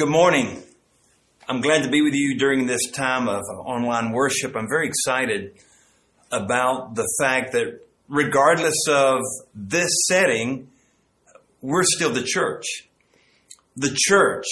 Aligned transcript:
Good 0.00 0.08
morning. 0.08 0.62
I'm 1.46 1.60
glad 1.60 1.82
to 1.82 1.90
be 1.90 2.00
with 2.00 2.14
you 2.14 2.38
during 2.38 2.64
this 2.64 2.90
time 2.90 3.28
of 3.28 3.42
online 3.50 4.12
worship. 4.12 4.56
I'm 4.56 4.66
very 4.66 4.88
excited 4.88 5.52
about 6.32 6.94
the 6.94 7.06
fact 7.20 7.52
that 7.52 7.86
regardless 8.08 8.88
of 8.88 9.20
this 9.54 9.90
setting, 10.08 10.70
we're 11.60 11.84
still 11.84 12.14
the 12.14 12.22
church. 12.22 12.64
The 13.76 13.94
church, 13.94 14.46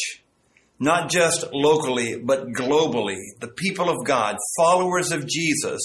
not 0.79 1.11
just 1.11 1.47
locally, 1.55 2.21
but 2.23 2.49
globally, 2.49 3.17
the 3.41 3.49
people 3.49 3.89
of 3.89 4.05
God, 4.05 4.37
followers 4.59 5.12
of 5.12 5.27
Jesus, 5.27 5.80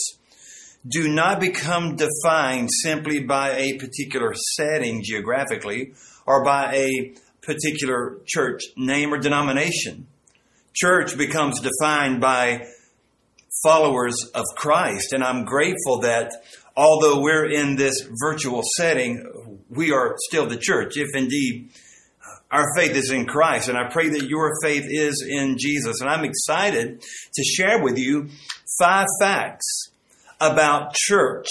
do 0.86 1.08
not 1.08 1.40
become 1.40 1.96
defined 1.96 2.68
simply 2.84 3.24
by 3.24 3.52
a 3.52 3.78
particular 3.78 4.34
setting 4.58 5.04
geographically 5.06 5.94
or 6.26 6.44
by 6.44 6.76
a 6.76 7.16
particular 7.46 8.18
church 8.26 8.62
name 8.76 9.14
or 9.14 9.18
denomination. 9.18 10.08
Church 10.74 11.18
becomes 11.18 11.62
defined 11.62 12.20
by 12.20 12.68
followers 13.64 14.16
of 14.34 14.46
Christ, 14.56 15.14
and 15.14 15.24
I'm 15.24 15.46
grateful 15.46 16.00
that 16.02 16.32
although 16.76 17.22
we're 17.22 17.50
in 17.50 17.76
this 17.76 18.08
virtual 18.22 18.62
setting, 18.78 19.60
we 19.70 19.92
are 19.92 20.16
still 20.28 20.48
the 20.48 20.58
church, 20.58 20.98
if 20.98 21.10
indeed 21.16 21.70
uh, 22.26 22.58
our 22.58 22.66
faith 22.76 22.96
is 22.96 23.12
in 23.12 23.26
Christ. 23.26 23.70
And 23.70 23.78
I 23.78 23.90
pray 23.90 24.10
that 24.10 24.28
your 24.28 24.52
faith 24.64 24.86
is 24.88 25.26
in 25.28 25.58
Jesus. 25.60 26.02
And 26.02 26.10
I'm 26.10 26.26
excited 26.26 27.02
to 27.02 27.44
share 27.44 27.84
with 27.84 27.98
you 27.98 28.30
five 28.80 29.08
facts 29.20 29.92
about 30.40 30.94
church 30.94 31.48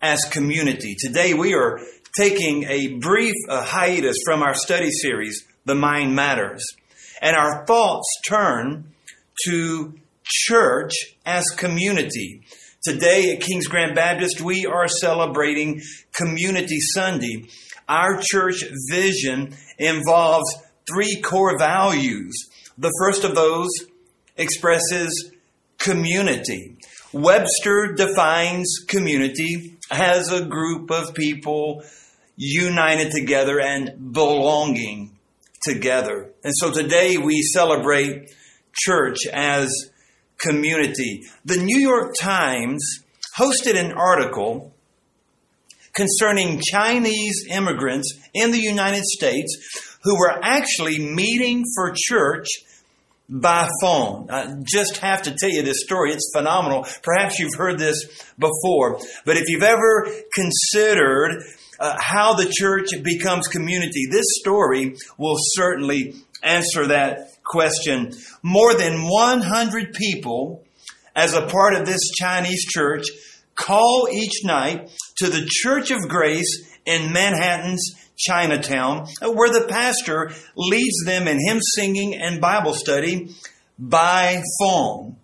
as 0.00 0.20
community. 0.30 0.96
Today 0.98 1.34
we 1.34 1.54
are 1.54 1.80
taking 2.16 2.64
a 2.64 2.94
brief 2.94 3.34
uh, 3.48 3.62
hiatus 3.62 4.16
from 4.24 4.42
our 4.42 4.54
study 4.54 4.90
series, 4.90 5.44
The 5.66 5.74
Mind 5.74 6.14
Matters. 6.14 6.64
And 7.20 7.36
our 7.36 7.66
thoughts 7.66 8.06
turn 8.28 8.92
to 9.44 9.94
church 10.24 10.92
as 11.26 11.44
community. 11.56 12.42
Today 12.82 13.34
at 13.34 13.42
Kings 13.42 13.66
Grant 13.66 13.94
Baptist, 13.94 14.40
we 14.40 14.64
are 14.64 14.88
celebrating 14.88 15.82
Community 16.14 16.78
Sunday. 16.80 17.48
Our 17.88 18.20
church 18.22 18.64
vision 18.90 19.54
involves 19.78 20.56
three 20.90 21.20
core 21.20 21.58
values. 21.58 22.34
The 22.78 22.92
first 23.00 23.24
of 23.24 23.34
those 23.34 23.68
expresses 24.36 25.32
community. 25.78 26.76
Webster 27.12 27.94
defines 27.94 28.66
community 28.88 29.76
as 29.90 30.32
a 30.32 30.44
group 30.44 30.90
of 30.90 31.14
people 31.14 31.82
united 32.36 33.12
together 33.12 33.60
and 33.60 34.12
belonging 34.12 35.16
together. 35.64 36.30
And 36.44 36.52
so 36.56 36.70
today 36.70 37.16
we 37.16 37.42
celebrate 37.42 38.30
church 38.72 39.26
as 39.32 39.70
community. 40.38 41.22
The 41.44 41.56
New 41.56 41.78
York 41.78 42.14
Times 42.20 43.04
hosted 43.38 43.76
an 43.76 43.92
article 43.92 44.72
concerning 45.94 46.60
Chinese 46.62 47.46
immigrants 47.50 48.14
in 48.34 48.52
the 48.52 48.60
United 48.60 49.02
States 49.04 49.98
who 50.02 50.18
were 50.18 50.38
actually 50.42 50.98
meeting 50.98 51.64
for 51.74 51.92
church 51.96 52.46
by 53.28 53.68
phone. 53.80 54.30
I 54.30 54.54
just 54.64 54.98
have 54.98 55.22
to 55.22 55.34
tell 55.34 55.50
you 55.50 55.62
this 55.62 55.82
story. 55.84 56.12
It's 56.12 56.30
phenomenal. 56.32 56.86
Perhaps 57.02 57.38
you've 57.38 57.54
heard 57.56 57.78
this 57.78 58.06
before, 58.38 59.00
but 59.24 59.36
if 59.36 59.48
you've 59.48 59.64
ever 59.64 60.06
considered 60.34 61.42
uh, 61.78 61.96
how 61.98 62.34
the 62.34 62.50
church 62.50 62.88
becomes 63.02 63.48
community, 63.48 64.06
this 64.10 64.26
story 64.40 64.96
will 65.18 65.36
certainly 65.38 66.14
answer 66.42 66.86
that 66.86 67.30
question. 67.44 68.12
More 68.42 68.74
than 68.74 69.08
100 69.08 69.94
people, 69.94 70.64
as 71.14 71.34
a 71.34 71.46
part 71.46 71.74
of 71.74 71.86
this 71.86 72.10
Chinese 72.10 72.64
church, 72.66 73.06
call 73.54 74.08
each 74.12 74.44
night 74.44 74.90
to 75.16 75.28
the 75.28 75.46
Church 75.48 75.90
of 75.90 76.08
Grace 76.08 76.70
in 76.84 77.12
Manhattan's 77.12 77.94
Chinatown, 78.16 79.06
where 79.22 79.52
the 79.52 79.66
pastor 79.68 80.32
leads 80.56 81.04
them 81.04 81.26
in 81.28 81.38
hymn 81.38 81.60
singing 81.74 82.14
and 82.14 82.40
Bible 82.40 82.74
study 82.74 83.34
by 83.78 84.42
phone. 84.60 85.16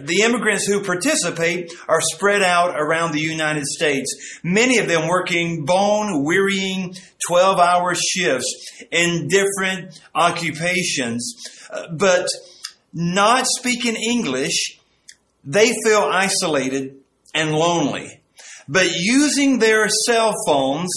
The 0.00 0.22
immigrants 0.22 0.66
who 0.66 0.82
participate 0.82 1.72
are 1.88 2.00
spread 2.00 2.42
out 2.42 2.74
around 2.78 3.12
the 3.12 3.20
United 3.20 3.64
States, 3.64 4.38
many 4.42 4.78
of 4.78 4.88
them 4.88 5.08
working 5.08 5.64
bone 5.64 6.24
wearying 6.24 6.94
12 7.28 7.58
hour 7.58 7.94
shifts 7.94 8.82
in 8.90 9.28
different 9.28 10.00
occupations. 10.14 11.34
Uh, 11.70 11.88
but 11.92 12.28
not 12.92 13.46
speaking 13.46 13.96
English, 13.96 14.78
they 15.44 15.72
feel 15.84 16.08
isolated 16.10 16.96
and 17.34 17.52
lonely. 17.52 18.20
But 18.68 18.88
using 18.96 19.58
their 19.58 19.88
cell 19.88 20.34
phones, 20.46 20.90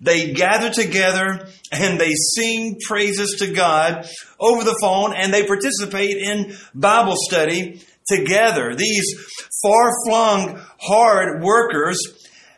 they 0.00 0.32
gather 0.32 0.70
together 0.70 1.48
and 1.70 2.00
they 2.00 2.14
sing 2.14 2.78
praises 2.86 3.36
to 3.40 3.52
God 3.52 4.08
over 4.38 4.64
the 4.64 4.78
phone 4.80 5.14
and 5.14 5.32
they 5.32 5.46
participate 5.46 6.16
in 6.16 6.56
Bible 6.74 7.16
study 7.16 7.82
together. 8.08 8.74
These 8.74 9.14
far 9.62 9.90
flung 10.06 10.60
hard 10.80 11.42
workers 11.42 11.98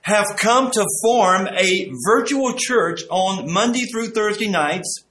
have 0.03 0.36
come 0.36 0.70
to 0.70 0.86
form 1.03 1.48
a 1.48 1.91
virtual 2.06 2.54
church 2.56 3.03
on 3.10 3.53
Monday 3.53 3.84
through 3.84 4.08
Thursday 4.08 4.48
nights, 4.48 5.04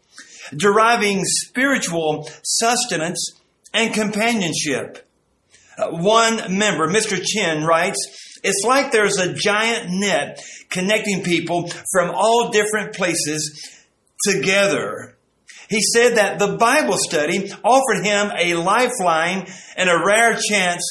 deriving 0.56 1.22
spiritual 1.24 2.30
sustenance 2.44 3.40
and 3.74 3.94
companionship. 3.94 5.08
Uh, 5.78 5.90
one 5.92 6.58
member, 6.58 6.88
Mr. 6.88 7.22
Chin, 7.24 7.64
writes, 7.64 7.98
it's 8.44 8.64
like 8.66 8.92
there's 8.92 9.18
a 9.18 9.34
giant 9.34 9.90
net 9.90 10.44
connecting 10.70 11.24
people 11.24 11.70
from 11.92 12.12
all 12.14 12.50
different 12.50 12.94
places 12.94 13.80
together. 14.28 15.11
He 15.72 15.82
said 15.82 16.18
that 16.18 16.38
the 16.38 16.58
Bible 16.58 16.98
study 16.98 17.50
offered 17.64 18.04
him 18.04 18.30
a 18.38 18.56
lifeline 18.56 19.48
and 19.78 19.90
a 19.90 20.04
rare 20.06 20.36
chance 20.36 20.84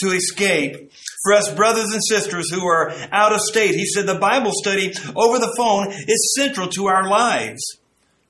to 0.00 0.10
escape. 0.10 0.92
For 1.22 1.32
us 1.32 1.54
brothers 1.54 1.90
and 1.94 2.02
sisters 2.04 2.52
who 2.52 2.66
are 2.66 2.92
out 3.10 3.32
of 3.32 3.40
state, 3.40 3.74
he 3.74 3.86
said 3.86 4.06
the 4.06 4.18
Bible 4.18 4.52
study 4.54 4.92
over 5.16 5.38
the 5.38 5.54
phone 5.56 5.90
is 5.90 6.34
central 6.36 6.68
to 6.68 6.86
our 6.86 7.08
lives. 7.08 7.62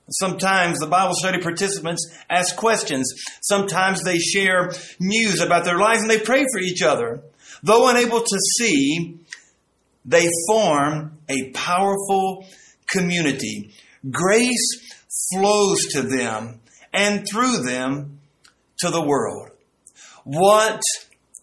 Sometimes 0.09 0.79
the 0.79 0.87
Bible 0.87 1.13
study 1.13 1.41
participants 1.41 2.09
ask 2.29 2.55
questions. 2.55 3.13
Sometimes 3.41 4.01
they 4.01 4.17
share 4.17 4.71
news 5.01 5.41
about 5.41 5.65
their 5.65 5.77
lives 5.77 6.01
and 6.01 6.09
they 6.09 6.19
pray 6.19 6.45
for 6.53 6.61
each 6.61 6.81
other. 6.81 7.21
Though 7.63 7.89
unable 7.89 8.21
to 8.21 8.39
see, 8.57 9.19
they 10.05 10.29
form 10.47 11.17
a 11.27 11.51
powerful 11.51 12.47
community. 12.89 13.73
Grace 14.09 14.87
flows 15.31 15.85
to 15.91 16.01
them 16.01 16.59
and 16.93 17.27
through 17.27 17.63
them 17.63 18.19
to 18.79 18.89
the 18.89 19.01
world. 19.01 19.49
What 20.23 20.81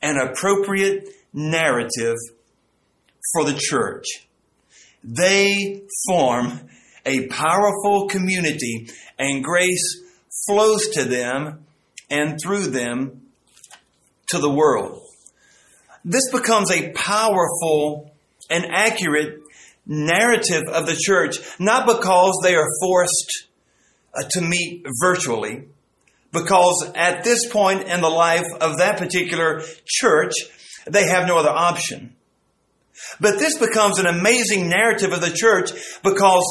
an 0.03 0.17
appropriate 0.19 1.09
narrative 1.33 2.17
for 3.33 3.45
the 3.45 3.59
church. 3.59 4.05
They 5.03 5.83
form 6.07 6.61
a 7.05 7.27
powerful 7.29 8.09
community 8.09 8.89
and 9.19 9.45
grace 9.45 10.03
flows 10.47 10.89
to 10.91 11.05
them 11.05 11.65
and 12.11 12.39
through 12.43 12.67
them 12.67 13.23
to 14.29 14.39
the 14.39 14.51
world. 14.51 15.01
This 16.05 16.31
becomes 16.31 16.71
a 16.71 16.93
powerful 16.93 18.13
and 18.51 18.67
accurate 18.67 19.41
narrative 19.87 20.65
of 20.71 20.87
the 20.87 20.97
church, 20.99 21.39
not 21.59 21.87
because 21.87 22.39
they 22.43 22.55
are 22.55 22.69
forced 22.81 23.49
Uh, 24.17 24.23
to 24.31 24.41
meet 24.41 24.87
virtually 25.01 25.65
because 26.33 26.93
at 26.95 27.25
this 27.25 27.49
point 27.51 27.89
in 27.89 28.01
the 28.01 28.09
life 28.09 28.47
of 28.61 28.79
that 28.79 28.99
particular 28.99 29.63
church, 29.87 30.33
they 30.87 31.07
have 31.09 31.27
no 31.27 31.39
other 31.39 31.51
option. 31.51 32.15
But 33.21 33.39
this 33.39 33.59
becomes 33.59 33.99
an 33.99 34.07
amazing 34.07 34.69
narrative 34.69 35.13
of 35.13 35.21
the 35.21 35.31
church 35.31 35.71
because 36.03 36.45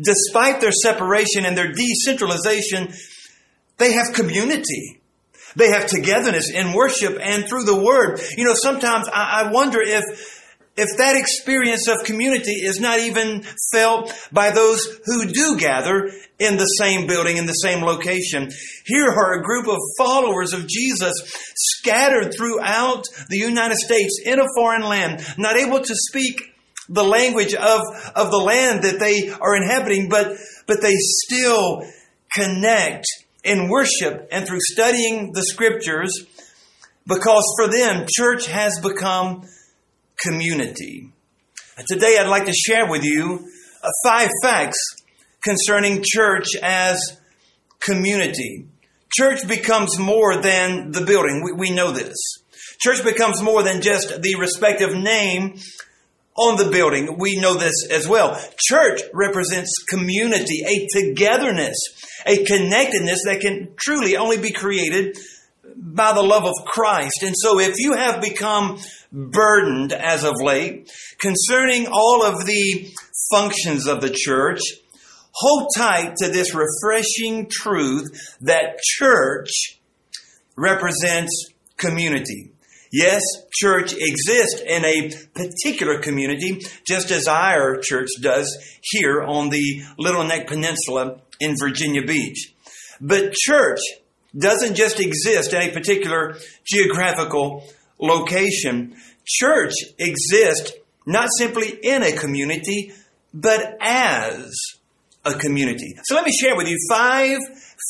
despite 0.00 0.60
their 0.60 0.72
separation 0.72 1.44
and 1.44 1.56
their 1.56 1.72
decentralization, 1.72 2.92
they 3.76 3.92
have 3.92 4.14
community. 4.14 5.00
They 5.56 5.68
have 5.68 5.86
togetherness 5.86 6.50
in 6.50 6.72
worship 6.72 7.18
and 7.20 7.48
through 7.48 7.64
the 7.64 7.80
word. 7.82 8.20
You 8.36 8.44
know, 8.44 8.54
sometimes 8.54 9.08
I, 9.12 9.50
wonder 9.50 9.80
if 9.80 10.37
if 10.78 10.96
that 10.98 11.16
experience 11.16 11.88
of 11.88 12.04
community 12.04 12.52
is 12.52 12.78
not 12.78 13.00
even 13.00 13.42
felt 13.72 14.14
by 14.32 14.50
those 14.50 14.86
who 15.06 15.26
do 15.26 15.58
gather 15.58 16.10
in 16.38 16.56
the 16.56 16.66
same 16.66 17.06
building, 17.08 17.36
in 17.36 17.46
the 17.46 17.52
same 17.52 17.82
location. 17.82 18.48
Here 18.86 19.08
are 19.08 19.34
a 19.34 19.42
group 19.42 19.66
of 19.66 19.78
followers 19.98 20.52
of 20.52 20.68
Jesus 20.68 21.12
scattered 21.56 22.32
throughout 22.32 23.04
the 23.28 23.38
United 23.38 23.76
States 23.76 24.20
in 24.24 24.38
a 24.38 24.46
foreign 24.54 24.82
land, 24.82 25.26
not 25.36 25.56
able 25.56 25.80
to 25.80 25.94
speak 25.94 26.40
the 26.88 27.04
language 27.04 27.54
of, 27.54 27.80
of 28.14 28.30
the 28.30 28.42
land 28.42 28.84
that 28.84 29.00
they 29.00 29.30
are 29.30 29.56
inhabiting, 29.56 30.08
but, 30.08 30.36
but 30.66 30.80
they 30.80 30.94
still 30.96 31.82
connect 32.32 33.04
in 33.42 33.68
worship 33.68 34.28
and 34.30 34.46
through 34.46 34.60
studying 34.60 35.32
the 35.32 35.42
scriptures 35.42 36.24
because 37.06 37.44
for 37.58 37.68
them, 37.68 38.06
church 38.08 38.46
has 38.46 38.78
become 38.80 39.48
community. 40.18 41.10
Today, 41.86 42.18
I'd 42.18 42.28
like 42.28 42.46
to 42.46 42.52
share 42.52 42.90
with 42.90 43.04
you 43.04 43.46
uh, 43.82 43.90
five 44.04 44.30
facts 44.42 44.78
concerning 45.42 46.02
church 46.04 46.56
as 46.62 47.18
community. 47.80 48.66
Church 49.16 49.46
becomes 49.46 49.98
more 49.98 50.42
than 50.42 50.90
the 50.90 51.02
building. 51.02 51.42
We, 51.44 51.52
we 51.52 51.70
know 51.70 51.92
this. 51.92 52.16
Church 52.80 53.02
becomes 53.04 53.42
more 53.42 53.62
than 53.62 53.80
just 53.80 54.22
the 54.22 54.36
respective 54.36 54.94
name 54.94 55.58
on 56.36 56.56
the 56.56 56.70
building. 56.70 57.16
We 57.18 57.38
know 57.40 57.54
this 57.54 57.86
as 57.90 58.06
well. 58.06 58.40
Church 58.58 59.02
represents 59.12 59.72
community, 59.88 60.62
a 60.66 60.86
togetherness, 60.92 61.76
a 62.26 62.44
connectedness 62.44 63.22
that 63.24 63.40
can 63.40 63.74
truly 63.76 64.16
only 64.16 64.38
be 64.38 64.52
created 64.52 65.16
by 65.76 66.12
the 66.12 66.22
love 66.22 66.44
of 66.44 66.54
Christ. 66.64 67.22
And 67.22 67.34
so 67.36 67.58
if 67.58 67.78
you 67.78 67.94
have 67.94 68.20
become 68.20 68.78
burdened 69.12 69.92
as 69.92 70.24
of 70.24 70.34
late 70.42 70.90
concerning 71.20 71.86
all 71.90 72.22
of 72.22 72.46
the 72.46 72.90
functions 73.32 73.86
of 73.86 74.00
the 74.00 74.14
church, 74.14 74.60
hold 75.32 75.68
tight 75.76 76.16
to 76.16 76.28
this 76.28 76.54
refreshing 76.54 77.48
truth 77.50 78.36
that 78.40 78.78
church 78.82 79.50
represents 80.56 81.52
community. 81.76 82.50
Yes, 82.90 83.22
church 83.52 83.92
exists 83.92 84.62
in 84.66 84.84
a 84.84 85.10
particular 85.34 85.98
community, 85.98 86.60
just 86.86 87.10
as 87.10 87.28
our 87.28 87.78
church 87.82 88.08
does 88.20 88.56
here 88.80 89.22
on 89.22 89.50
the 89.50 89.82
Little 89.98 90.24
Neck 90.24 90.46
Peninsula 90.46 91.20
in 91.38 91.54
Virginia 91.58 92.02
Beach. 92.02 92.54
But 93.00 93.34
church 93.34 93.80
doesn't 94.36 94.74
just 94.74 95.00
exist 95.00 95.52
in 95.52 95.62
a 95.62 95.70
particular 95.70 96.36
geographical 96.66 97.64
location. 97.98 98.96
Church 99.26 99.74
exists 99.98 100.72
not 101.06 101.28
simply 101.38 101.68
in 101.82 102.02
a 102.02 102.12
community, 102.12 102.92
but 103.32 103.76
as 103.80 104.54
a 105.24 105.34
community. 105.34 105.94
So 106.04 106.14
let 106.14 106.24
me 106.24 106.32
share 106.32 106.56
with 106.56 106.68
you 106.68 106.76
five 106.88 107.38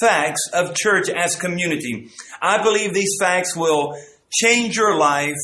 facts 0.00 0.40
of 0.52 0.74
church 0.74 1.08
as 1.08 1.36
community. 1.36 2.10
I 2.40 2.62
believe 2.62 2.94
these 2.94 3.16
facts 3.20 3.56
will 3.56 3.96
change 4.30 4.76
your 4.76 4.96
life 4.96 5.36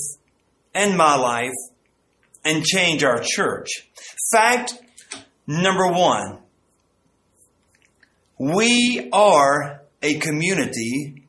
and 0.74 0.96
my 0.96 1.16
life 1.16 1.52
and 2.44 2.64
change 2.64 3.02
our 3.04 3.20
church. 3.22 3.68
Fact 4.32 4.74
number 5.46 5.86
one 5.86 6.38
we 8.38 9.08
are 9.12 9.82
a 10.02 10.14
community 10.18 11.22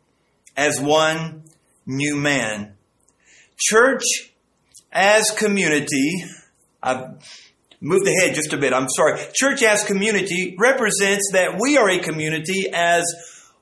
as 0.58 0.80
one 0.82 1.44
new 1.86 2.16
man. 2.16 2.75
Church 3.58 4.04
as 4.92 5.30
community, 5.38 6.26
I've 6.82 7.24
moved 7.82 8.08
ahead 8.08 8.36
just 8.36 8.54
a 8.54 8.58
bit, 8.58 8.74
I'm 8.74 8.90
sorry. 8.90 9.20
Church 9.34 9.64
as 9.64 9.84
community 9.84 10.56
represents 10.60 11.30
that 11.34 11.60
we 11.60 11.78
are 11.78 11.90
a 11.90 12.00
community 12.00 12.70
as 12.74 13.04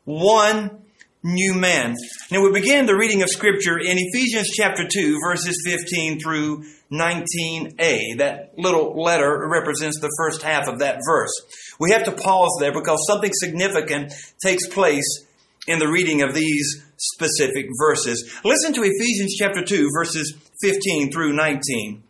one 0.05 0.83
new 1.23 1.53
man. 1.53 1.95
Now 2.31 2.43
we 2.43 2.51
begin 2.51 2.85
the 2.85 2.95
reading 2.95 3.21
of 3.21 3.29
scripture 3.29 3.77
in 3.77 3.97
Ephesians 3.97 4.49
chapter 4.49 4.85
2 4.87 5.19
verses 5.25 5.61
15 5.65 6.19
through 6.19 6.65
19a. 6.91 8.17
That 8.17 8.53
little 8.57 9.01
letter 9.01 9.47
represents 9.47 9.99
the 9.99 10.11
first 10.17 10.41
half 10.41 10.67
of 10.67 10.79
that 10.79 10.99
verse. 11.07 11.31
We 11.79 11.91
have 11.91 12.03
to 12.05 12.11
pause 12.11 12.51
there 12.59 12.73
because 12.73 12.99
something 13.07 13.31
significant 13.33 14.13
takes 14.43 14.67
place 14.67 15.25
in 15.67 15.79
the 15.79 15.87
reading 15.87 16.21
of 16.21 16.33
these 16.33 16.83
specific 16.97 17.67
verses. 17.79 18.39
Listen 18.43 18.73
to 18.73 18.83
Ephesians 18.83 19.35
chapter 19.37 19.63
2 19.63 19.89
verses 19.93 20.33
15 20.61 21.11
through 21.11 21.33
19. 21.33 22.03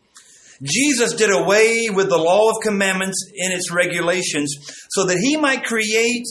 Jesus 0.61 1.13
did 1.13 1.31
away 1.31 1.89
with 1.89 2.09
the 2.09 2.17
law 2.17 2.50
of 2.50 2.57
commandments 2.63 3.29
in 3.35 3.51
its 3.51 3.71
regulations 3.71 4.55
so 4.91 5.05
that 5.05 5.17
he 5.17 5.35
might 5.35 5.65
create 5.65 6.25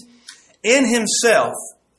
in 0.62 0.86
himself 0.86 1.54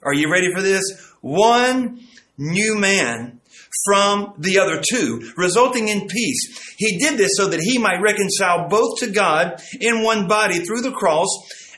are 0.06 0.14
you 0.14 0.30
ready 0.30 0.52
for 0.54 0.62
this? 0.62 0.84
One 1.22 2.02
new 2.38 2.76
man 2.76 3.40
from 3.86 4.34
the 4.38 4.60
other 4.60 4.82
two, 4.88 5.32
resulting 5.38 5.88
in 5.88 6.08
peace. 6.08 6.76
He 6.78 6.98
did 6.98 7.18
this 7.18 7.32
so 7.36 7.48
that 7.48 7.62
he 7.62 7.78
might 7.78 8.02
reconcile 8.02 8.68
both 8.68 9.00
to 9.00 9.10
God 9.10 9.62
in 9.80 10.04
one 10.04 10.28
body 10.28 10.60
through 10.60 10.82
the 10.82 10.92
cross 10.92 11.28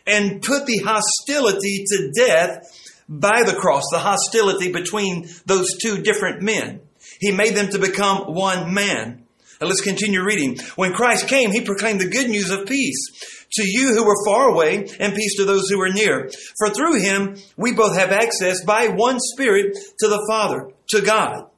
and 0.07 0.41
put 0.41 0.65
the 0.65 0.79
hostility 0.79 1.85
to 1.87 2.11
death 2.15 2.71
by 3.07 3.43
the 3.43 3.55
cross, 3.55 3.83
the 3.91 3.99
hostility 3.99 4.71
between 4.71 5.29
those 5.45 5.77
two 5.81 6.01
different 6.01 6.41
men. 6.41 6.81
He 7.19 7.31
made 7.31 7.55
them 7.55 7.69
to 7.69 7.79
become 7.79 8.33
one 8.33 8.73
man. 8.73 9.25
Now 9.61 9.67
let's 9.67 9.81
continue 9.81 10.23
reading. 10.23 10.57
When 10.75 10.93
Christ 10.93 11.27
came, 11.27 11.51
he 11.51 11.61
proclaimed 11.61 12.01
the 12.01 12.09
good 12.09 12.29
news 12.29 12.49
of 12.49 12.65
peace 12.65 13.45
to 13.53 13.63
you 13.63 13.93
who 13.93 14.05
were 14.05 14.25
far 14.25 14.49
away 14.49 14.87
and 14.99 15.15
peace 15.15 15.37
to 15.37 15.45
those 15.45 15.69
who 15.69 15.77
were 15.77 15.93
near. 15.93 16.29
For 16.57 16.69
through 16.69 17.01
him 17.01 17.37
we 17.55 17.73
both 17.73 17.95
have 17.95 18.11
access 18.11 18.63
by 18.65 18.87
one 18.87 19.19
Spirit 19.19 19.77
to 19.99 20.07
the 20.07 20.25
Father, 20.29 20.71
to 20.89 21.01
God. 21.01 21.49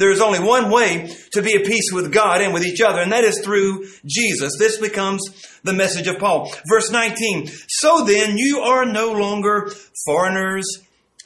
There 0.00 0.10
is 0.10 0.22
only 0.22 0.40
one 0.40 0.70
way 0.70 1.14
to 1.32 1.42
be 1.42 1.54
at 1.54 1.66
peace 1.66 1.92
with 1.92 2.10
God 2.10 2.40
and 2.40 2.54
with 2.54 2.64
each 2.64 2.80
other, 2.80 3.02
and 3.02 3.12
that 3.12 3.22
is 3.22 3.42
through 3.44 3.86
Jesus. 4.06 4.56
This 4.58 4.78
becomes 4.78 5.20
the 5.62 5.74
message 5.74 6.06
of 6.06 6.18
Paul. 6.18 6.50
Verse 6.66 6.90
19. 6.90 7.48
So 7.68 8.04
then 8.06 8.38
you 8.38 8.60
are 8.60 8.86
no 8.86 9.12
longer 9.12 9.70
foreigners 10.06 10.64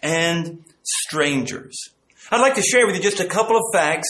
and 0.02 0.64
strangers. 0.82 1.76
I'd 2.32 2.40
like 2.40 2.56
to 2.56 2.62
share 2.62 2.84
with 2.84 2.96
you 2.96 3.00
just 3.00 3.20
a 3.20 3.26
couple 3.26 3.56
of 3.56 3.62
facts 3.72 4.08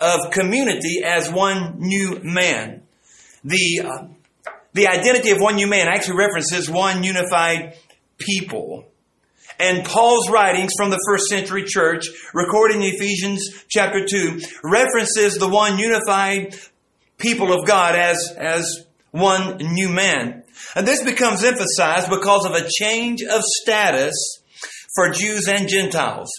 of 0.00 0.30
community 0.30 1.02
as 1.04 1.28
one 1.28 1.80
new 1.80 2.20
man. 2.22 2.82
The 3.42 3.82
uh, 3.84 4.52
the 4.72 4.86
identity 4.86 5.30
of 5.30 5.40
one 5.40 5.56
new 5.56 5.66
man 5.66 5.88
actually 5.88 6.18
references 6.18 6.70
one 6.70 7.02
unified 7.02 7.76
people. 8.18 8.86
And 9.58 9.84
Paul's 9.84 10.30
writings 10.30 10.72
from 10.76 10.90
the 10.90 11.00
first 11.06 11.26
century 11.28 11.64
church, 11.64 12.06
recorded 12.34 12.76
in 12.76 12.82
Ephesians 12.82 13.64
chapter 13.68 14.04
2, 14.04 14.40
references 14.64 15.38
the 15.38 15.48
one 15.48 15.78
unified 15.78 16.54
people 17.18 17.52
of 17.52 17.66
God 17.66 17.94
as, 17.94 18.34
as 18.36 18.84
one 19.10 19.56
new 19.58 19.88
man. 19.88 20.42
And 20.74 20.86
this 20.86 21.02
becomes 21.02 21.42
emphasized 21.44 22.10
because 22.10 22.44
of 22.44 22.52
a 22.52 22.68
change 22.68 23.22
of 23.22 23.42
status 23.62 24.14
for 24.94 25.10
Jews 25.10 25.48
and 25.48 25.68
Gentiles. 25.68 26.30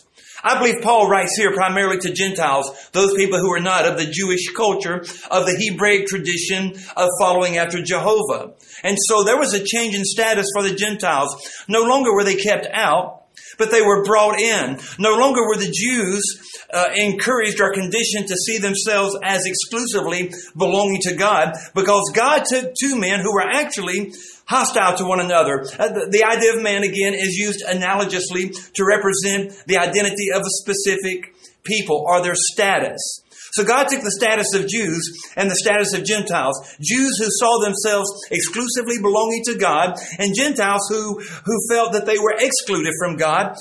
I 0.47 0.57
believe 0.57 0.81
Paul 0.81 1.09
writes 1.09 1.35
here 1.37 1.53
primarily 1.53 1.97
to 1.99 2.13
Gentiles, 2.13 2.71
those 2.93 3.13
people 3.15 3.39
who 3.39 3.51
are 3.51 3.59
not 3.59 3.85
of 3.85 3.97
the 3.97 4.09
Jewish 4.09 4.47
culture, 4.55 5.03
of 5.29 5.45
the 5.45 5.67
Hebraic 5.69 6.07
tradition 6.07 6.73
of 6.95 7.09
following 7.19 7.57
after 7.57 7.81
Jehovah. 7.81 8.53
And 8.83 8.97
so 9.07 9.23
there 9.23 9.37
was 9.37 9.53
a 9.53 9.63
change 9.63 9.93
in 9.93 10.05
status 10.05 10.47
for 10.55 10.63
the 10.63 10.73
Gentiles. 10.73 11.35
No 11.67 11.83
longer 11.83 12.13
were 12.13 12.23
they 12.23 12.35
kept 12.35 12.67
out, 12.71 13.16
but 13.57 13.71
they 13.71 13.81
were 13.81 14.03
brought 14.03 14.39
in. 14.39 14.79
No 14.99 15.17
longer 15.17 15.47
were 15.47 15.57
the 15.57 15.71
Jews 15.71 16.23
uh, 16.71 16.89
encouraged 16.95 17.59
or 17.61 17.73
conditioned 17.73 18.27
to 18.27 18.35
see 18.35 18.57
themselves 18.57 19.17
as 19.23 19.45
exclusively 19.45 20.31
belonging 20.55 21.01
to 21.03 21.15
God 21.15 21.53
because 21.73 22.11
God 22.13 22.43
took 22.45 22.73
two 22.79 22.97
men 22.99 23.19
who 23.21 23.33
were 23.33 23.47
actually 23.47 24.13
hostile 24.47 24.97
to 24.97 25.05
one 25.05 25.19
another. 25.19 25.61
Uh, 25.77 25.89
the, 25.89 26.07
the 26.11 26.23
idea 26.23 26.55
of 26.55 26.61
man, 26.61 26.83
again, 26.83 27.13
is 27.13 27.35
used 27.35 27.63
analogously 27.65 28.53
to 28.73 28.85
represent 28.85 29.53
the 29.67 29.77
identity 29.77 30.31
of 30.33 30.41
a 30.41 30.49
specific 30.49 31.33
people 31.63 32.03
or 32.07 32.21
their 32.21 32.35
status. 32.35 33.21
So 33.53 33.63
God 33.63 33.87
took 33.89 34.03
the 34.03 34.11
status 34.11 34.53
of 34.53 34.67
Jews 34.67 35.01
and 35.35 35.49
the 35.49 35.55
status 35.55 35.93
of 35.93 36.03
Gentiles. 36.03 36.55
Jews 36.81 37.17
who 37.17 37.27
saw 37.29 37.59
themselves 37.63 38.09
exclusively 38.31 39.01
belonging 39.01 39.43
to 39.45 39.55
God 39.55 39.95
and 40.19 40.35
Gentiles 40.35 40.87
who, 40.89 41.19
who 41.19 41.73
felt 41.73 41.93
that 41.93 42.05
they 42.05 42.19
were 42.19 42.35
excluded 42.37 42.93
from 42.99 43.17
God. 43.17 43.55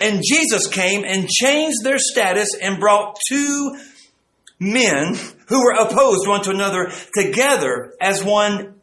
And 0.00 0.22
Jesus 0.26 0.66
came 0.66 1.04
and 1.04 1.28
changed 1.28 1.84
their 1.84 1.98
status 1.98 2.48
and 2.60 2.80
brought 2.80 3.18
two 3.28 3.76
men 4.58 5.16
who 5.46 5.64
were 5.64 5.72
opposed 5.72 6.26
one 6.26 6.42
to 6.42 6.50
another 6.50 6.92
together 7.14 7.94
as 8.00 8.22
one 8.22 8.74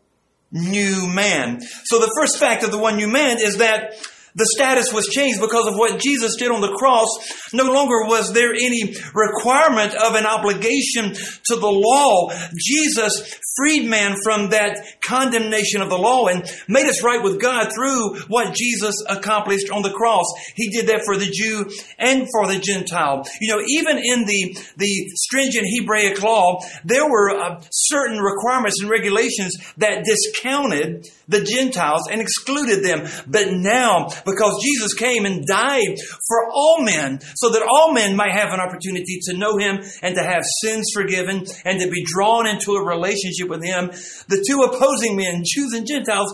new 0.51 1.08
man. 1.08 1.62
So 1.86 2.00
the 2.00 2.12
first 2.15 2.38
fact 2.38 2.63
of 2.63 2.72
the 2.72 2.77
one 2.77 2.98
new 2.98 3.08
man 3.08 3.38
is 3.39 3.58
that 3.58 3.93
the 4.36 4.48
status 4.55 4.93
was 4.93 5.07
changed 5.07 5.41
because 5.41 5.67
of 5.67 5.75
what 5.75 6.00
Jesus 6.00 6.36
did 6.36 6.51
on 6.51 6.62
the 6.62 6.74
cross. 6.74 7.07
No 7.53 7.71
longer 7.71 8.05
was 8.05 8.33
there 8.33 8.53
any 8.53 8.95
requirement 9.13 9.93
of 9.95 10.15
an 10.15 10.25
obligation 10.25 11.13
to 11.13 11.55
the 11.55 11.71
law. 11.71 12.31
Jesus 12.57 13.39
freed 13.57 13.89
man 13.89 14.15
from 14.24 14.51
that 14.51 14.86
condemnation 15.01 15.81
of 15.81 15.89
the 15.89 15.98
law 15.98 16.27
and 16.27 16.43
made 16.67 16.86
us 16.86 17.03
right 17.03 17.21
with 17.24 17.41
God 17.41 17.71
through 17.74 18.19
what 18.27 18.55
Jesus 18.55 18.95
accomplished 19.09 19.69
on 19.69 19.81
the 19.81 19.91
cross. 19.91 20.25
He 20.55 20.69
did 20.69 20.88
that 20.88 21.03
for 21.03 21.17
the 21.17 21.29
Jew 21.29 21.69
and 21.98 22.27
for 22.31 22.48
the 22.48 22.59
Gentile. 22.59 23.25
You 23.41 23.55
know, 23.55 23.63
even 23.67 23.98
in 23.98 24.25
the, 24.25 24.57
the 24.77 25.09
stringent 25.15 25.67
Hebraic 25.77 26.21
law, 26.21 26.62
there 26.86 27.09
were 27.09 27.31
uh, 27.31 27.62
certain 27.71 28.19
requirements 28.19 28.81
and 28.81 28.89
regulations 28.89 29.57
that 29.77 30.05
discounted 30.05 31.07
the 31.29 31.43
Gentiles 31.43 32.09
and 32.12 32.19
excluded 32.19 32.83
them. 32.83 33.07
But 33.27 33.53
now 33.53 34.09
Because 34.25 34.62
Jesus 34.63 34.93
came 34.93 35.25
and 35.25 35.45
died 35.45 35.95
for 36.27 36.51
all 36.51 36.81
men 36.81 37.21
so 37.36 37.51
that 37.51 37.62
all 37.62 37.93
men 37.93 38.15
might 38.15 38.33
have 38.33 38.51
an 38.51 38.59
opportunity 38.59 39.19
to 39.25 39.38
know 39.38 39.57
Him 39.57 39.79
and 40.01 40.15
to 40.15 40.24
have 40.24 40.43
sins 40.62 40.91
forgiven 40.93 41.45
and 41.63 41.79
to 41.79 41.89
be 41.89 42.03
drawn 42.03 42.48
into 42.48 42.74
a 42.74 42.83
relationship 42.83 43.48
with 43.48 43.63
Him. 43.63 43.91
The 44.27 44.43
two 44.48 44.63
opposing 44.63 45.15
men, 45.15 45.43
Jews 45.45 45.74
and 45.74 45.88
Gentiles, 45.88 46.33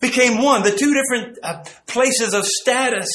became 0.00 0.42
one. 0.42 0.62
The 0.64 0.76
two 0.76 0.92
different 0.92 1.38
uh, 1.42 1.64
places 1.86 2.34
of 2.34 2.44
status 2.44 3.08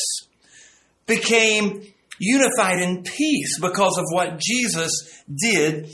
became 1.05 1.83
unified 2.19 2.79
in 2.79 3.03
peace 3.03 3.59
because 3.59 3.97
of 3.97 4.05
what 4.11 4.39
Jesus 4.39 4.91
did 5.33 5.89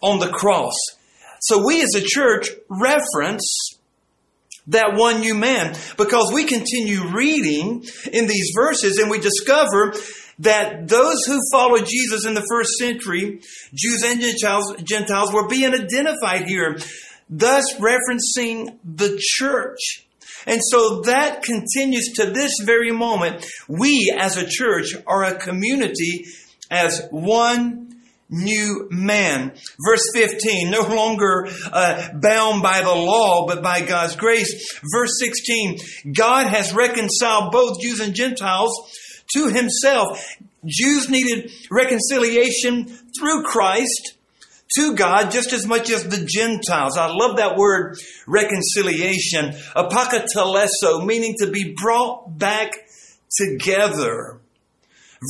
on 0.00 0.18
the 0.18 0.28
cross. 0.28 0.74
So 1.40 1.64
we 1.64 1.82
as 1.82 1.94
a 1.94 2.02
church 2.04 2.48
reference 2.68 3.67
that 4.68 4.94
one 4.94 5.20
new 5.20 5.34
man 5.34 5.74
because 5.96 6.30
we 6.32 6.44
continue 6.44 7.08
reading 7.08 7.84
in 8.12 8.26
these 8.26 8.52
verses 8.54 8.98
and 8.98 9.10
we 9.10 9.18
discover 9.18 9.94
that 10.38 10.86
those 10.86 11.24
who 11.26 11.40
followed 11.52 11.86
Jesus 11.86 12.24
in 12.24 12.34
the 12.34 12.46
first 12.48 12.70
century, 12.78 13.40
Jews 13.74 14.02
and 14.04 14.20
Gentiles, 14.20 14.76
Gentiles 14.82 15.32
were 15.32 15.48
being 15.48 15.74
identified 15.74 16.46
here, 16.46 16.78
thus 17.28 17.64
referencing 17.74 18.78
the 18.84 19.18
church. 19.20 20.06
And 20.46 20.60
so 20.70 21.00
that 21.02 21.42
continues 21.42 22.12
to 22.16 22.30
this 22.30 22.52
very 22.64 22.92
moment. 22.92 23.44
We 23.68 24.14
as 24.16 24.36
a 24.36 24.46
church 24.48 24.94
are 25.06 25.24
a 25.24 25.38
community 25.38 26.26
as 26.70 27.06
one 27.10 27.87
new 28.30 28.88
man. 28.90 29.52
Verse 29.84 30.04
15, 30.14 30.70
no 30.70 30.82
longer 30.82 31.48
uh, 31.72 32.08
bound 32.14 32.62
by 32.62 32.82
the 32.82 32.94
law, 32.94 33.46
but 33.46 33.62
by 33.62 33.80
God's 33.80 34.16
grace. 34.16 34.78
Verse 34.92 35.18
16, 35.20 35.78
God 36.14 36.46
has 36.46 36.74
reconciled 36.74 37.52
both 37.52 37.80
Jews 37.80 38.00
and 38.00 38.14
Gentiles 38.14 38.72
to 39.34 39.48
himself. 39.48 40.36
Jews 40.66 41.08
needed 41.08 41.50
reconciliation 41.70 42.86
through 43.18 43.44
Christ 43.44 44.14
to 44.76 44.94
God 44.94 45.30
just 45.30 45.52
as 45.52 45.66
much 45.66 45.90
as 45.90 46.04
the 46.04 46.24
Gentiles. 46.24 46.98
I 46.98 47.06
love 47.06 47.36
that 47.36 47.56
word 47.56 47.96
reconciliation. 48.26 49.52
Apokataleso, 49.74 51.06
meaning 51.06 51.36
to 51.38 51.50
be 51.50 51.74
brought 51.80 52.38
back 52.38 52.72
together. 53.36 54.40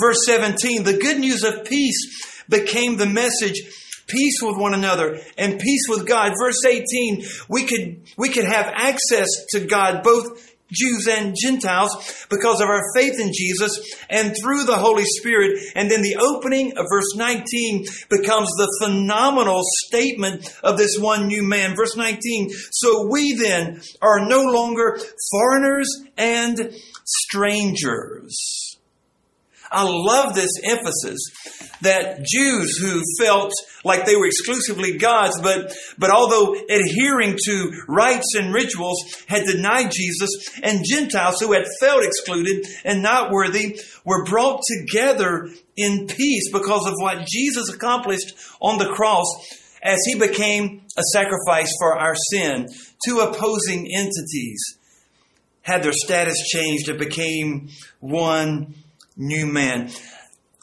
Verse 0.01 0.27
17, 0.27 0.83
the 0.83 0.99
good 0.99 1.19
news 1.19 1.45
of 1.45 1.65
peace 1.65 2.38
became 2.49 2.97
the 2.97 3.07
message 3.07 3.63
peace 4.09 4.39
with 4.43 4.57
one 4.57 4.75
another 4.75 5.21
and 5.37 5.61
peace 5.61 5.83
with 5.89 6.07
God. 6.07 6.33
Verse 6.41 6.65
18, 6.65 7.25
we 7.49 7.65
could, 7.65 8.01
we 8.17 8.31
could 8.31 8.47
have 8.47 8.67
access 8.75 9.29
to 9.51 9.61
God, 9.61 10.03
both 10.03 10.55
Jews 10.71 11.07
and 11.09 11.35
Gentiles, 11.39 12.27
because 12.29 12.61
of 12.61 12.69
our 12.69 12.83
faith 12.95 13.19
in 13.19 13.33
Jesus 13.33 13.81
and 14.11 14.35
through 14.43 14.65
the 14.65 14.77
Holy 14.77 15.05
Spirit. 15.05 15.59
And 15.75 15.91
then 15.91 16.03
the 16.03 16.17
opening 16.17 16.77
of 16.77 16.87
verse 16.91 17.15
19 17.17 17.87
becomes 18.11 18.49
the 18.51 18.77
phenomenal 18.83 19.63
statement 19.87 20.55
of 20.63 20.77
this 20.77 20.99
one 20.99 21.27
new 21.27 21.43
man. 21.43 21.75
Verse 21.75 21.97
19, 21.97 22.51
so 22.71 23.09
we 23.11 23.35
then 23.35 23.81
are 24.03 24.27
no 24.27 24.43
longer 24.43 24.99
foreigners 25.31 25.89
and 26.17 26.75
strangers. 27.05 28.58
I 29.71 29.85
love 29.85 30.35
this 30.35 30.51
emphasis 30.65 31.19
that 31.83 32.25
Jews 32.25 32.79
who 32.79 33.03
felt 33.19 33.53
like 33.85 34.05
they 34.05 34.17
were 34.17 34.27
exclusively 34.27 34.99
God's, 34.99 35.41
but, 35.41 35.73
but 35.99 36.11
although 36.11 36.55
adhering 36.55 37.39
to 37.45 37.83
rites 37.87 38.35
and 38.37 38.53
rituals 38.53 38.99
had 39.29 39.45
denied 39.45 39.93
Jesus, 39.93 40.31
and 40.63 40.85
Gentiles 40.85 41.41
who 41.41 41.53
had 41.53 41.67
felt 41.81 42.05
excluded 42.05 42.67
and 42.85 43.03
not 43.03 43.31
worthy 43.31 43.81
were 44.05 44.25
brought 44.25 44.63
together 44.67 45.49
in 45.77 46.07
peace 46.07 46.51
because 46.53 46.87
of 46.87 46.95
what 46.99 47.27
Jesus 47.27 47.73
accomplished 47.73 48.35
on 48.61 48.79
the 48.79 48.89
cross 48.89 49.27
as 49.83 49.99
he 50.07 50.19
became 50.19 50.83
a 50.97 51.03
sacrifice 51.13 51.73
for 51.79 51.97
our 51.97 52.15
sin. 52.31 52.69
Two 53.05 53.21
opposing 53.21 53.89
entities 53.95 54.79
had 55.63 55.83
their 55.83 55.93
status 55.93 56.39
changed 56.49 56.89
and 56.89 56.99
became 56.99 57.69
one 58.01 58.75
new 59.19 59.47
man. 59.47 59.91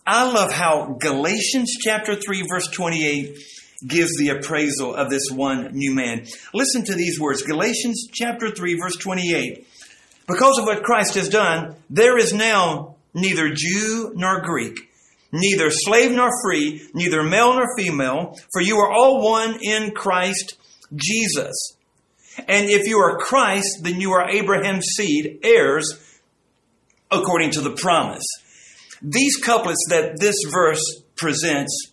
I 0.07 0.31
love 0.31 0.51
how 0.51 0.97
Galatians 1.00 1.74
chapter 1.79 2.15
3 2.15 2.47
verse 2.47 2.67
28 2.67 3.38
gives 3.85 4.17
the 4.17 4.29
appraisal 4.29 4.95
of 4.95 5.09
this 5.09 5.29
one 5.31 5.74
new 5.74 5.93
man. 5.93 6.25
Listen 6.53 6.83
to 6.85 6.95
these 6.95 7.19
words. 7.19 7.43
Galatians 7.43 8.07
chapter 8.12 8.50
3 8.50 8.79
verse 8.79 8.95
28. 8.95 9.67
Because 10.27 10.57
of 10.57 10.65
what 10.65 10.83
Christ 10.83 11.15
has 11.15 11.29
done, 11.29 11.75
there 11.89 12.17
is 12.17 12.33
now 12.33 12.95
neither 13.13 13.53
Jew 13.53 14.12
nor 14.15 14.41
Greek, 14.41 14.89
neither 15.31 15.69
slave 15.69 16.12
nor 16.12 16.29
free, 16.43 16.88
neither 16.93 17.21
male 17.21 17.53
nor 17.53 17.67
female, 17.77 18.38
for 18.51 18.62
you 18.62 18.77
are 18.77 18.91
all 18.91 19.24
one 19.24 19.59
in 19.62 19.91
Christ 19.91 20.57
Jesus. 20.95 21.53
And 22.47 22.69
if 22.69 22.88
you 22.88 22.97
are 22.97 23.17
Christ, 23.17 23.79
then 23.83 24.01
you 24.01 24.13
are 24.13 24.29
Abraham's 24.29 24.85
seed, 24.95 25.39
heirs 25.43 26.01
according 27.12 27.51
to 27.51 27.62
the 27.62 27.71
promise. 27.71 28.25
These 29.07 29.38
couplets 29.38 29.85
that 29.89 30.19
this 30.19 30.35
verse 30.51 30.81
presents, 31.15 31.91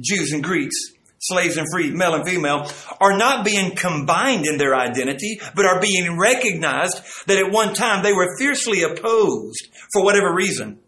Jews 0.00 0.32
and 0.32 0.42
Greeks, 0.42 0.74
slaves 1.20 1.58
and 1.58 1.66
free, 1.70 1.90
male 1.90 2.14
and 2.14 2.26
female, 2.26 2.70
are 3.00 3.16
not 3.16 3.44
being 3.44 3.74
combined 3.74 4.46
in 4.46 4.56
their 4.56 4.74
identity, 4.74 5.40
but 5.54 5.66
are 5.66 5.80
being 5.80 6.18
recognized 6.18 7.02
that 7.26 7.38
at 7.38 7.52
one 7.52 7.74
time 7.74 8.02
they 8.02 8.14
were 8.14 8.36
fiercely 8.38 8.82
opposed 8.82 9.68
for 9.92 10.02
whatever 10.02 10.32
reason. 10.34 10.78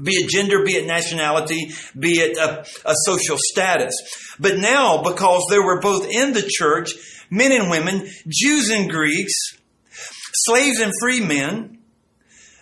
Be 0.00 0.12
it 0.12 0.30
gender, 0.30 0.64
be 0.64 0.76
it 0.76 0.86
nationality, 0.86 1.72
be 1.98 2.20
it 2.20 2.38
a, 2.38 2.64
a 2.88 2.94
social 3.04 3.36
status. 3.38 3.94
But 4.38 4.58
now, 4.58 5.02
because 5.02 5.44
they 5.50 5.58
were 5.58 5.80
both 5.80 6.08
in 6.08 6.32
the 6.32 6.48
church, 6.48 6.92
men 7.30 7.52
and 7.52 7.68
women, 7.68 8.08
Jews 8.28 8.70
and 8.70 8.88
Greeks, 8.88 9.34
slaves 10.32 10.80
and 10.80 10.92
free 11.00 11.20
men, 11.20 11.79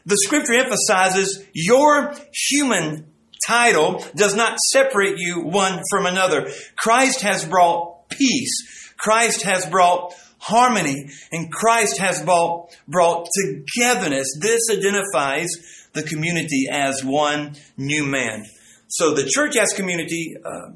the 0.08 0.16
scripture 0.16 0.54
emphasizes 0.54 1.44
your 1.52 2.14
human 2.32 3.06
title 3.46 4.02
does 4.16 4.34
not 4.34 4.58
separate 4.58 5.18
you 5.18 5.42
one 5.42 5.82
from 5.90 6.06
another. 6.06 6.50
Christ 6.76 7.20
has 7.20 7.44
brought 7.44 8.08
peace. 8.08 8.92
Christ 8.96 9.42
has 9.42 9.66
brought 9.66 10.14
harmony 10.38 11.10
and 11.30 11.52
Christ 11.52 11.98
has 11.98 12.22
brought, 12.22 12.74
brought 12.88 13.28
togetherness. 13.36 14.28
This 14.40 14.70
identifies 14.70 15.48
the 15.92 16.02
community 16.02 16.68
as 16.70 17.04
one 17.04 17.54
new 17.76 18.06
man. 18.06 18.44
So 18.88 19.12
the 19.12 19.28
church 19.28 19.56
as 19.56 19.74
community 19.74 20.36
uh, 20.42 20.70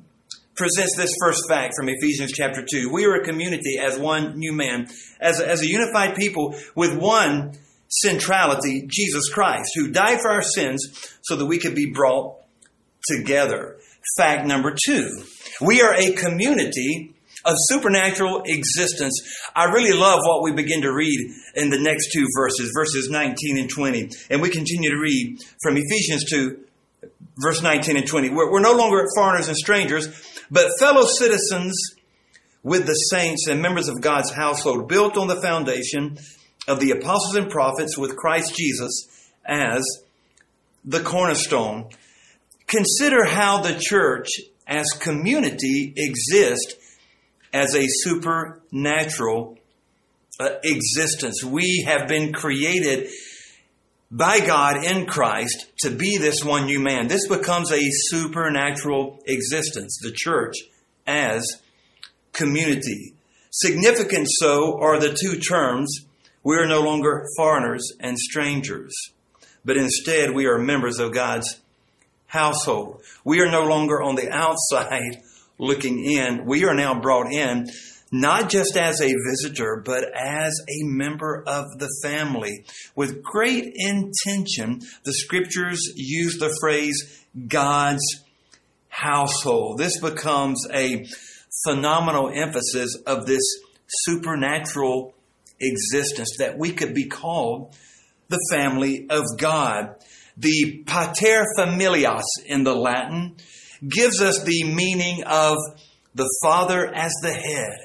presents 0.55 0.95
this 0.95 1.15
first 1.19 1.49
fact 1.49 1.73
from 1.75 1.89
Ephesians 1.89 2.33
chapter 2.33 2.63
2. 2.71 2.91
We 2.93 3.07
are 3.07 3.15
a 3.15 3.25
community 3.25 3.79
as 3.81 3.99
one 3.99 4.39
new 4.39 4.53
man, 4.53 4.89
as 5.21 5.41
as 5.41 5.63
a 5.63 5.67
unified 5.67 6.17
people 6.17 6.55
with 6.77 6.95
one 6.95 7.57
centrality, 8.01 8.87
Jesus 8.87 9.29
Christ, 9.29 9.71
who 9.77 9.91
died 9.91 10.21
for 10.21 10.31
our 10.31 10.43
sins 10.43 11.11
so 11.23 11.37
that 11.37 11.47
we 11.47 11.59
could 11.59 11.75
be 11.75 11.93
brought 11.93 12.37
together. 13.07 13.77
Fact 14.17 14.47
number 14.47 14.75
two, 14.85 15.23
we 15.61 15.83
are 15.83 15.95
a 15.95 16.13
community 16.13 17.15
of 17.45 17.55
supernatural 17.59 18.43
existence. 18.47 19.21
I 19.55 19.65
really 19.65 19.93
love 19.93 20.21
what 20.23 20.43
we 20.43 20.53
begin 20.53 20.83
to 20.83 20.93
read 20.93 21.19
in 21.55 21.71
the 21.71 21.79
next 21.79 22.13
two 22.13 22.27
verses, 22.37 22.73
verses 22.77 23.11
19 23.11 23.59
and 23.59 23.69
20. 23.69 24.11
And 24.31 24.41
we 24.41 24.49
continue 24.49 24.91
to 24.91 24.99
read 24.99 25.39
from 25.61 25.77
Ephesians 25.77 26.25
2, 26.31 26.65
verse 27.39 27.63
19 27.63 27.97
and 27.97 28.07
20. 28.07 28.31
We're, 28.31 28.51
we're 28.51 28.61
no 28.61 28.75
longer 28.75 29.07
foreigners 29.15 29.49
and 29.49 29.57
strangers, 29.57 30.09
but 30.51 30.71
fellow 30.79 31.05
citizens 31.05 31.75
with 32.63 32.87
the 32.87 32.95
saints 32.95 33.49
and 33.49 33.61
members 33.61 33.89
of 33.89 34.01
God's 34.01 34.31
household, 34.31 34.89
built 34.89 35.17
on 35.17 35.27
the 35.27 35.41
foundation 35.41 36.19
of 36.69 36.81
the 36.81 36.93
apostles 36.93 37.37
and 37.37 37.51
prophets 37.51 37.99
with 37.99 38.17
Christ 38.17 38.55
Jesus 38.57 39.09
as 39.45 39.83
the 40.85 41.01
cornerstone. 41.01 41.89
Consider 42.67 43.25
how 43.25 43.61
the 43.61 43.79
church 43.79 44.29
as 44.67 44.87
community 45.01 45.93
exists 45.97 46.75
as 47.53 47.75
a 47.75 47.87
supernatural 47.87 49.59
uh, 50.41 50.51
existence. 50.65 51.45
We 51.45 51.85
have 51.87 52.09
been 52.09 52.33
created 52.33 53.11
by 54.11 54.41
God 54.41 54.85
in 54.85 55.07
Christ 55.07 55.67
to 55.81 55.91
be 55.91 56.19
this 56.19 56.45
one 56.45 56.67
new 56.67 56.81
man. 56.81 57.09
This 57.09 57.29
becomes 57.29 57.73
a 57.73 57.81
supernatural 57.91 59.19
existence, 59.27 59.99
the 60.03 60.13
church 60.15 60.55
as 61.07 61.45
community. 62.33 63.15
Significant 63.51 64.29
so 64.31 64.79
are 64.81 64.99
the 64.99 65.17
two 65.19 65.39
terms 65.39 66.07
we 66.45 66.57
are 66.57 66.67
no 66.67 66.81
longer 66.81 67.27
foreigners 67.37 67.93
and 68.01 68.19
strangers, 68.19 68.93
but 69.65 69.77
instead 69.77 70.33
we 70.33 70.47
are 70.47 70.59
members 70.59 70.99
of 70.99 71.13
God's 71.13 71.61
household. 72.27 73.03
We 73.25 73.41
are 73.41 73.51
no 73.51 73.65
longer 73.65 74.03
on 74.03 74.17
the 74.17 74.31
outside 74.31 75.23
looking 75.59 76.05
in. 76.05 76.45
We 76.47 76.65
are 76.65 76.75
now 76.75 77.01
brought 77.01 77.33
in 77.33 77.69
not 78.13 78.51
just 78.51 78.77
as 78.77 79.01
a 79.01 79.15
visitor, 79.31 79.83
but 79.85 80.05
as 80.15 80.61
a 80.69 80.85
member 80.85 81.43
of 81.47 81.79
the 81.79 81.89
family. 82.03 82.65
With 82.95 83.23
great 83.23 83.73
intention, 83.75 84.81
the 85.05 85.15
scriptures 85.15 85.81
use 85.97 86.39
the 86.39 86.55
phrase 86.61 87.25
God's 87.49 88.05
household. 88.91 89.79
This 89.79 89.99
becomes 89.99 90.67
a 90.73 91.07
phenomenal 91.65 92.31
emphasis 92.35 92.95
of 93.07 93.27
this 93.27 93.43
supernatural 93.89 95.15
existence 95.63 96.37
that 96.39 96.59
we 96.59 96.73
could 96.73 96.95
be 96.95 97.07
called 97.07 97.75
the 98.29 98.41
family 98.51 99.07
of 99.09 99.25
God. 99.39 99.97
The 100.37 100.85
pater 100.87 101.45
familias 101.59 102.25
in 102.47 102.65
the 102.65 102.75
Latin 102.75 103.37
gives 103.87 104.21
us 104.21 104.43
the 104.43 104.65
meaning 104.65 105.25
of 105.25 105.59
the 106.15 106.29
father 106.43 106.87
as 106.87 107.13
the 107.23 107.33
head. 107.33 107.79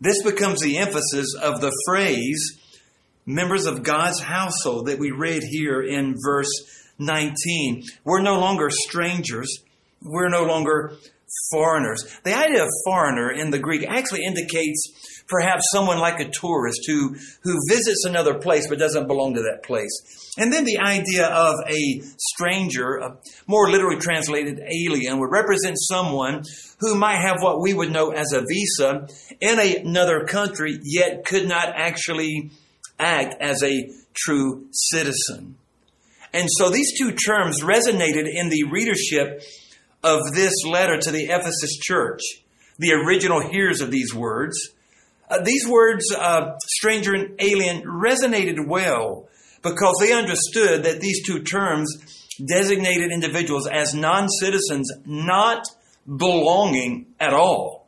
This 0.00 0.22
becomes 0.22 0.60
the 0.60 0.78
emphasis 0.78 1.34
of 1.40 1.60
the 1.60 1.72
phrase 1.86 2.58
members 3.24 3.66
of 3.66 3.82
God's 3.82 4.20
household 4.20 4.86
that 4.86 4.98
we 4.98 5.10
read 5.10 5.42
here 5.44 5.80
in 5.80 6.16
verse 6.24 6.50
19. 6.98 7.84
We're 8.04 8.22
no 8.22 8.38
longer 8.38 8.68
strangers. 8.70 9.48
We're 10.02 10.28
no 10.28 10.44
longer 10.44 10.96
foreigners. 11.50 12.18
The 12.24 12.36
idea 12.36 12.64
of 12.64 12.68
foreigner 12.84 13.30
in 13.30 13.50
the 13.50 13.58
Greek 13.58 13.86
actually 13.88 14.24
indicates 14.24 15.21
perhaps 15.32 15.64
someone 15.72 15.98
like 15.98 16.20
a 16.20 16.28
tourist 16.28 16.82
who, 16.86 17.16
who 17.42 17.58
visits 17.68 18.04
another 18.04 18.34
place 18.38 18.68
but 18.68 18.78
doesn't 18.78 19.06
belong 19.06 19.34
to 19.34 19.42
that 19.42 19.62
place. 19.64 19.90
And 20.38 20.52
then 20.52 20.64
the 20.64 20.78
idea 20.78 21.26
of 21.26 21.54
a 21.68 22.02
stranger, 22.18 22.96
a 22.96 23.16
more 23.46 23.70
literally 23.70 23.98
translated 23.98 24.60
alien, 24.60 25.18
would 25.18 25.30
represent 25.30 25.76
someone 25.78 26.44
who 26.78 26.94
might 26.94 27.22
have 27.22 27.40
what 27.40 27.60
we 27.60 27.72
would 27.72 27.90
know 27.90 28.10
as 28.10 28.32
a 28.32 28.44
visa 28.46 29.08
in 29.40 29.58
another 29.58 30.24
country, 30.26 30.78
yet 30.82 31.24
could 31.24 31.48
not 31.48 31.68
actually 31.74 32.50
act 32.98 33.34
as 33.40 33.62
a 33.62 33.90
true 34.14 34.66
citizen. 34.70 35.56
And 36.34 36.48
so 36.58 36.70
these 36.70 36.98
two 36.98 37.12
terms 37.12 37.62
resonated 37.62 38.26
in 38.32 38.48
the 38.48 38.64
readership 38.70 39.42
of 40.02 40.20
this 40.34 40.52
letter 40.66 40.98
to 40.98 41.10
the 41.10 41.24
Ephesus 41.24 41.78
church, 41.78 42.20
the 42.78 42.92
original 42.92 43.40
hearers 43.40 43.80
of 43.80 43.90
these 43.90 44.14
words. 44.14 44.70
Uh, 45.32 45.40
these 45.42 45.66
words, 45.66 46.12
uh, 46.12 46.58
stranger 46.66 47.14
and 47.14 47.40
alien, 47.40 47.82
resonated 47.84 48.66
well 48.66 49.28
because 49.62 49.96
they 49.98 50.12
understood 50.12 50.82
that 50.82 51.00
these 51.00 51.24
two 51.24 51.42
terms 51.42 52.28
designated 52.46 53.10
individuals 53.10 53.66
as 53.66 53.94
non 53.94 54.28
citizens 54.28 54.92
not 55.06 55.64
belonging 56.06 57.06
at 57.18 57.32
all. 57.32 57.86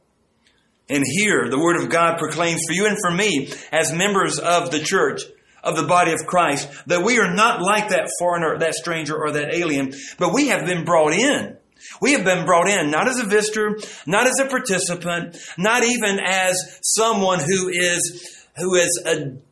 And 0.88 1.04
here, 1.06 1.50
the 1.50 1.58
Word 1.58 1.82
of 1.82 1.90
God 1.90 2.18
proclaims 2.18 2.60
for 2.66 2.72
you 2.72 2.86
and 2.86 2.96
for 2.98 3.10
me, 3.10 3.52
as 3.70 3.92
members 3.92 4.38
of 4.38 4.70
the 4.70 4.80
church, 4.80 5.22
of 5.62 5.76
the 5.76 5.86
body 5.86 6.12
of 6.12 6.26
Christ, 6.26 6.68
that 6.86 7.02
we 7.02 7.18
are 7.18 7.34
not 7.34 7.60
like 7.60 7.88
that 7.88 8.10
foreigner, 8.18 8.58
that 8.58 8.74
stranger, 8.74 9.16
or 9.16 9.32
that 9.32 9.54
alien, 9.54 9.92
but 10.18 10.32
we 10.32 10.48
have 10.48 10.66
been 10.66 10.84
brought 10.84 11.12
in. 11.12 11.56
We 12.00 12.12
have 12.12 12.24
been 12.24 12.44
brought 12.44 12.68
in 12.68 12.90
not 12.90 13.08
as 13.08 13.18
a 13.18 13.24
visitor, 13.24 13.78
not 14.06 14.26
as 14.26 14.38
a 14.40 14.46
participant, 14.46 15.36
not 15.58 15.84
even 15.84 16.20
as 16.20 16.80
someone 16.82 17.40
who 17.40 17.68
is 17.68 18.30
who 18.56 18.76
is 18.76 19.02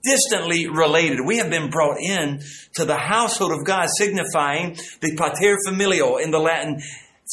distantly 0.04 0.68
related. 0.68 1.18
We 1.26 1.38
have 1.38 1.50
been 1.50 1.70
brought 1.70 1.98
in 2.00 2.40
to 2.74 2.84
the 2.84 2.96
household 2.96 3.52
of 3.52 3.64
God, 3.64 3.88
signifying 3.98 4.76
the 5.00 5.16
pater 5.16 5.58
familias 5.66 6.22
in 6.22 6.30
the 6.30 6.38
Latin 6.38 6.80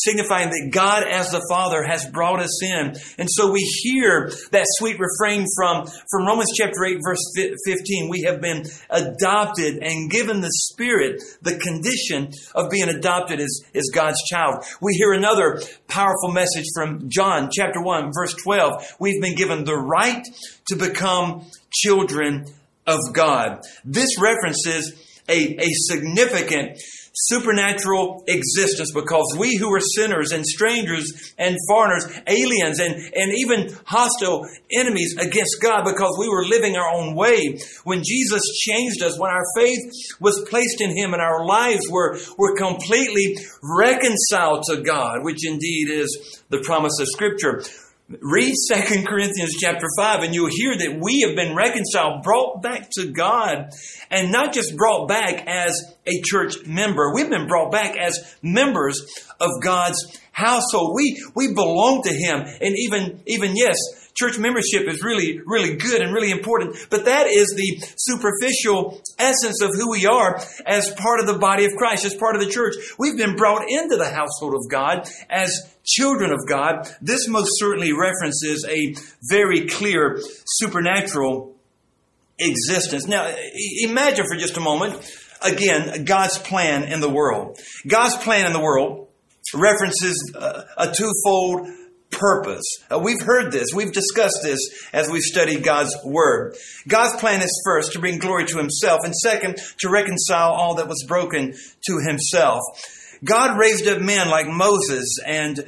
signifying 0.03 0.49
that 0.49 0.69
God 0.71 1.03
as 1.03 1.31
the 1.31 1.45
Father 1.49 1.83
has 1.83 2.05
brought 2.05 2.39
us 2.39 2.63
in. 2.63 2.95
And 3.17 3.27
so 3.29 3.51
we 3.51 3.61
hear 3.61 4.31
that 4.51 4.65
sweet 4.77 4.97
refrain 4.99 5.45
from, 5.55 5.87
from 6.09 6.25
Romans 6.25 6.51
chapter 6.57 6.85
8 6.85 6.99
verse 7.03 7.23
15. 7.65 8.09
We 8.09 8.23
have 8.23 8.41
been 8.41 8.65
adopted 8.89 9.83
and 9.83 10.09
given 10.09 10.41
the 10.41 10.51
Spirit, 10.51 11.21
the 11.41 11.57
condition 11.57 12.31
of 12.55 12.69
being 12.69 12.87
adopted 12.89 13.39
as, 13.39 13.61
as 13.75 13.89
God's 13.93 14.21
child. 14.29 14.63
We 14.81 14.93
hear 14.93 15.13
another 15.13 15.61
powerful 15.87 16.31
message 16.31 16.65
from 16.73 17.09
John 17.09 17.49
chapter 17.51 17.81
1 17.81 18.11
verse 18.13 18.35
12. 18.35 18.95
We've 18.99 19.21
been 19.21 19.35
given 19.35 19.65
the 19.65 19.77
right 19.77 20.23
to 20.67 20.75
become 20.75 21.45
children 21.71 22.45
of 22.87 22.99
God. 23.13 23.61
This 23.83 24.19
references 24.19 24.93
a, 25.27 25.57
a 25.61 25.67
significant 25.87 26.79
supernatural 27.27 28.23
existence 28.27 28.91
because 28.93 29.35
we 29.37 29.57
who 29.57 29.73
are 29.73 29.81
sinners 29.81 30.31
and 30.31 30.45
strangers 30.45 31.33
and 31.37 31.57
foreigners, 31.67 32.05
aliens 32.27 32.79
and, 32.79 32.95
and 33.13 33.33
even 33.37 33.75
hostile 33.85 34.47
enemies 34.71 35.17
against 35.17 35.57
God 35.61 35.83
because 35.83 36.15
we 36.17 36.29
were 36.29 36.45
living 36.45 36.77
our 36.77 36.89
own 36.89 37.15
way. 37.15 37.59
When 37.83 38.03
Jesus 38.05 38.41
changed 38.61 39.03
us, 39.03 39.19
when 39.19 39.31
our 39.31 39.43
faith 39.57 39.79
was 40.19 40.45
placed 40.49 40.81
in 40.81 40.95
Him 40.95 41.13
and 41.13 41.21
our 41.21 41.45
lives 41.45 41.89
were, 41.89 42.17
were 42.37 42.55
completely 42.55 43.35
reconciled 43.61 44.63
to 44.69 44.81
God, 44.81 45.23
which 45.23 45.45
indeed 45.45 45.89
is 45.89 46.41
the 46.49 46.61
promise 46.61 46.99
of 46.99 47.07
Scripture. 47.07 47.63
Read 48.09 48.55
2 48.73 49.03
Corinthians 49.05 49.53
chapter 49.59 49.85
5 49.95 50.23
and 50.23 50.33
you'll 50.33 50.49
hear 50.49 50.75
that 50.75 50.99
we 50.99 51.21
have 51.21 51.35
been 51.35 51.55
reconciled, 51.55 52.23
brought 52.23 52.59
back 52.59 52.89
to 52.97 53.11
God, 53.11 53.69
and 54.09 54.31
not 54.31 54.51
just 54.51 54.75
brought 54.75 55.07
back 55.07 55.45
as 55.45 55.93
a 56.07 56.19
church 56.23 56.65
member. 56.65 57.13
We've 57.13 57.29
been 57.29 57.45
brought 57.45 57.71
back 57.71 57.97
as 57.97 58.35
members 58.41 58.99
of 59.39 59.51
God's 59.61 60.19
household. 60.31 60.95
We, 60.95 61.23
we 61.35 61.53
belong 61.53 62.01
to 62.05 62.11
Him. 62.11 62.39
And 62.59 62.75
even, 62.79 63.21
even 63.27 63.55
yes, 63.55 63.77
church 64.15 64.39
membership 64.39 64.87
is 64.87 65.03
really, 65.03 65.39
really 65.45 65.75
good 65.75 66.01
and 66.01 66.11
really 66.11 66.31
important, 66.31 66.77
but 66.89 67.05
that 67.05 67.27
is 67.27 67.53
the 67.55 67.79
superficial 67.95 69.01
essence 69.19 69.61
of 69.61 69.69
who 69.75 69.91
we 69.91 70.07
are 70.07 70.41
as 70.65 70.89
part 70.95 71.19
of 71.19 71.27
the 71.27 71.37
body 71.37 71.65
of 71.65 71.73
Christ, 71.77 72.05
as 72.05 72.15
part 72.15 72.35
of 72.35 72.41
the 72.41 72.49
church. 72.49 72.73
We've 72.97 73.17
been 73.17 73.35
brought 73.35 73.69
into 73.69 73.97
the 73.97 74.09
household 74.09 74.55
of 74.55 74.69
God 74.69 75.07
as 75.29 75.75
children 75.97 76.31
of 76.31 76.39
God. 76.47 76.89
This 77.01 77.27
most 77.27 77.51
certainly 77.59 77.91
references 77.93 78.65
a 78.69 78.95
very 79.29 79.67
clear 79.67 80.21
supernatural 80.45 81.55
existence. 82.37 83.07
Now, 83.07 83.33
imagine 83.81 84.25
for 84.25 84.37
just 84.37 84.57
a 84.57 84.61
moment, 84.61 84.95
again, 85.41 86.05
God's 86.05 86.37
plan 86.37 86.83
in 86.83 87.01
the 87.01 87.09
world. 87.09 87.59
God's 87.87 88.15
plan 88.17 88.45
in 88.45 88.53
the 88.53 88.61
world 88.61 89.07
references 89.53 90.31
a 90.35 90.93
twofold 90.95 91.67
purpose. 92.11 92.63
Uh, 92.91 92.99
we've 92.99 93.21
heard 93.21 93.51
this. 93.51 93.67
We've 93.73 93.91
discussed 93.91 94.39
this 94.43 94.59
as 94.93 95.09
we've 95.09 95.21
studied 95.21 95.63
God's 95.63 95.95
Word. 96.03 96.55
God's 96.87 97.19
plan 97.19 97.41
is 97.41 97.61
first 97.65 97.93
to 97.93 97.99
bring 97.99 98.19
glory 98.19 98.45
to 98.45 98.57
Himself, 98.57 99.01
and 99.03 99.15
second, 99.15 99.57
to 99.79 99.89
reconcile 99.89 100.51
all 100.51 100.75
that 100.75 100.87
was 100.87 101.05
broken 101.07 101.53
to 101.53 101.99
Himself. 102.07 102.61
God 103.23 103.59
raised 103.59 103.87
up 103.87 104.01
men 104.01 104.29
like 104.29 104.47
Moses 104.47 105.17
and 105.25 105.65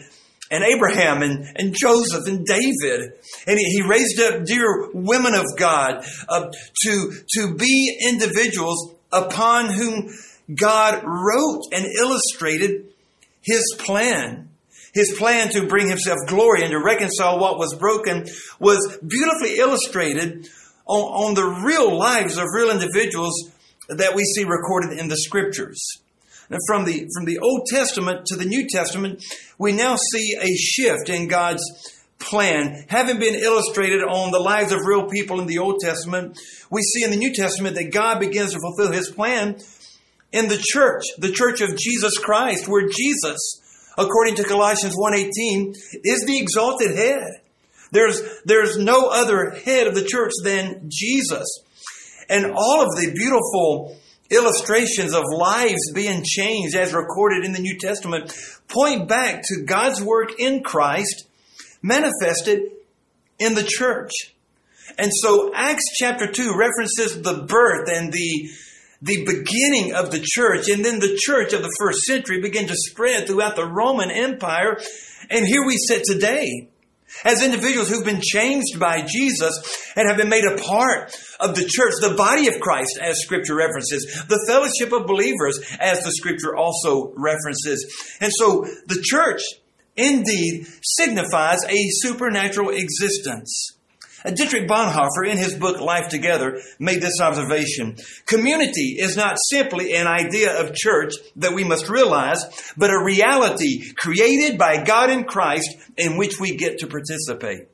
and 0.51 0.63
Abraham 0.63 1.23
and, 1.23 1.47
and 1.55 1.73
Joseph 1.73 2.27
and 2.27 2.45
David. 2.45 3.13
And 3.47 3.57
he, 3.57 3.65
he 3.77 3.81
raised 3.81 4.19
up 4.19 4.45
dear 4.45 4.89
women 4.93 5.33
of 5.33 5.45
God 5.57 6.05
uh, 6.27 6.51
to, 6.83 7.13
to 7.37 7.55
be 7.55 7.97
individuals 8.07 8.93
upon 9.11 9.69
whom 9.69 10.13
God 10.53 11.03
wrote 11.05 11.63
and 11.71 11.85
illustrated 11.85 12.85
his 13.41 13.63
plan. 13.79 14.49
His 14.93 15.15
plan 15.17 15.49
to 15.51 15.67
bring 15.67 15.87
himself 15.87 16.19
glory 16.27 16.63
and 16.63 16.71
to 16.71 16.83
reconcile 16.83 17.39
what 17.39 17.57
was 17.57 17.73
broken 17.75 18.27
was 18.59 18.97
beautifully 18.97 19.57
illustrated 19.57 20.49
on, 20.85 21.01
on 21.01 21.33
the 21.33 21.45
real 21.65 21.97
lives 21.97 22.37
of 22.37 22.47
real 22.53 22.69
individuals 22.69 23.51
that 23.87 24.15
we 24.15 24.23
see 24.23 24.43
recorded 24.43 24.99
in 24.99 25.07
the 25.07 25.15
scriptures. 25.15 25.81
From 26.67 26.85
the, 26.85 27.07
from 27.15 27.25
the 27.25 27.39
Old 27.39 27.65
Testament 27.67 28.25
to 28.25 28.35
the 28.35 28.45
New 28.45 28.67
Testament, 28.67 29.23
we 29.57 29.71
now 29.71 29.95
see 29.95 30.35
a 30.39 30.53
shift 30.55 31.09
in 31.09 31.27
God's 31.27 31.63
plan. 32.19 32.85
Having 32.87 33.19
been 33.19 33.35
illustrated 33.35 34.01
on 34.03 34.31
the 34.31 34.39
lives 34.39 34.71
of 34.71 34.79
real 34.85 35.07
people 35.07 35.39
in 35.39 35.47
the 35.47 35.59
Old 35.59 35.79
Testament, 35.79 36.37
we 36.69 36.81
see 36.81 37.03
in 37.03 37.11
the 37.11 37.17
New 37.17 37.33
Testament 37.33 37.75
that 37.75 37.93
God 37.93 38.19
begins 38.19 38.53
to 38.53 38.59
fulfill 38.59 38.91
his 38.91 39.09
plan 39.09 39.57
in 40.31 40.47
the 40.47 40.61
church, 40.61 41.03
the 41.17 41.31
church 41.31 41.61
of 41.61 41.77
Jesus 41.77 42.17
Christ, 42.17 42.67
where 42.67 42.87
Jesus, 42.87 43.91
according 43.97 44.35
to 44.35 44.43
Colossians 44.43 44.95
1:18, 44.95 45.73
is 46.03 46.25
the 46.25 46.39
exalted 46.39 46.95
head. 46.95 47.41
There's, 47.91 48.21
there's 48.45 48.77
no 48.77 49.09
other 49.09 49.51
head 49.51 49.87
of 49.87 49.95
the 49.95 50.05
church 50.05 50.31
than 50.43 50.89
Jesus. 50.89 51.45
And 52.29 52.45
all 52.45 52.81
of 52.81 52.87
the 52.95 53.11
beautiful 53.13 53.97
illustrations 54.31 55.13
of 55.13 55.23
lives 55.31 55.91
being 55.93 56.23
changed 56.25 56.75
as 56.75 56.93
recorded 56.93 57.45
in 57.45 57.53
the 57.53 57.59
New 57.59 57.77
Testament 57.77 58.33
point 58.67 59.07
back 59.07 59.41
to 59.43 59.63
God's 59.65 60.01
work 60.01 60.39
in 60.39 60.63
Christ 60.63 61.27
manifested 61.81 62.71
in 63.39 63.55
the 63.55 63.63
church. 63.67 64.11
And 64.97 65.11
so 65.13 65.53
Acts 65.53 65.85
chapter 65.95 66.31
2 66.31 66.55
references 66.57 67.21
the 67.21 67.43
birth 67.43 67.89
and 67.89 68.11
the 68.11 68.49
the 69.03 69.25
beginning 69.25 69.95
of 69.95 70.11
the 70.11 70.23
church, 70.23 70.69
and 70.69 70.85
then 70.85 70.99
the 70.99 71.17
church 71.19 71.53
of 71.53 71.63
the 71.63 71.75
first 71.79 72.01
century 72.01 72.39
began 72.39 72.67
to 72.67 72.75
spread 72.75 73.25
throughout 73.25 73.55
the 73.55 73.65
Roman 73.65 74.11
Empire. 74.11 74.77
And 75.31 75.47
here 75.47 75.65
we 75.65 75.75
sit 75.77 76.03
today. 76.03 76.69
as 77.23 77.43
individuals 77.43 77.89
who've 77.89 78.05
been 78.05 78.21
changed 78.21 78.79
by 78.79 79.05
Jesus 79.05 79.53
and 79.95 80.07
have 80.07 80.17
been 80.17 80.29
made 80.29 80.45
a 80.45 80.57
part 80.57 81.15
of 81.41 81.55
the 81.55 81.65
church, 81.67 81.93
the 82.01 82.15
body 82.15 82.47
of 82.47 82.59
Christ, 82.59 82.99
as 83.01 83.21
scripture 83.21 83.55
references, 83.55 84.05
the 84.27 84.43
fellowship 84.47 84.93
of 84.93 85.07
believers, 85.07 85.59
as 85.79 86.03
the 86.03 86.11
scripture 86.11 86.55
also 86.55 87.13
references. 87.15 88.17
And 88.19 88.31
so 88.33 88.65
the 88.87 89.01
church 89.03 89.41
indeed 89.95 90.67
signifies 90.81 91.59
a 91.67 91.87
supernatural 92.01 92.69
existence. 92.69 93.77
Uh, 94.23 94.29
Dietrich 94.29 94.67
Bonhoeffer, 94.67 95.27
in 95.27 95.37
his 95.37 95.55
book 95.55 95.81
Life 95.81 96.09
Together, 96.09 96.61
made 96.79 97.01
this 97.01 97.19
observation. 97.19 97.97
Community 98.27 98.97
is 98.99 99.17
not 99.17 99.37
simply 99.49 99.95
an 99.95 100.07
idea 100.07 100.61
of 100.61 100.75
church 100.75 101.13
that 101.37 101.53
we 101.53 101.63
must 101.63 101.89
realize, 101.89 102.45
but 102.77 102.91
a 102.91 103.03
reality 103.03 103.91
created 103.93 104.59
by 104.59 104.83
God 104.83 105.09
in 105.09 105.23
Christ 105.23 105.69
in 105.97 106.17
which 106.17 106.39
we 106.39 106.55
get 106.55 106.79
to 106.79 106.87
participate. 106.87 107.67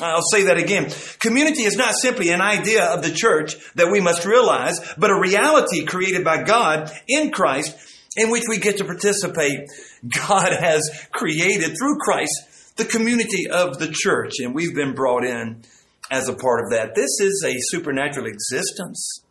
I'll 0.00 0.22
say 0.32 0.44
that 0.44 0.58
again. 0.58 0.90
Community 1.18 1.62
is 1.62 1.76
not 1.76 1.94
simply 1.94 2.30
an 2.30 2.40
idea 2.40 2.84
of 2.84 3.02
the 3.02 3.10
church 3.10 3.56
that 3.74 3.90
we 3.90 4.00
must 4.00 4.24
realize, 4.24 4.78
but 4.96 5.10
a 5.10 5.20
reality 5.20 5.84
created 5.84 6.24
by 6.24 6.42
God 6.42 6.92
in 7.08 7.30
Christ 7.30 7.76
in 8.16 8.30
which 8.30 8.44
we 8.48 8.58
get 8.58 8.78
to 8.78 8.84
participate. 8.84 9.68
God 10.26 10.52
has 10.52 10.88
created 11.12 11.76
through 11.78 11.98
Christ 11.98 12.76
the 12.76 12.84
community 12.84 13.48
of 13.50 13.78
the 13.78 13.92
church, 13.92 14.34
and 14.38 14.54
we've 14.54 14.74
been 14.74 14.94
brought 14.94 15.24
in 15.24 15.62
as 16.10 16.28
a 16.28 16.34
part 16.34 16.64
of 16.64 16.70
that. 16.70 16.94
This 16.94 17.20
is 17.20 17.44
a 17.46 17.56
supernatural 17.58 18.26
existence. 18.26 19.22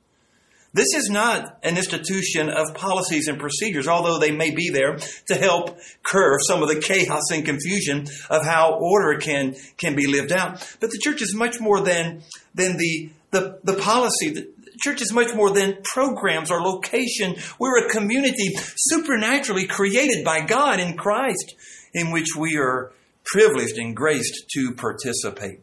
This 0.73 0.93
is 0.93 1.09
not 1.09 1.57
an 1.63 1.77
institution 1.77 2.49
of 2.49 2.75
policies 2.75 3.27
and 3.27 3.39
procedures, 3.39 3.87
although 3.87 4.19
they 4.19 4.31
may 4.31 4.51
be 4.51 4.69
there 4.69 4.97
to 5.27 5.35
help 5.35 5.77
curb 6.03 6.39
some 6.47 6.61
of 6.61 6.69
the 6.69 6.79
chaos 6.79 7.31
and 7.31 7.45
confusion 7.45 8.07
of 8.29 8.45
how 8.45 8.73
order 8.73 9.19
can, 9.19 9.55
can 9.77 9.95
be 9.95 10.07
lived 10.07 10.31
out. 10.31 10.59
But 10.79 10.91
the 10.91 10.99
church 11.01 11.21
is 11.21 11.33
much 11.33 11.59
more 11.59 11.81
than, 11.81 12.21
than 12.53 12.77
the, 12.77 13.09
the, 13.31 13.59
the 13.63 13.73
policy. 13.73 14.29
The 14.29 14.47
church 14.83 15.01
is 15.01 15.11
much 15.13 15.33
more 15.33 15.51
than 15.51 15.77
programs 15.83 16.51
or 16.51 16.61
location. 16.61 17.37
We're 17.59 17.87
a 17.87 17.89
community 17.89 18.55
supernaturally 18.75 19.67
created 19.67 20.23
by 20.23 20.41
God 20.41 20.79
in 20.79 20.97
Christ 20.97 21.55
in 21.93 22.11
which 22.11 22.35
we 22.37 22.57
are 22.57 22.91
privileged 23.25 23.77
and 23.77 23.95
graced 23.95 24.49
to 24.53 24.73
participate. 24.73 25.61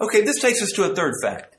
Okay, 0.00 0.22
this 0.22 0.40
takes 0.40 0.62
us 0.62 0.70
to 0.72 0.90
a 0.90 0.94
third 0.94 1.14
fact. 1.22 1.53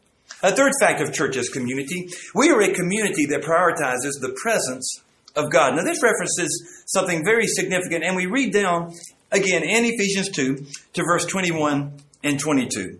A 0.46 0.52
third 0.52 0.74
fact 0.80 1.02
of 1.02 1.12
church 1.12 1.38
as 1.38 1.50
community. 1.50 2.08
We 2.36 2.52
are 2.52 2.62
a 2.62 2.72
community 2.72 3.26
that 3.32 3.42
prioritizes 3.42 4.22
the 4.22 4.38
presence 4.44 5.02
of 5.36 5.50
God. 5.50 5.76
Now, 5.76 5.84
this 5.84 6.04
references 6.04 6.84
something 6.86 7.26
very 7.26 7.48
significant, 7.48 8.04
and 8.04 8.16
we 8.16 8.28
read 8.28 8.54
down 8.54 8.94
again 9.32 9.64
in 9.64 9.86
Ephesians 9.86 10.30
2 10.30 10.68
to 10.94 11.04
verse 11.04 11.26
21 11.26 11.98
and 12.24 12.40
22. 12.40 13.00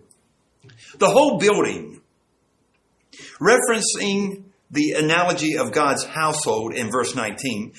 The 0.98 1.08
whole 1.08 1.38
building, 1.38 2.00
referencing 3.40 4.42
the 4.72 4.96
analogy 4.98 5.56
of 5.56 5.70
God's 5.70 6.02
household 6.02 6.74
in 6.74 6.90
verse 6.90 7.14
19, 7.14 7.74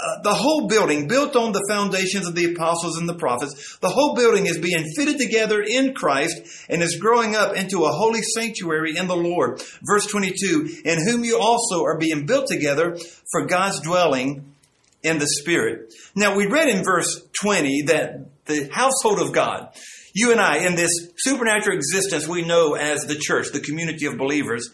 uh, 0.00 0.22
the 0.22 0.34
whole 0.34 0.68
building, 0.68 1.08
built 1.08 1.34
on 1.34 1.52
the 1.52 1.64
foundations 1.68 2.26
of 2.26 2.34
the 2.34 2.52
apostles 2.52 2.96
and 2.98 3.08
the 3.08 3.14
prophets, 3.14 3.78
the 3.80 3.88
whole 3.88 4.14
building 4.14 4.46
is 4.46 4.58
being 4.58 4.84
fitted 4.96 5.18
together 5.18 5.60
in 5.60 5.92
Christ 5.92 6.66
and 6.68 6.82
is 6.82 6.96
growing 7.00 7.34
up 7.34 7.56
into 7.56 7.84
a 7.84 7.90
holy 7.90 8.22
sanctuary 8.22 8.96
in 8.96 9.08
the 9.08 9.16
Lord. 9.16 9.60
Verse 9.82 10.06
22, 10.06 10.82
in 10.84 11.04
whom 11.04 11.24
you 11.24 11.38
also 11.40 11.82
are 11.84 11.98
being 11.98 12.26
built 12.26 12.46
together 12.46 12.96
for 13.32 13.46
God's 13.46 13.80
dwelling 13.80 14.54
in 15.02 15.18
the 15.18 15.26
Spirit. 15.26 15.92
Now, 16.14 16.36
we 16.36 16.46
read 16.46 16.68
in 16.68 16.84
verse 16.84 17.20
20 17.40 17.82
that 17.82 18.20
the 18.46 18.68
household 18.72 19.20
of 19.20 19.32
God, 19.32 19.68
you 20.14 20.32
and 20.32 20.40
I, 20.40 20.58
in 20.58 20.74
this 20.74 21.10
supernatural 21.16 21.76
existence 21.76 22.26
we 22.26 22.42
know 22.42 22.74
as 22.74 23.00
the 23.02 23.16
church, 23.16 23.48
the 23.52 23.60
community 23.60 24.06
of 24.06 24.16
believers, 24.16 24.68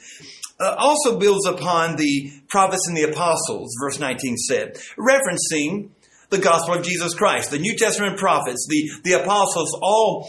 uh, 0.60 0.74
also 0.78 1.18
builds 1.18 1.46
upon 1.46 1.96
the 1.96 2.32
prophets 2.48 2.86
and 2.86 2.96
the 2.96 3.10
apostles, 3.10 3.74
verse 3.80 3.98
19 3.98 4.36
said, 4.36 4.78
referencing 4.98 5.90
the 6.30 6.38
gospel 6.38 6.74
of 6.74 6.84
Jesus 6.84 7.14
Christ. 7.14 7.50
The 7.50 7.58
New 7.58 7.76
Testament 7.76 8.18
prophets, 8.18 8.66
the, 8.68 8.90
the 9.04 9.22
apostles, 9.22 9.76
all 9.82 10.28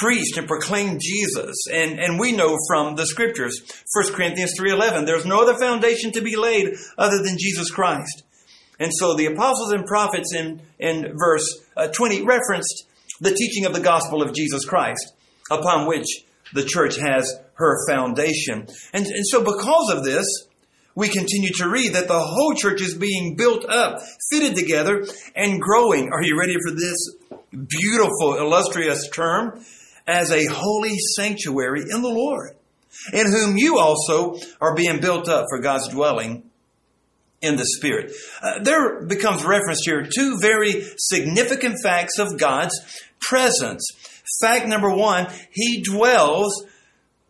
preached 0.00 0.36
and 0.36 0.48
proclaimed 0.48 1.00
Jesus. 1.00 1.54
And, 1.72 1.98
and 1.98 2.18
we 2.18 2.32
know 2.32 2.56
from 2.68 2.96
the 2.96 3.06
scriptures, 3.06 3.62
1 3.94 4.14
Corinthians 4.14 4.52
3.11, 4.58 5.06
there's 5.06 5.26
no 5.26 5.42
other 5.42 5.58
foundation 5.58 6.12
to 6.12 6.20
be 6.20 6.36
laid 6.36 6.74
other 6.98 7.22
than 7.22 7.38
Jesus 7.38 7.70
Christ. 7.70 8.24
And 8.78 8.92
so 8.94 9.14
the 9.14 9.26
apostles 9.26 9.72
and 9.72 9.86
prophets 9.86 10.34
in, 10.34 10.60
in 10.78 11.14
verse 11.16 11.64
uh, 11.76 11.88
20 11.88 12.22
referenced 12.24 12.86
the 13.20 13.34
teaching 13.34 13.64
of 13.64 13.72
the 13.72 13.80
gospel 13.80 14.22
of 14.22 14.34
Jesus 14.34 14.64
Christ, 14.64 15.14
upon 15.50 15.86
which 15.86 16.06
the 16.52 16.64
church 16.64 16.96
has 16.96 17.38
her 17.54 17.86
foundation. 17.88 18.66
And, 18.92 19.06
and 19.06 19.26
so 19.26 19.40
because 19.40 19.92
of 19.92 20.04
this, 20.04 20.26
we 20.94 21.08
continue 21.08 21.50
to 21.56 21.68
read 21.68 21.92
that 21.92 22.08
the 22.08 22.18
whole 22.18 22.54
church 22.54 22.80
is 22.80 22.94
being 22.94 23.36
built 23.36 23.64
up, 23.66 24.00
fitted 24.30 24.56
together, 24.56 25.06
and 25.34 25.60
growing. 25.60 26.10
Are 26.12 26.22
you 26.22 26.38
ready 26.38 26.54
for 26.54 26.74
this 26.74 26.96
beautiful, 27.50 28.38
illustrious 28.38 29.08
term? 29.10 29.62
As 30.06 30.30
a 30.30 30.46
holy 30.46 30.96
sanctuary 31.16 31.82
in 31.82 32.00
the 32.00 32.08
Lord, 32.08 32.52
in 33.12 33.26
whom 33.26 33.58
you 33.58 33.78
also 33.78 34.38
are 34.60 34.74
being 34.74 35.00
built 35.00 35.28
up 35.28 35.46
for 35.50 35.60
God's 35.60 35.88
dwelling 35.88 36.44
in 37.42 37.56
the 37.56 37.66
Spirit. 37.66 38.12
Uh, 38.40 38.60
there 38.60 39.04
becomes 39.04 39.44
reference 39.44 39.80
here 39.84 40.06
two 40.06 40.38
very 40.40 40.84
significant 40.96 41.76
facts 41.82 42.18
of 42.18 42.38
God's 42.38 42.74
presence. 43.20 43.84
Fact 44.40 44.66
number 44.66 44.90
one, 44.90 45.28
He 45.52 45.82
dwells 45.82 46.64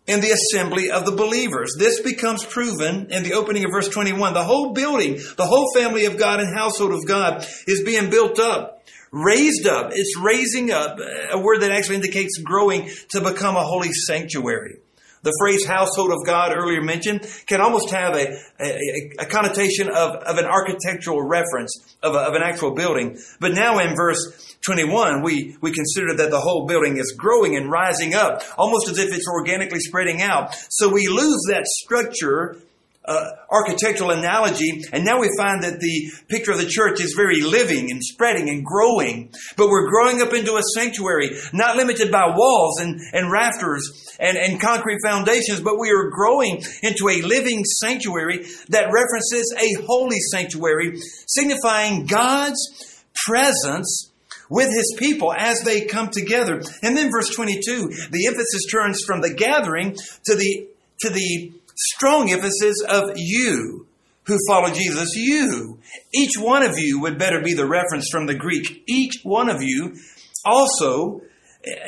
in 0.07 0.21
the 0.21 0.31
assembly 0.31 0.91
of 0.91 1.05
the 1.05 1.13
believers. 1.13 1.75
This 1.79 2.01
becomes 2.01 2.45
proven 2.45 3.11
in 3.11 3.23
the 3.23 3.35
opening 3.35 3.65
of 3.65 3.73
verse 3.73 3.89
21. 3.89 4.35
The 4.35 4.45
whole 4.45 4.73
building, 4.73 5.19
the 5.37 5.47
whole 5.47 5.67
family 5.75 6.05
of 6.05 6.17
God 6.17 6.41
and 6.41 6.55
household 6.55 6.93
of 6.93 7.07
God 7.07 7.47
is 7.67 7.83
being 7.83 8.09
built 8.09 8.39
up, 8.39 8.85
raised 9.11 9.67
up. 9.67 9.91
It's 9.93 10.17
raising 10.17 10.71
up, 10.71 10.99
a 11.33 11.39
word 11.39 11.63
that 11.63 11.73
actually 11.73 11.97
indicates 11.97 12.39
growing 12.39 12.89
to 13.11 13.21
become 13.21 13.57
a 13.57 13.63
holy 13.63 13.93
sanctuary. 13.93 14.79
The 15.23 15.33
phrase 15.41 15.67
household 15.67 16.11
of 16.11 16.19
God 16.27 16.53
earlier 16.57 16.83
mentioned 16.83 17.27
can 17.47 17.61
almost 17.61 17.91
have 17.91 18.15
a, 18.15 18.39
a, 18.61 19.11
a 19.21 19.27
connotation 19.27 19.89
of, 19.89 20.17
of 20.17 20.39
an 20.39 20.45
architectural 20.45 21.23
reference 21.23 21.77
of, 22.03 22.15
a, 22.15 22.19
of 22.19 22.35
an 22.35 22.43
actual 22.43 22.75
building. 22.75 23.19
But 23.41 23.53
now 23.53 23.79
in 23.79 23.97
verse 23.97 24.57
21, 24.67 25.23
we, 25.23 25.57
we 25.61 25.73
consider 25.73 26.15
that 26.17 26.31
the 26.31 26.41
whole 26.41 26.67
building 26.67 26.99
is 26.99 27.15
growing 27.17 27.57
and 27.57 27.71
rising 27.71 28.15
up, 28.15 28.43
almost 28.59 28.89
as 28.89 28.99
if 28.99 29.15
it's 29.15 29.29
organically 29.29 29.81
spreading 29.81 30.23
out. 30.23 30.55
So 30.71 30.89
we 30.89 31.09
lose 31.09 31.43
that 31.49 31.65
structure 31.67 32.59
uh, 33.07 33.31
architectural 33.51 34.11
analogy, 34.11 34.83
and 34.93 35.05
now 35.05 35.21
we 35.21 35.31
find 35.37 35.63
that 35.63 35.81
the 35.81 36.11
picture 36.29 36.53
of 36.53 36.59
the 36.59 36.67
church 36.67 37.01
is 37.01 37.15
very 37.17 37.41
living 37.41 37.91
and 37.91 38.03
spreading 38.03 38.49
and 38.49 38.65
growing. 38.65 39.33
But 39.57 39.69
we're 39.69 39.89
growing 39.89 40.21
up 40.23 40.33
into 40.33 40.57
a 40.57 40.63
sanctuary, 40.75 41.31
not 41.53 41.77
limited 41.77 42.11
by 42.11 42.35
walls 42.35 42.81
and, 42.81 43.01
and 43.13 43.31
rafters 43.31 44.17
and, 44.19 44.37
and 44.37 44.61
concrete 44.61 44.99
foundations, 45.05 45.61
but 45.61 45.79
we 45.79 45.91
are 45.91 46.11
growing 46.11 46.63
into 46.83 47.09
a 47.09 47.23
living 47.23 47.65
sanctuary 47.65 48.45
that 48.69 48.93
references 48.93 49.55
a 49.59 49.83
holy 49.87 50.19
sanctuary, 50.33 50.99
signifying 51.27 52.07
God's 52.07 53.05
presence 53.27 54.11
with 54.49 54.69
his 54.69 54.95
people 54.99 55.33
as 55.37 55.61
they 55.63 55.83
come 55.83 56.09
together. 56.09 56.63
And 56.83 56.97
then 56.97 57.11
verse 57.11 57.35
22, 57.35 57.89
the 58.11 58.27
emphasis 58.27 58.67
turns 58.71 59.03
from 59.05 59.21
the 59.21 59.35
gathering 59.35 59.95
to 60.27 60.37
the, 60.37 60.69
to 61.01 61.11
the 61.11 61.53
strong 61.77 62.31
emphasis 62.31 62.77
of 62.89 63.13
you 63.17 63.87
who 64.25 64.39
follow 64.49 64.73
Jesus. 64.73 65.15
You. 65.15 65.79
Each 66.13 66.37
one 66.39 66.63
of 66.63 66.79
you 66.79 67.01
would 67.01 67.19
better 67.19 67.41
be 67.41 67.55
the 67.55 67.67
reference 67.67 68.09
from 68.11 68.27
the 68.27 68.35
Greek. 68.35 68.83
Each 68.89 69.21
one 69.23 69.49
of 69.49 69.63
you 69.63 69.97
also 70.45 71.23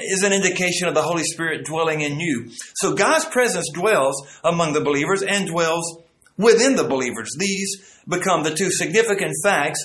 is 0.00 0.22
an 0.22 0.32
indication 0.32 0.88
of 0.88 0.94
the 0.94 1.02
Holy 1.02 1.24
Spirit 1.24 1.64
dwelling 1.64 2.00
in 2.00 2.20
you. 2.20 2.50
So 2.74 2.94
God's 2.94 3.24
presence 3.26 3.68
dwells 3.72 4.40
among 4.44 4.72
the 4.72 4.80
believers 4.80 5.22
and 5.22 5.48
dwells 5.48 6.00
within 6.36 6.76
the 6.76 6.84
believers. 6.84 7.30
These 7.38 8.00
become 8.06 8.42
the 8.42 8.54
two 8.54 8.70
significant 8.70 9.34
facts 9.42 9.80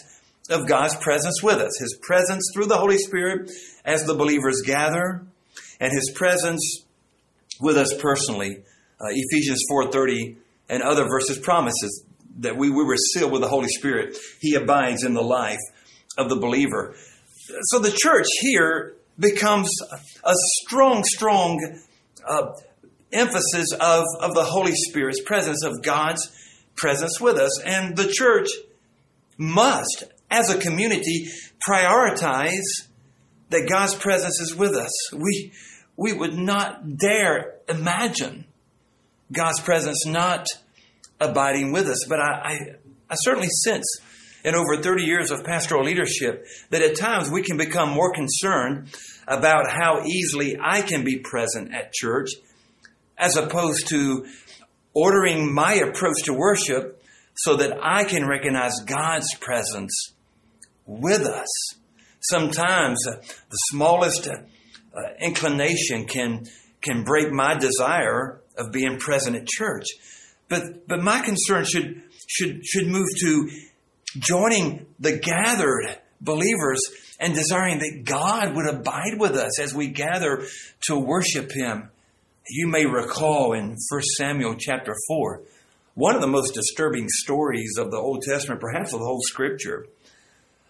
of 0.49 0.67
God's 0.67 0.95
presence 0.95 1.41
with 1.41 1.57
us. 1.57 1.77
His 1.79 1.97
presence 2.01 2.51
through 2.53 2.67
the 2.67 2.77
Holy 2.77 2.97
Spirit 2.97 3.51
as 3.85 4.05
the 4.05 4.15
believers 4.15 4.61
gather, 4.65 5.25
and 5.79 5.91
His 5.91 6.11
presence 6.15 6.85
with 7.59 7.77
us 7.77 7.93
personally. 7.99 8.63
Uh, 9.03 9.07
Ephesians 9.09 9.63
4.30 9.69 10.37
and 10.69 10.81
other 10.81 11.03
verses 11.05 11.37
promises 11.37 12.05
that 12.39 12.55
we, 12.55 12.69
we 12.69 12.83
were 12.83 12.95
sealed 12.95 13.31
with 13.31 13.41
the 13.41 13.49
Holy 13.49 13.67
Spirit. 13.67 14.17
He 14.39 14.55
abides 14.55 15.03
in 15.03 15.13
the 15.13 15.21
life 15.21 15.59
of 16.17 16.29
the 16.29 16.35
believer. 16.35 16.95
So 17.63 17.79
the 17.79 17.91
church 17.91 18.27
here 18.39 18.95
becomes 19.19 19.69
a 20.23 20.33
strong, 20.33 21.03
strong 21.03 21.79
uh, 22.25 22.53
emphasis 23.11 23.71
of, 23.73 24.05
of 24.21 24.33
the 24.33 24.43
Holy 24.43 24.73
Spirit's 24.73 25.21
presence, 25.21 25.63
of 25.63 25.83
God's 25.83 26.31
presence 26.75 27.19
with 27.19 27.37
us. 27.37 27.61
And 27.61 27.97
the 27.97 28.07
church 28.07 28.47
must 29.37 30.05
as 30.33 30.49
a 30.49 30.57
community, 30.57 31.27
prioritize 31.67 32.87
that 33.49 33.69
God's 33.69 33.93
presence 33.93 34.39
is 34.39 34.55
with 34.55 34.73
us. 34.73 35.13
We, 35.13 35.51
we 35.95 36.11
would 36.11 36.33
not 36.33 36.97
dare 36.97 37.55
imagine 37.69 38.45
God's 39.31 39.61
presence 39.61 40.05
not 40.05 40.45
abiding 41.19 41.71
with 41.71 41.87
us. 41.87 42.05
But 42.07 42.19
I, 42.19 42.31
I, 42.43 42.59
I 43.09 43.15
certainly 43.23 43.49
sense 43.63 43.85
in 44.43 44.55
over 44.55 44.81
30 44.81 45.03
years 45.03 45.31
of 45.31 45.43
pastoral 45.43 45.83
leadership 45.83 46.45
that 46.69 46.81
at 46.81 46.97
times 46.97 47.29
we 47.29 47.41
can 47.41 47.57
become 47.57 47.89
more 47.89 48.13
concerned 48.13 48.89
about 49.27 49.69
how 49.69 50.03
easily 50.05 50.57
I 50.61 50.81
can 50.81 51.03
be 51.03 51.19
present 51.19 51.73
at 51.73 51.93
church 51.93 52.29
as 53.17 53.37
opposed 53.37 53.87
to 53.87 54.25
ordering 54.93 55.53
my 55.53 55.73
approach 55.73 56.23
to 56.25 56.33
worship 56.33 57.01
so 57.35 57.55
that 57.55 57.77
I 57.81 58.03
can 58.03 58.27
recognize 58.27 58.79
God's 58.81 59.33
presence 59.35 60.13
with 60.85 61.21
us. 61.21 61.47
Sometimes 62.19 63.05
uh, 63.07 63.15
the 63.15 63.57
smallest 63.71 64.27
uh, 64.27 65.01
inclination 65.19 66.05
can 66.05 66.45
can 66.81 67.03
break 67.03 67.31
my 67.31 67.55
desire 67.55 68.42
of 68.57 68.71
being 68.71 68.97
present 68.97 69.35
at 69.35 69.47
church. 69.47 69.85
But 70.49 70.87
but 70.87 71.01
my 71.01 71.21
concern 71.21 71.65
should 71.65 72.03
should 72.27 72.65
should 72.65 72.87
move 72.87 73.07
to 73.21 73.49
joining 74.17 74.85
the 74.99 75.17
gathered 75.17 75.97
believers 76.21 76.79
and 77.19 77.33
desiring 77.33 77.79
that 77.79 78.03
God 78.05 78.55
would 78.55 78.67
abide 78.67 79.19
with 79.19 79.35
us 79.35 79.59
as 79.59 79.73
we 79.73 79.87
gather 79.87 80.45
to 80.87 80.97
worship 80.97 81.51
him. 81.51 81.89
You 82.47 82.67
may 82.67 82.85
recall 82.85 83.53
in 83.53 83.77
1 83.89 84.01
Samuel 84.17 84.55
chapter 84.59 84.93
4, 85.07 85.41
one 85.95 86.15
of 86.15 86.21
the 86.21 86.27
most 86.27 86.53
disturbing 86.53 87.07
stories 87.09 87.77
of 87.77 87.91
the 87.91 87.97
Old 87.97 88.21
Testament, 88.23 88.59
perhaps 88.59 88.93
of 88.93 88.99
the 88.99 89.05
whole 89.05 89.21
scripture. 89.21 89.85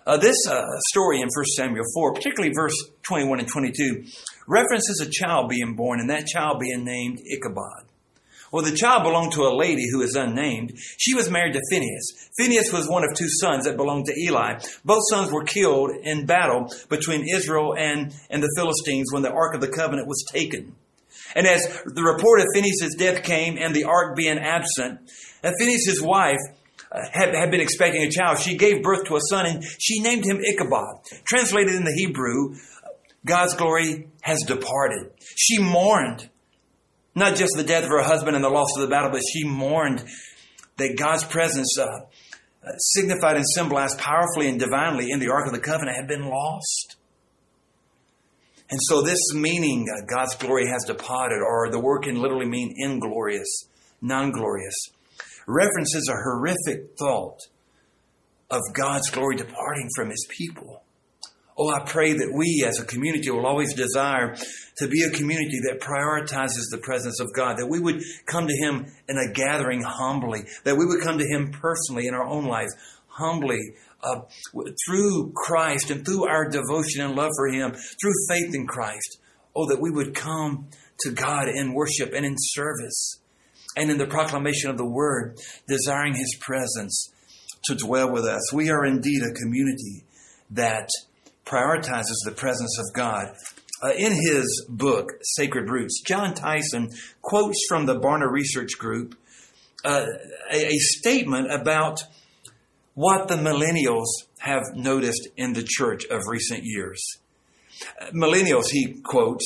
Uh, 0.06 0.18
this 0.18 0.36
uh, 0.50 0.66
story 0.90 1.22
in 1.22 1.30
1 1.34 1.46
Samuel 1.56 1.86
4, 1.94 2.14
particularly 2.14 2.54
verse 2.54 2.76
21 3.04 3.40
and 3.40 3.48
22, 3.48 4.04
references 4.48 5.00
a 5.02 5.10
child 5.10 5.50
being 5.50 5.76
born 5.76 6.00
and 6.00 6.10
that 6.10 6.28
child 6.28 6.60
being 6.60 6.84
named 6.84 7.20
Ichabod. 7.20 7.86
Well, 8.52 8.64
the 8.64 8.76
child 8.76 9.04
belonged 9.04 9.32
to 9.32 9.44
a 9.44 9.56
lady 9.56 9.90
who 9.90 10.02
is 10.02 10.16
unnamed. 10.16 10.74
She 10.98 11.16
was 11.16 11.32
married 11.32 11.54
to 11.54 11.62
Phineas. 11.72 12.30
Phineas 12.38 12.72
was 12.72 12.88
one 12.88 13.04
of 13.04 13.16
two 13.16 13.30
sons 13.42 13.66
that 13.66 13.78
belonged 13.78 14.06
to 14.06 14.20
Eli. 14.20 14.60
Both 14.86 15.02
sons 15.10 15.32
were 15.32 15.44
killed 15.44 15.90
in 16.04 16.28
battle 16.28 16.70
between 16.88 17.28
Israel 17.34 17.74
and, 17.76 18.14
and 18.30 18.44
the 18.44 18.54
Philistines 18.56 19.12
when 19.12 19.24
the 19.24 19.32
Ark 19.32 19.56
of 19.56 19.62
the 19.62 19.70
Covenant 19.70 20.08
was 20.08 20.24
taken. 20.32 20.76
And 21.36 21.48
as 21.48 21.82
the 21.86 22.04
report 22.04 22.42
of 22.42 22.48
Phineas' 22.54 22.96
death 22.96 23.24
came 23.24 23.58
and 23.58 23.74
the 23.74 23.86
ark 23.86 24.16
being 24.16 24.38
absent, 24.38 25.00
uh, 25.44 25.52
Phineas' 25.58 26.00
wife 26.00 26.40
had, 27.12 27.36
had 27.36 27.52
been 27.52 27.62
expecting 27.62 28.04
a 28.04 28.10
child. 28.10 28.40
She 28.40 28.56
gave 28.56 28.84
birth 28.84 29.06
to 29.06 29.16
a 29.16 29.20
son 29.30 29.46
and 29.46 29.64
she 29.80 30.02
named 30.02 30.26
him 30.26 30.40
Ichabod. 30.40 31.00
Translated 31.26 31.76
in 31.76 31.84
the 31.84 31.94
Hebrew, 31.94 32.56
God's 33.26 33.56
glory 33.56 34.08
has 34.22 34.44
departed. 34.44 35.12
She 35.36 35.60
mourned 35.60 36.30
not 37.16 37.36
just 37.36 37.54
the 37.56 37.64
death 37.64 37.84
of 37.84 37.90
her 37.90 38.02
husband 38.02 38.36
and 38.36 38.44
the 38.44 38.50
loss 38.50 38.70
of 38.76 38.82
the 38.82 38.88
battle, 38.88 39.12
but 39.12 39.22
she 39.32 39.44
mourned 39.44 40.04
that 40.78 40.98
God's 40.98 41.24
presence, 41.24 41.78
uh, 41.80 41.86
signified 42.78 43.36
and 43.36 43.46
symbolized 43.56 44.00
powerfully 44.00 44.50
and 44.50 44.60
divinely 44.60 45.12
in 45.12 45.20
the 45.20 45.30
Ark 45.30 45.46
of 45.46 45.54
the 45.54 45.60
Covenant, 45.60 45.96
had 45.96 46.08
been 46.08 46.28
lost. 46.28 46.96
And 48.70 48.80
so, 48.84 49.02
this 49.02 49.20
meaning, 49.36 49.86
uh, 49.88 50.06
God's 50.10 50.36
glory 50.36 50.68
has 50.68 50.86
departed, 50.86 51.40
or 51.40 51.70
the 51.70 51.80
word 51.80 52.04
can 52.04 52.20
literally 52.20 52.48
mean 52.48 52.74
inglorious, 52.78 53.68
non 54.02 54.32
glorious, 54.32 54.74
references 55.48 56.10
a 56.10 56.16
horrific 56.16 56.98
thought 56.98 57.40
of 58.50 58.62
God's 58.74 59.10
glory 59.10 59.36
departing 59.36 59.90
from 59.96 60.10
his 60.10 60.26
people. 60.30 60.84
Oh, 61.58 61.70
I 61.70 61.84
pray 61.86 62.14
that 62.14 62.34
we 62.34 62.66
as 62.68 62.80
a 62.80 62.86
community 62.86 63.30
will 63.30 63.46
always 63.46 63.76
desire 63.76 64.36
to 64.78 64.88
be 64.88 65.04
a 65.04 65.12
community 65.12 65.60
that 65.70 65.82
prioritizes 65.82 66.72
the 66.72 66.80
presence 66.80 67.20
of 67.20 67.32
God, 67.36 67.58
that 67.58 67.68
we 67.68 67.80
would 67.80 68.02
come 68.26 68.48
to 68.48 68.56
Him 68.56 68.88
in 69.08 69.18
a 69.18 69.32
gathering 69.34 69.84
humbly, 69.84 70.46
that 70.64 70.78
we 70.78 70.86
would 70.86 71.02
come 71.02 71.20
to 71.20 71.28
Him 71.28 71.52
personally 71.52 72.08
in 72.08 72.16
our 72.16 72.26
own 72.26 72.46
lives, 72.46 72.74
humbly, 73.08 73.60
uh, 74.02 74.22
through 74.88 75.32
Christ 75.36 75.92
and 75.92 76.04
through 76.04 76.28
our 76.28 76.50
devotion 76.50 77.02
and 77.02 77.16
love 77.16 77.32
for 77.36 77.48
Him, 77.50 77.74
through 77.74 78.14
faith 78.28 78.56
in 78.56 78.66
Christ. 78.66 79.20
Oh, 79.56 79.70
that 79.70 79.80
we 79.80 79.92
would 79.92 80.16
come 80.16 80.70
to 81.02 81.12
God 81.12 81.48
in 81.48 81.74
worship 81.74 82.14
and 82.16 82.26
in 82.26 82.36
service 82.38 83.20
and 83.76 83.90
in 83.90 83.98
the 83.98 84.08
proclamation 84.08 84.70
of 84.70 84.78
the 84.78 84.86
Word, 84.86 85.38
desiring 85.68 86.16
His 86.16 86.38
presence 86.40 87.12
to 87.66 87.76
dwell 87.76 88.12
with 88.12 88.26
us. 88.26 88.52
We 88.54 88.70
are 88.70 88.86
indeed 88.86 89.22
a 89.24 89.34
community 89.34 90.04
that 90.52 90.90
prioritizes 91.46 92.18
the 92.26 92.32
presence 92.32 92.78
of 92.80 92.94
God. 92.94 93.36
Uh, 93.82 93.92
in 93.98 94.14
his 94.14 94.66
book, 94.70 95.12
Sacred 95.22 95.70
Roots, 95.70 96.02
Jon 96.06 96.34
Tyson 96.34 96.90
quotes 97.22 97.60
from 97.68 97.86
the 97.86 98.00
Barna 98.00 98.32
Research 98.32 98.78
Group 98.78 99.16
uh, 99.84 100.06
a, 100.52 100.68
a 100.68 100.78
statement 100.78 101.52
about 101.52 102.00
what 102.94 103.28
the 103.28 103.36
millennials 103.36 104.08
have 104.40 104.64
noticed 104.76 105.28
in 105.36 105.54
the 105.54 105.64
church 105.68 106.06
of 106.06 106.22
recent 106.28 106.62
years. 106.64 107.02
Uh, 108.00 108.06
millennials, 108.12 108.70
he 108.70 108.94
quotes, 109.04 109.46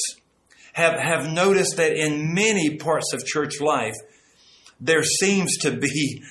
have, 0.74 1.00
have 1.00 1.32
noticed 1.32 1.78
that 1.78 1.94
in 1.94 2.34
many 2.36 2.78
parts 2.78 3.13
of 3.13 3.26
church 3.26 3.60
life, 3.60 3.96
there 4.80 5.04
seems 5.04 5.58
to 5.60 5.72
be 5.72 6.24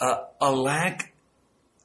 uh, 0.00 0.18
a 0.40 0.52
lack 0.52 1.12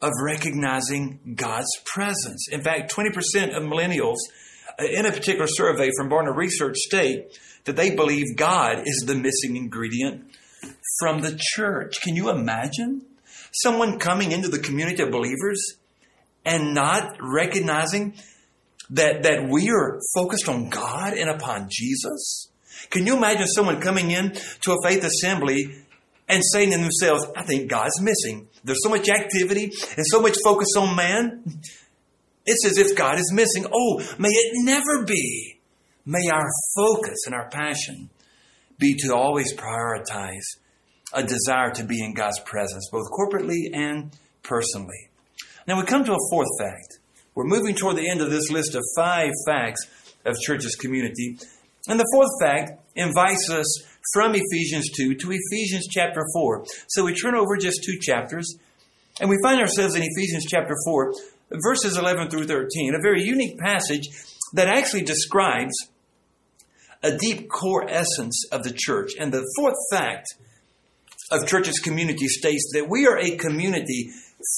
of 0.02 0.12
recognizing 0.24 1.20
God's 1.36 1.72
presence. 1.86 2.48
In 2.52 2.62
fact, 2.62 2.94
20% 2.94 3.56
of 3.56 3.64
millennials 3.64 4.18
uh, 4.80 4.86
in 4.86 5.06
a 5.06 5.12
particular 5.12 5.48
survey 5.48 5.90
from 5.98 6.10
Barna 6.10 6.36
Research 6.36 6.76
state 6.78 7.38
that 7.66 7.76
they 7.76 7.96
believe 7.96 8.36
God 8.36 8.84
is 8.86 9.04
the 9.08 9.16
missing 9.16 9.56
ingredient 9.56 10.26
from 11.00 11.22
the 11.22 11.38
church. 11.40 12.02
Can 12.02 12.16
you 12.16 12.30
imagine 12.30 13.06
someone 13.52 14.00
coming 14.00 14.32
into 14.32 14.48
the 14.48 14.60
community 14.60 15.02
of 15.02 15.12
believers 15.12 15.62
and 16.46 16.74
not 16.74 17.16
recognizing 17.20 18.14
that, 18.92 19.24
that 19.24 19.48
we 19.50 19.70
are 19.70 20.00
focused 20.14 20.48
on 20.48 20.70
God 20.70 21.14
and 21.14 21.30
upon 21.30 21.68
Jesus? 21.72 22.50
Can 22.90 23.08
you 23.08 23.18
imagine 23.18 23.48
someone 23.48 23.82
coming 23.82 24.12
in 24.12 24.34
to 24.62 24.74
a 24.74 24.88
faith 24.88 25.04
assembly 25.04 25.85
and 26.28 26.42
saying 26.52 26.72
to 26.72 26.78
themselves, 26.78 27.26
I 27.36 27.44
think 27.44 27.70
God's 27.70 28.02
missing. 28.02 28.48
There's 28.64 28.82
so 28.84 28.90
much 28.90 29.10
activity 29.10 29.72
and 29.96 30.06
so 30.08 30.22
much 30.22 30.38
focus 30.44 30.70
on 30.78 30.96
man. 30.96 31.44
It's 32.46 32.66
as 32.66 32.78
if 32.78 32.96
God 32.96 33.18
is 33.18 33.32
missing. 33.34 33.66
Oh, 33.72 34.04
may 34.18 34.30
it 34.30 34.66
never 34.66 35.06
be. 35.06 35.60
May 36.06 36.30
our 36.32 36.48
focus 36.76 37.26
and 37.26 37.34
our 37.34 37.50
passion 37.50 38.10
be 38.78 38.96
to 39.00 39.16
always 39.16 39.56
prioritize 39.56 40.44
a 41.14 41.24
desire 41.24 41.72
to 41.72 41.84
be 41.84 42.04
in 42.04 42.14
God's 42.14 42.40
presence, 42.42 42.90
both 42.92 43.06
corporately 43.12 43.70
and 43.74 44.12
personally. 44.44 45.10
Now 45.68 45.80
we 45.80 45.86
come 45.86 46.04
to 46.04 46.14
a 46.14 46.30
fourth 46.30 46.48
fact. 46.60 47.00
We're 47.34 47.46
moving 47.46 47.76
toward 47.76 47.98
the 47.98 48.10
end 48.10 48.22
of 48.22 48.30
this 48.30 48.52
list 48.52 48.76
of 48.76 48.84
five 48.96 49.32
facts 49.48 49.82
of 50.26 50.36
church's 50.40 50.76
community. 50.76 51.38
And 51.88 52.00
the 52.00 52.10
fourth 52.14 52.30
fact 52.40 52.82
invites 52.96 53.50
us 53.50 53.84
from 54.14 54.34
Ephesians 54.36 54.90
2 54.96 55.16
to 55.16 55.32
Ephesians 55.32 55.88
chapter 55.90 56.22
4. 56.34 56.66
So 56.88 57.06
we 57.06 57.14
turn 57.14 57.36
over 57.36 57.58
just 57.58 57.84
two 57.84 57.98
chapters, 58.00 58.56
and 59.20 59.30
we 59.30 59.38
find 59.44 59.60
ourselves 59.60 59.96
in 59.96 60.04
Ephesians 60.04 60.46
chapter 60.46 60.76
4, 60.86 61.14
verses 61.64 61.98
11 61.98 62.30
through 62.30 62.46
13, 62.46 62.96
a 62.96 63.02
very 63.02 63.24
unique 63.24 63.58
passage 63.58 64.08
that 64.54 64.68
actually 64.68 65.04
describes 65.04 65.74
a 67.04 67.18
deep 67.18 67.50
core 67.50 67.88
essence 67.90 68.46
of 68.52 68.64
the 68.64 68.74
church. 68.76 69.12
And 69.20 69.32
the 69.32 69.46
fourth 69.56 69.76
fact 69.92 70.28
of 71.32 71.48
church's 71.48 71.80
community 71.80 72.28
states 72.28 72.72
that 72.74 72.90
we 72.90 73.08
are 73.08 73.18
a 73.18 73.38
community 73.38 74.10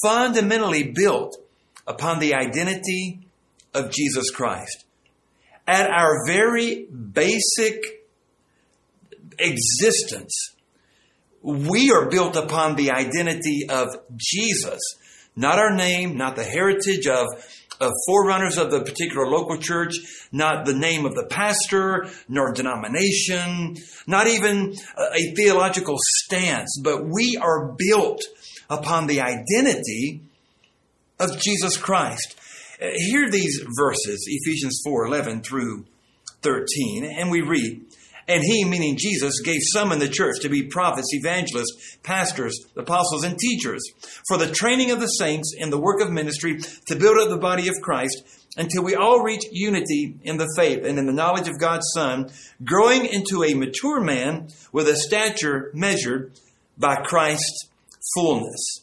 fundamentally 0.02 0.92
built 0.94 1.38
upon 1.86 2.20
the 2.20 2.36
identity 2.36 3.20
of 3.74 3.92
Jesus 3.92 4.32
Christ. 4.32 4.86
At 5.66 5.90
our 5.90 6.26
very 6.26 6.86
basic 6.86 7.97
existence, 9.40 10.56
we 11.42 11.92
are 11.92 12.10
built 12.10 12.36
upon 12.36 12.76
the 12.76 12.92
identity 12.92 13.68
of 13.70 13.88
Jesus, 14.16 14.80
not 15.36 15.60
our 15.60 15.76
name, 15.76 16.18
not 16.18 16.36
the 16.36 16.44
heritage 16.44 17.08
of, 17.08 17.28
of 17.80 17.92
forerunners 18.08 18.58
of 18.58 18.72
the 18.72 18.82
particular 18.82 19.28
local 19.28 19.58
church, 19.58 19.94
not 20.32 20.66
the 20.66 20.74
name 20.74 21.06
of 21.06 21.16
the 21.16 21.26
pastor, 21.26 22.08
nor 22.28 22.52
denomination, 22.54 23.78
not 24.08 24.28
even 24.28 24.76
a 24.98 25.34
theological 25.36 25.96
stance, 26.00 26.80
but 26.84 27.06
we 27.06 27.38
are 27.38 27.76
built 27.78 28.24
upon 28.70 29.08
the 29.08 29.22
identity 29.22 30.22
of 31.20 31.40
Jesus 31.40 31.78
Christ. 31.78 32.36
Hear 32.80 33.30
these 33.30 33.64
verses, 33.78 34.26
Ephesians 34.28 34.82
4 34.84 35.08
11 35.08 35.42
through 35.42 35.86
13, 36.42 37.06
and 37.06 37.32
we 37.32 37.42
read, 37.42 37.87
and 38.28 38.44
he, 38.44 38.66
meaning 38.66 38.98
Jesus, 38.98 39.42
gave 39.44 39.62
some 39.74 39.92
in 39.92 40.00
the 40.00 40.10
church 40.10 40.42
to 40.42 40.50
be 40.50 40.64
prophets, 40.64 41.14
evangelists, 41.14 41.98
pastors, 42.04 42.58
apostles, 42.76 43.24
and 43.24 43.38
teachers 43.38 43.82
for 44.28 44.38
the 44.38 44.52
training 44.52 44.92
of 44.92 45.00
the 45.00 45.08
saints 45.08 45.54
in 45.58 45.70
the 45.70 45.80
work 45.80 46.02
of 46.02 46.12
ministry 46.12 46.60
to 46.88 46.96
build 46.96 47.18
up 47.18 47.30
the 47.30 47.38
body 47.38 47.70
of 47.70 47.76
Christ 47.82 48.24
until 48.58 48.84
we 48.84 48.96
all 48.96 49.22
reach 49.22 49.44
unity 49.52 50.16
in 50.24 50.38
the 50.38 50.52
faith 50.58 50.84
and 50.84 50.98
in 50.98 51.06
the 51.06 51.14
knowledge 51.14 51.48
of 51.48 51.60
God's 51.60 51.88
Son, 51.94 52.30
growing 52.64 53.06
into 53.06 53.44
a 53.44 53.54
mature 53.54 54.02
man 54.02 54.50
with 54.72 54.88
a 54.90 54.96
stature 54.96 55.72
measured 55.74 56.32
by 56.78 56.96
Christ's 56.96 57.70
fullness. 58.16 58.82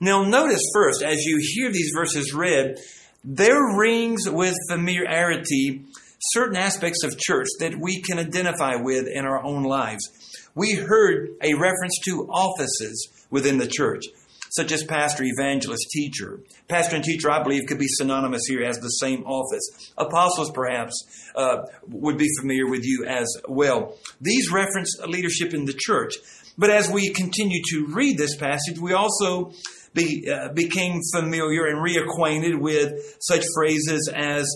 Now, 0.00 0.24
notice 0.24 0.62
first, 0.74 1.02
as 1.02 1.24
you 1.24 1.38
hear 1.40 1.70
these 1.70 1.92
verses 1.94 2.34
read, 2.34 2.78
there 3.24 3.76
rings 3.78 4.28
with 4.28 4.56
familiarity 4.68 5.84
certain 6.30 6.56
aspects 6.56 7.02
of 7.04 7.18
church 7.18 7.48
that 7.58 7.76
we 7.78 8.00
can 8.00 8.18
identify 8.18 8.76
with 8.76 9.06
in 9.08 9.24
our 9.24 9.42
own 9.44 9.64
lives. 9.64 10.08
We 10.54 10.74
heard 10.74 11.30
a 11.42 11.54
reference 11.54 11.98
to 12.04 12.28
offices 12.30 13.08
within 13.30 13.58
the 13.58 13.66
church 13.66 14.04
such 14.52 14.70
as 14.70 14.84
pastor, 14.84 15.24
evangelist, 15.24 15.88
teacher. 15.90 16.40
Pastor 16.68 16.96
and 16.96 17.04
teacher, 17.04 17.30
I 17.30 17.42
believe, 17.42 17.66
could 17.66 17.78
be 17.78 17.86
synonymous 17.88 18.42
here 18.46 18.62
as 18.62 18.78
the 18.78 18.88
same 18.88 19.24
office. 19.24 19.92
Apostles, 19.96 20.50
perhaps, 20.50 20.94
uh, 21.34 21.62
would 21.88 22.18
be 22.18 22.28
familiar 22.38 22.68
with 22.68 22.84
you 22.84 23.06
as 23.08 23.26
well. 23.48 23.96
These 24.20 24.52
reference 24.52 24.94
leadership 25.06 25.54
in 25.54 25.64
the 25.64 25.72
church. 25.72 26.16
But 26.58 26.68
as 26.68 26.90
we 26.90 27.14
continue 27.14 27.62
to 27.70 27.86
read 27.86 28.18
this 28.18 28.36
passage, 28.36 28.78
we 28.78 28.92
also 28.92 29.52
be, 29.94 30.30
uh, 30.30 30.52
became 30.52 31.00
familiar 31.14 31.64
and 31.64 31.78
reacquainted 31.78 32.60
with 32.60 32.92
such 33.20 33.46
phrases 33.54 34.10
as 34.14 34.46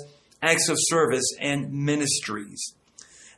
acts 0.42 0.68
of 0.68 0.76
service 0.78 1.26
and 1.40 1.72
ministries. 1.72 2.74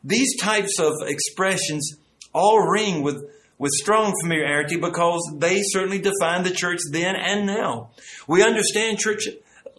These 0.05 0.39
types 0.41 0.79
of 0.79 0.95
expressions 1.07 1.97
all 2.33 2.61
ring 2.61 3.03
with 3.03 3.25
with 3.59 3.73
strong 3.73 4.15
familiarity 4.23 4.77
because 4.77 5.21
they 5.39 5.63
certainly 5.63 5.99
define 5.99 6.45
the 6.45 6.51
church 6.51 6.79
then 6.93 7.17
and 7.17 7.45
now. 7.45 7.91
We 8.29 8.43
understand 8.43 8.99
church 8.99 9.27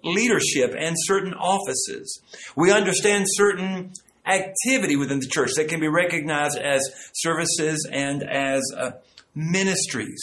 leadership 0.03 0.75
and 0.77 0.95
certain 0.99 1.33
offices. 1.33 2.21
We 2.55 2.71
understand 2.71 3.25
certain 3.27 3.93
activity 4.25 4.95
within 4.95 5.19
the 5.19 5.27
church 5.27 5.51
that 5.55 5.69
can 5.69 5.79
be 5.79 5.87
recognized 5.87 6.57
as 6.57 6.81
services 7.13 7.87
and 7.91 8.21
as 8.23 8.61
uh, 8.75 8.91
ministries. 9.33 10.19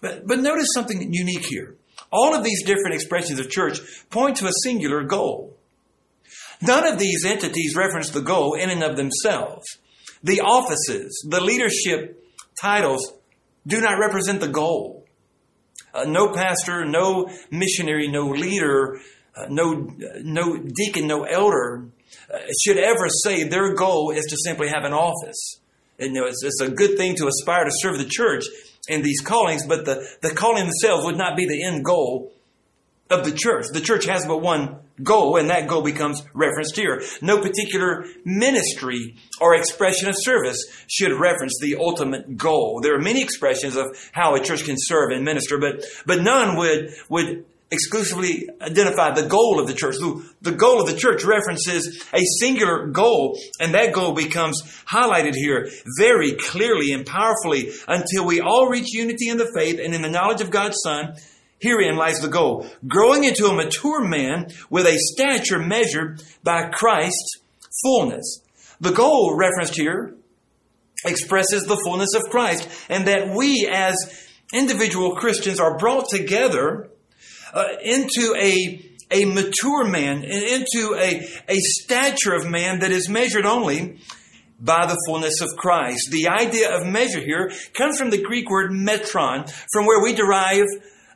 But, 0.00 0.26
but 0.26 0.40
notice 0.40 0.68
something 0.74 1.12
unique 1.12 1.46
here. 1.46 1.76
All 2.12 2.34
of 2.34 2.44
these 2.44 2.64
different 2.64 2.94
expressions 2.94 3.40
of 3.40 3.50
church 3.50 3.80
point 4.10 4.36
to 4.38 4.46
a 4.46 4.52
singular 4.62 5.04
goal. 5.04 5.53
None 6.62 6.86
of 6.86 6.98
these 6.98 7.24
entities 7.24 7.74
reference 7.76 8.10
the 8.10 8.20
goal 8.20 8.54
in 8.54 8.70
and 8.70 8.82
of 8.82 8.96
themselves. 8.96 9.66
The 10.22 10.40
offices, 10.40 11.26
the 11.28 11.40
leadership 11.40 12.24
titles 12.60 13.12
do 13.66 13.80
not 13.80 13.98
represent 13.98 14.40
the 14.40 14.48
goal. 14.48 15.04
Uh, 15.92 16.04
no 16.04 16.32
pastor, 16.32 16.84
no 16.84 17.28
missionary, 17.50 18.08
no 18.08 18.28
leader, 18.28 19.00
uh, 19.36 19.46
no, 19.48 19.94
no 20.22 20.56
deacon, 20.56 21.06
no 21.06 21.24
elder 21.24 21.84
uh, 22.32 22.38
should 22.62 22.78
ever 22.78 23.08
say 23.08 23.44
their 23.44 23.74
goal 23.74 24.10
is 24.10 24.24
to 24.26 24.36
simply 24.36 24.68
have 24.68 24.84
an 24.84 24.92
office. 24.92 25.60
And, 25.98 26.14
you 26.14 26.20
know, 26.20 26.26
it's, 26.26 26.42
it's 26.42 26.60
a 26.60 26.70
good 26.70 26.96
thing 26.96 27.14
to 27.16 27.28
aspire 27.28 27.64
to 27.64 27.70
serve 27.72 27.98
the 27.98 28.08
church 28.08 28.44
in 28.88 29.02
these 29.02 29.20
callings, 29.20 29.66
but 29.66 29.84
the, 29.84 30.06
the 30.22 30.30
calling 30.30 30.64
themselves 30.64 31.04
would 31.04 31.16
not 31.16 31.36
be 31.36 31.46
the 31.46 31.64
end 31.64 31.84
goal 31.84 32.32
of 33.10 33.24
the 33.24 33.32
church. 33.32 33.66
The 33.72 33.80
church 33.80 34.06
has 34.06 34.26
but 34.26 34.38
one 34.38 34.78
goal, 35.02 35.36
and 35.36 35.50
that 35.50 35.66
goal 35.66 35.82
becomes 35.82 36.22
referenced 36.34 36.76
here. 36.76 37.02
No 37.20 37.40
particular 37.40 38.04
ministry 38.24 39.16
or 39.40 39.54
expression 39.54 40.08
of 40.08 40.14
service 40.18 40.64
should 40.88 41.18
reference 41.18 41.58
the 41.60 41.76
ultimate 41.76 42.36
goal. 42.36 42.80
There 42.82 42.94
are 42.94 43.00
many 43.00 43.22
expressions 43.22 43.76
of 43.76 43.86
how 44.12 44.34
a 44.34 44.40
church 44.40 44.64
can 44.64 44.76
serve 44.78 45.10
and 45.10 45.24
minister, 45.24 45.58
but, 45.58 45.84
but 46.06 46.22
none 46.22 46.56
would, 46.56 46.90
would 47.08 47.44
exclusively 47.70 48.48
identify 48.60 49.10
the 49.10 49.26
goal 49.26 49.58
of 49.58 49.66
the 49.66 49.74
church. 49.74 49.96
The 50.42 50.52
goal 50.52 50.80
of 50.80 50.86
the 50.86 50.96
church 50.96 51.24
references 51.24 52.04
a 52.12 52.20
singular 52.40 52.86
goal, 52.86 53.38
and 53.60 53.74
that 53.74 53.92
goal 53.92 54.12
becomes 54.12 54.62
highlighted 54.88 55.34
here 55.34 55.68
very 55.98 56.32
clearly 56.32 56.92
and 56.92 57.04
powerfully 57.04 57.72
until 57.88 58.26
we 58.26 58.40
all 58.40 58.68
reach 58.68 58.92
unity 58.92 59.28
in 59.28 59.38
the 59.38 59.50
faith 59.56 59.80
and 59.82 59.94
in 59.94 60.02
the 60.02 60.10
knowledge 60.10 60.40
of 60.40 60.50
God's 60.50 60.76
Son 60.84 61.16
Herein 61.60 61.96
lies 61.96 62.20
the 62.20 62.28
goal. 62.28 62.66
Growing 62.86 63.24
into 63.24 63.46
a 63.46 63.54
mature 63.54 64.06
man 64.06 64.48
with 64.70 64.86
a 64.86 64.98
stature 64.98 65.58
measured 65.58 66.22
by 66.42 66.68
Christ's 66.70 67.40
fullness. 67.82 68.40
The 68.80 68.92
goal 68.92 69.36
referenced 69.36 69.76
here 69.76 70.14
expresses 71.04 71.64
the 71.64 71.80
fullness 71.84 72.14
of 72.14 72.30
Christ 72.30 72.68
and 72.88 73.06
that 73.06 73.34
we 73.34 73.68
as 73.70 73.94
individual 74.52 75.16
Christians 75.16 75.60
are 75.60 75.78
brought 75.78 76.08
together 76.08 76.88
uh, 77.52 77.68
into 77.82 78.34
a 78.36 78.90
a 79.10 79.24
mature 79.26 79.84
man, 79.84 80.24
into 80.24 80.96
a, 80.98 81.28
a 81.48 81.58
stature 81.58 82.34
of 82.34 82.48
man 82.48 82.80
that 82.80 82.90
is 82.90 83.08
measured 83.08 83.46
only 83.46 83.98
by 84.58 84.86
the 84.86 84.98
fullness 85.06 85.40
of 85.40 85.48
Christ. 85.56 86.08
The 86.10 86.28
idea 86.28 86.74
of 86.74 86.86
measure 86.86 87.20
here 87.20 87.52
comes 87.76 87.98
from 87.98 88.10
the 88.10 88.22
Greek 88.22 88.48
word 88.48 88.70
metron, 88.70 89.48
from 89.72 89.86
where 89.86 90.02
we 90.02 90.14
derive 90.14 90.66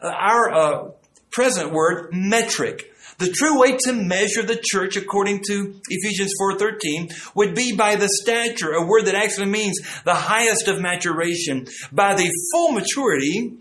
our 0.03 0.53
uh, 0.53 0.91
present 1.31 1.73
word, 1.73 2.13
metric. 2.13 2.93
The 3.19 3.33
true 3.33 3.59
way 3.59 3.77
to 3.79 3.93
measure 3.93 4.43
the 4.43 4.61
church, 4.63 4.97
according 4.97 5.43
to 5.49 5.81
Ephesians 5.89 6.33
4.13, 6.41 7.35
would 7.35 7.55
be 7.55 7.75
by 7.75 7.97
the 7.97 8.09
stature, 8.09 8.73
a 8.73 8.87
word 8.87 9.07
that 9.07 9.17
actually 9.17 9.47
means 9.47 9.77
the 10.05 10.15
highest 10.15 10.69
of 10.69 10.81
maturation, 10.81 11.67
by 11.91 12.15
the 12.15 12.31
full 12.53 12.73
maturity 12.73 13.55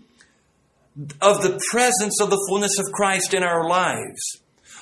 of 1.20 1.42
the 1.42 1.60
presence 1.70 2.20
of 2.20 2.30
the 2.30 2.44
fullness 2.48 2.78
of 2.78 2.92
Christ 2.92 3.34
in 3.34 3.42
our 3.42 3.68
lives. 3.68 4.20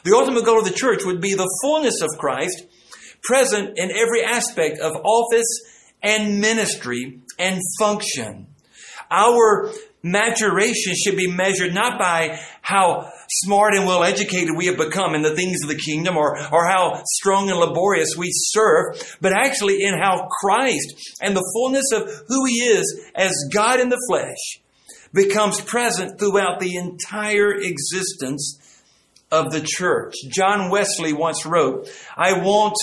The 0.04 0.14
ultimate 0.14 0.44
goal 0.44 0.58
of 0.58 0.64
the 0.64 0.70
church 0.70 1.04
would 1.04 1.20
be 1.20 1.34
the 1.34 1.50
fullness 1.62 2.00
of 2.02 2.08
Christ 2.18 2.66
present 3.22 3.78
in 3.78 3.90
every 3.90 4.22
aspect 4.22 4.78
of 4.78 4.94
office 5.04 5.46
and 6.02 6.40
ministry 6.40 7.20
and 7.38 7.60
function. 7.78 8.46
Our 9.10 9.72
maturation 10.10 10.94
should 10.94 11.16
be 11.16 11.30
measured 11.30 11.74
not 11.74 11.98
by 11.98 12.38
how 12.62 13.10
smart 13.28 13.74
and 13.74 13.86
well 13.86 14.04
educated 14.04 14.56
we 14.56 14.66
have 14.66 14.76
become 14.76 15.14
in 15.14 15.22
the 15.22 15.34
things 15.34 15.62
of 15.62 15.68
the 15.68 15.76
kingdom 15.76 16.16
or, 16.16 16.38
or 16.52 16.66
how 16.66 17.02
strong 17.06 17.50
and 17.50 17.58
laborious 17.58 18.16
we 18.16 18.30
serve, 18.32 19.16
but 19.20 19.32
actually 19.32 19.82
in 19.82 19.94
how 19.98 20.28
Christ 20.40 21.16
and 21.20 21.36
the 21.36 21.50
fullness 21.54 21.92
of 21.92 22.08
who 22.28 22.44
He 22.44 22.60
is 22.60 23.00
as 23.14 23.32
God 23.52 23.80
in 23.80 23.88
the 23.88 24.02
flesh 24.08 24.62
becomes 25.12 25.60
present 25.60 26.18
throughout 26.18 26.60
the 26.60 26.76
entire 26.76 27.52
existence 27.52 28.60
of 29.30 29.50
the 29.50 29.64
church. 29.64 30.14
John 30.28 30.70
Wesley 30.70 31.12
once 31.12 31.44
wrote, 31.44 31.88
I 32.16 32.34
want 32.34 32.76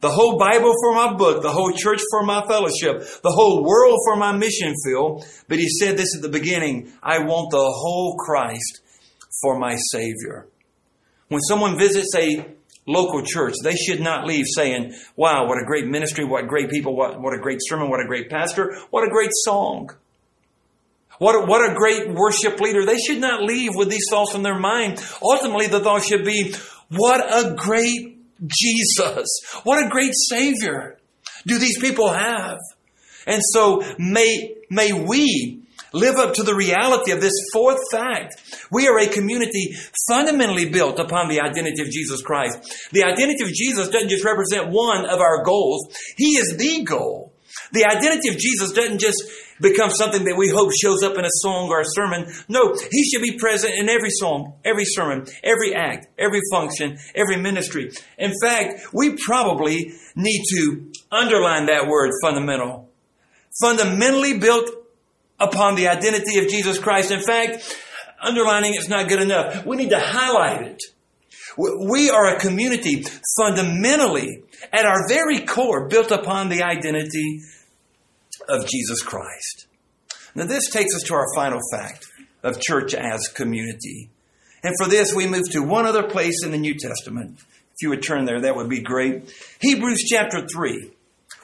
the 0.00 0.10
whole 0.10 0.38
Bible 0.38 0.72
for 0.82 0.94
my 0.94 1.14
book, 1.14 1.42
the 1.42 1.50
whole 1.50 1.72
church 1.72 2.00
for 2.10 2.22
my 2.22 2.46
fellowship, 2.46 3.00
the 3.22 3.30
whole 3.30 3.64
world 3.64 3.98
for 4.06 4.16
my 4.16 4.32
mission 4.32 4.74
field. 4.84 5.24
But 5.48 5.58
he 5.58 5.68
said 5.68 5.96
this 5.96 6.14
at 6.14 6.22
the 6.22 6.28
beginning 6.28 6.92
I 7.02 7.20
want 7.20 7.50
the 7.50 7.58
whole 7.58 8.16
Christ 8.16 8.80
for 9.42 9.58
my 9.58 9.76
Savior. 9.90 10.48
When 11.28 11.40
someone 11.40 11.78
visits 11.78 12.14
a 12.14 12.46
local 12.86 13.22
church, 13.22 13.54
they 13.62 13.74
should 13.74 14.00
not 14.00 14.26
leave 14.26 14.44
saying, 14.54 14.94
Wow, 15.16 15.48
what 15.48 15.58
a 15.60 15.66
great 15.66 15.86
ministry, 15.86 16.24
what 16.24 16.46
great 16.46 16.70
people, 16.70 16.94
what, 16.94 17.20
what 17.20 17.34
a 17.34 17.40
great 17.40 17.58
sermon, 17.62 17.90
what 17.90 18.00
a 18.00 18.06
great 18.06 18.30
pastor, 18.30 18.78
what 18.90 19.06
a 19.06 19.10
great 19.10 19.30
song. 19.32 19.90
What 21.18 21.34
a, 21.34 21.46
what 21.46 21.70
a 21.70 21.74
great 21.74 22.12
worship 22.12 22.60
leader. 22.60 22.84
They 22.84 22.98
should 22.98 23.20
not 23.20 23.42
leave 23.42 23.74
with 23.74 23.90
these 23.90 24.06
thoughts 24.10 24.34
in 24.34 24.42
their 24.42 24.58
mind. 24.58 25.02
Ultimately, 25.22 25.66
the 25.66 25.80
thought 25.80 26.04
should 26.04 26.24
be, 26.24 26.54
What 26.90 27.20
a 27.20 27.54
great 27.54 28.18
Jesus. 28.44 29.26
What 29.64 29.84
a 29.84 29.88
great 29.88 30.12
Savior 30.28 30.98
do 31.46 31.58
these 31.58 31.78
people 31.80 32.10
have. 32.10 32.58
And 33.26 33.42
so 33.52 33.82
may, 33.98 34.54
may 34.70 34.92
we 34.92 35.62
live 35.92 36.16
up 36.16 36.34
to 36.34 36.42
the 36.42 36.54
reality 36.54 37.12
of 37.12 37.20
this 37.20 37.32
fourth 37.52 37.80
fact. 37.90 38.34
We 38.70 38.86
are 38.88 38.98
a 38.98 39.06
community 39.06 39.74
fundamentally 40.08 40.68
built 40.68 40.98
upon 40.98 41.28
the 41.28 41.40
identity 41.40 41.82
of 41.82 41.90
Jesus 41.90 42.22
Christ. 42.22 42.90
The 42.92 43.04
identity 43.04 43.44
of 43.44 43.52
Jesus 43.52 43.88
doesn't 43.88 44.10
just 44.10 44.24
represent 44.24 44.68
one 44.68 45.06
of 45.06 45.20
our 45.20 45.42
goals. 45.42 45.88
He 46.16 46.36
is 46.36 46.56
the 46.56 46.84
goal. 46.84 47.32
The 47.72 47.84
identity 47.84 48.28
of 48.28 48.38
Jesus 48.38 48.72
doesn't 48.72 48.98
just 48.98 49.22
become 49.60 49.90
something 49.90 50.24
that 50.24 50.36
we 50.36 50.50
hope 50.50 50.70
shows 50.72 51.02
up 51.02 51.16
in 51.16 51.24
a 51.24 51.30
song 51.40 51.68
or 51.68 51.80
a 51.80 51.84
sermon. 51.86 52.30
No, 52.48 52.74
He 52.90 53.04
should 53.04 53.22
be 53.22 53.38
present 53.38 53.74
in 53.74 53.88
every 53.88 54.10
song, 54.10 54.54
every 54.64 54.84
sermon, 54.84 55.26
every 55.42 55.74
act, 55.74 56.08
every 56.18 56.40
function, 56.50 56.98
every 57.14 57.36
ministry. 57.36 57.90
In 58.18 58.32
fact, 58.42 58.80
we 58.92 59.16
probably 59.24 59.92
need 60.14 60.44
to 60.50 60.90
underline 61.10 61.66
that 61.66 61.86
word 61.88 62.12
fundamental. 62.22 62.90
Fundamentally 63.60 64.38
built 64.38 64.70
upon 65.40 65.74
the 65.74 65.88
identity 65.88 66.38
of 66.38 66.48
Jesus 66.48 66.78
Christ. 66.78 67.10
In 67.10 67.22
fact, 67.22 67.76
underlining 68.20 68.74
it's 68.74 68.88
not 68.88 69.08
good 69.08 69.20
enough. 69.20 69.64
We 69.64 69.76
need 69.76 69.90
to 69.90 70.00
highlight 70.00 70.62
it. 70.62 70.82
We 71.58 72.10
are 72.10 72.36
a 72.36 72.38
community 72.38 73.04
fundamentally, 73.36 74.42
at 74.72 74.86
our 74.86 75.08
very 75.08 75.40
core, 75.40 75.88
built 75.88 76.10
upon 76.10 76.48
the 76.48 76.62
identity 76.62 77.40
of 78.48 78.66
Jesus 78.66 79.02
Christ. 79.02 79.66
Now, 80.34 80.46
this 80.46 80.70
takes 80.70 80.94
us 80.94 81.02
to 81.04 81.14
our 81.14 81.26
final 81.34 81.60
fact 81.72 82.04
of 82.42 82.60
church 82.60 82.94
as 82.94 83.28
community. 83.28 84.10
And 84.62 84.74
for 84.80 84.88
this, 84.88 85.14
we 85.14 85.26
move 85.26 85.50
to 85.52 85.62
one 85.62 85.86
other 85.86 86.02
place 86.02 86.44
in 86.44 86.50
the 86.50 86.58
New 86.58 86.74
Testament, 86.74 87.38
If 87.38 87.82
you 87.82 87.90
would 87.90 88.02
turn 88.02 88.24
there, 88.24 88.40
that 88.40 88.56
would 88.56 88.68
be 88.68 88.80
great. 88.80 89.32
Hebrews 89.60 90.04
chapter 90.08 90.46
3. 90.46 90.90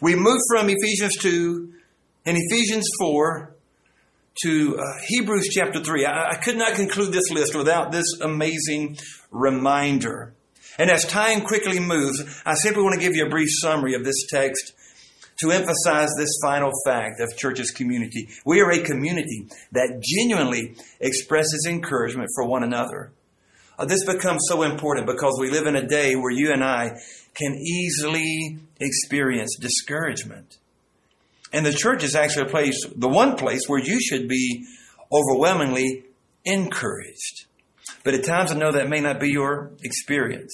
We 0.01 0.15
move 0.17 0.41
from 0.51 0.69
Ephesians 0.69 1.17
2 1.19 1.73
and 2.27 2.37
Ephesians 2.39 2.87
4 2.99 3.55
to 4.45 4.79
uh, 4.79 4.83
Hebrews 5.07 5.49
chapter 5.51 5.83
3. 5.83 6.05
I, 6.05 6.31
I 6.31 6.35
could 6.37 6.57
not 6.57 6.75
conclude 6.75 7.13
this 7.13 7.31
list 7.31 7.55
without 7.55 7.93
this 7.93 8.21
amazing 8.21 8.99
reminder. 9.31 10.35
And 10.79 10.91
as 10.91 11.05
time 11.05 11.43
quickly 11.43 11.81
moves, 11.81 12.23
I 12.47 12.55
simply 12.55 12.83
want 12.83 12.95
to 12.95 13.01
give 13.01 13.15
you 13.15 13.27
a 13.27 13.31
brief 13.31 13.49
summary 13.61 13.95
of 13.95 14.05
this 14.05 14.27
text 14.31 14.73
to 15.41 15.51
emphasize 15.51 16.11
this 16.17 16.31
final 16.43 16.71
fact 16.87 17.21
of 17.21 17.37
church's 17.37 17.71
community. 17.71 18.29
We 18.45 18.61
are 18.61 18.71
a 18.71 18.83
community 18.83 19.49
that 19.73 20.03
genuinely 20.03 20.77
expresses 21.01 21.67
encouragement 21.69 22.31
for 22.35 22.47
one 22.47 22.63
another. 22.63 23.13
Uh, 23.79 23.85
this 23.85 24.05
becomes 24.05 24.43
so 24.49 24.63
important 24.63 25.07
because 25.07 25.39
we 25.41 25.51
live 25.51 25.67
in 25.67 25.77
a 25.77 25.87
day 25.87 26.15
where 26.15 26.31
you 26.31 26.53
and 26.53 26.63
I 26.63 27.01
can 27.35 27.55
easily 27.55 28.59
experience 28.79 29.57
discouragement. 29.59 30.59
And 31.53 31.67
the 31.67 31.73
church 31.73 32.03
is 32.05 32.15
actually 32.15 32.47
a 32.47 32.51
place, 32.51 32.87
the 32.95 33.09
one 33.09 33.37
place 33.37 33.63
where 33.67 33.81
you 33.81 34.01
should 34.01 34.29
be 34.29 34.65
overwhelmingly 35.13 36.05
encouraged. 36.45 37.47
But 38.05 38.15
at 38.15 38.25
times 38.25 38.53
I 38.53 38.57
know 38.57 38.73
that 38.73 38.89
may 38.89 39.01
not 39.01 39.21
be 39.21 39.31
your 39.31 39.73
experience. 39.83 40.53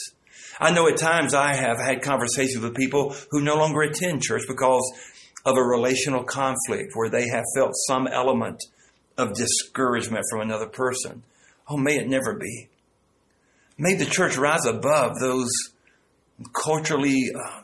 I 0.61 0.72
know 0.72 0.88
at 0.88 0.96
times 0.96 1.34
I 1.34 1.55
have 1.55 1.78
had 1.78 2.03
conversations 2.03 2.62
with 2.62 2.74
people 2.74 3.14
who 3.30 3.40
no 3.40 3.57
longer 3.57 3.82
attend 3.82 4.22
church 4.22 4.42
because 4.49 4.82
of 5.44 5.57
a 5.57 5.62
relational 5.62 6.24
conflict 6.24 6.92
where 6.94 7.09
they 7.09 7.28
have 7.28 7.44
felt 7.57 7.72
some 7.86 8.07
element 8.07 8.62
of 9.16 9.34
discouragement 9.34 10.24
from 10.30 10.40
another 10.40 10.66
person. 10.66 11.22
Oh, 11.68 11.76
may 11.76 11.96
it 11.96 12.09
never 12.09 12.34
be. 12.34 12.68
May 13.76 13.94
the 13.94 14.05
church 14.05 14.36
rise 14.36 14.66
above 14.66 15.20
those 15.20 15.51
culturally 16.53 17.30
uh, 17.34 17.61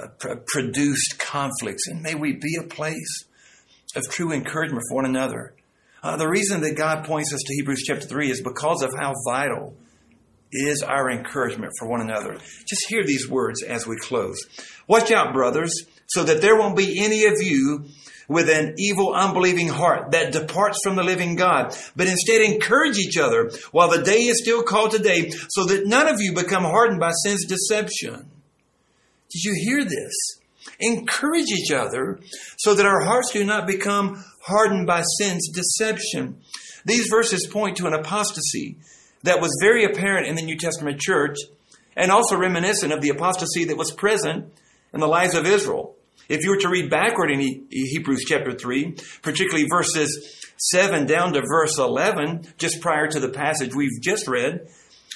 uh, 0.00 0.34
produced 0.46 1.18
conflicts, 1.18 1.86
and 1.86 2.02
may 2.02 2.14
we 2.14 2.32
be 2.32 2.56
a 2.56 2.64
place 2.64 3.24
of 3.94 4.08
true 4.10 4.32
encouragement 4.32 4.82
for 4.88 4.96
one 4.96 5.04
another. 5.04 5.54
Uh, 6.02 6.16
the 6.16 6.28
reason 6.28 6.62
that 6.62 6.76
God 6.76 7.04
points 7.04 7.32
us 7.34 7.40
to 7.44 7.54
Hebrews 7.54 7.84
chapter 7.86 8.06
3 8.06 8.30
is 8.30 8.42
because 8.42 8.82
of 8.82 8.90
how 8.98 9.14
vital 9.26 9.74
is 10.52 10.82
our 10.82 11.10
encouragement 11.10 11.72
for 11.78 11.88
one 11.88 12.00
another. 12.00 12.38
Just 12.66 12.86
hear 12.88 13.04
these 13.04 13.28
words 13.28 13.62
as 13.62 13.86
we 13.86 13.96
close. 13.96 14.38
Watch 14.88 15.12
out, 15.12 15.32
brothers, 15.32 15.72
so 16.06 16.24
that 16.24 16.40
there 16.40 16.56
won't 16.56 16.76
be 16.76 17.04
any 17.04 17.26
of 17.26 17.34
you 17.40 17.84
with 18.28 18.48
an 18.48 18.74
evil, 18.78 19.12
unbelieving 19.12 19.68
heart 19.68 20.12
that 20.12 20.32
departs 20.32 20.78
from 20.82 20.96
the 20.96 21.02
living 21.02 21.34
God, 21.34 21.76
but 21.96 22.06
instead 22.06 22.40
encourage 22.40 22.96
each 22.96 23.18
other 23.18 23.50
while 23.72 23.90
the 23.90 24.02
day 24.02 24.20
is 24.22 24.40
still 24.40 24.62
called 24.62 24.92
today, 24.92 25.30
so 25.48 25.64
that 25.66 25.86
none 25.86 26.08
of 26.08 26.20
you 26.20 26.32
become 26.32 26.62
hardened 26.62 27.00
by 27.00 27.10
sin's 27.24 27.44
deception. 27.44 28.30
Did 29.30 29.44
you 29.44 29.54
hear 29.54 29.84
this? 29.84 30.14
Encourage 30.78 31.50
each 31.50 31.72
other 31.72 32.20
so 32.56 32.74
that 32.74 32.86
our 32.86 33.04
hearts 33.04 33.32
do 33.32 33.44
not 33.44 33.66
become 33.66 34.24
hardened 34.50 34.86
by 34.86 35.02
sin's 35.18 35.48
deception. 35.48 36.40
These 36.84 37.08
verses 37.08 37.46
point 37.46 37.76
to 37.78 37.86
an 37.86 37.94
apostasy 37.94 38.76
that 39.22 39.40
was 39.40 39.56
very 39.62 39.84
apparent 39.84 40.26
in 40.26 40.34
the 40.34 40.42
New 40.42 40.58
Testament 40.58 41.00
church 41.00 41.36
and 41.96 42.10
also 42.10 42.36
reminiscent 42.36 42.92
of 42.92 43.00
the 43.00 43.10
apostasy 43.10 43.64
that 43.64 43.76
was 43.76 43.92
present 43.92 44.52
in 44.92 45.00
the 45.00 45.08
lives 45.08 45.34
of 45.34 45.46
Israel. 45.46 45.94
If 46.28 46.44
you 46.44 46.50
were 46.50 46.58
to 46.58 46.68
read 46.68 46.90
backward 46.90 47.30
in 47.30 47.66
Hebrews 47.70 48.24
chapter 48.26 48.52
3, 48.52 48.96
particularly 49.22 49.66
verses 49.68 50.36
7 50.70 51.06
down 51.06 51.32
to 51.32 51.40
verse 51.40 51.78
11, 51.78 52.46
just 52.56 52.80
prior 52.80 53.08
to 53.08 53.18
the 53.18 53.30
passage 53.30 53.74
we've 53.74 54.00
just 54.00 54.28
read, 54.28 54.68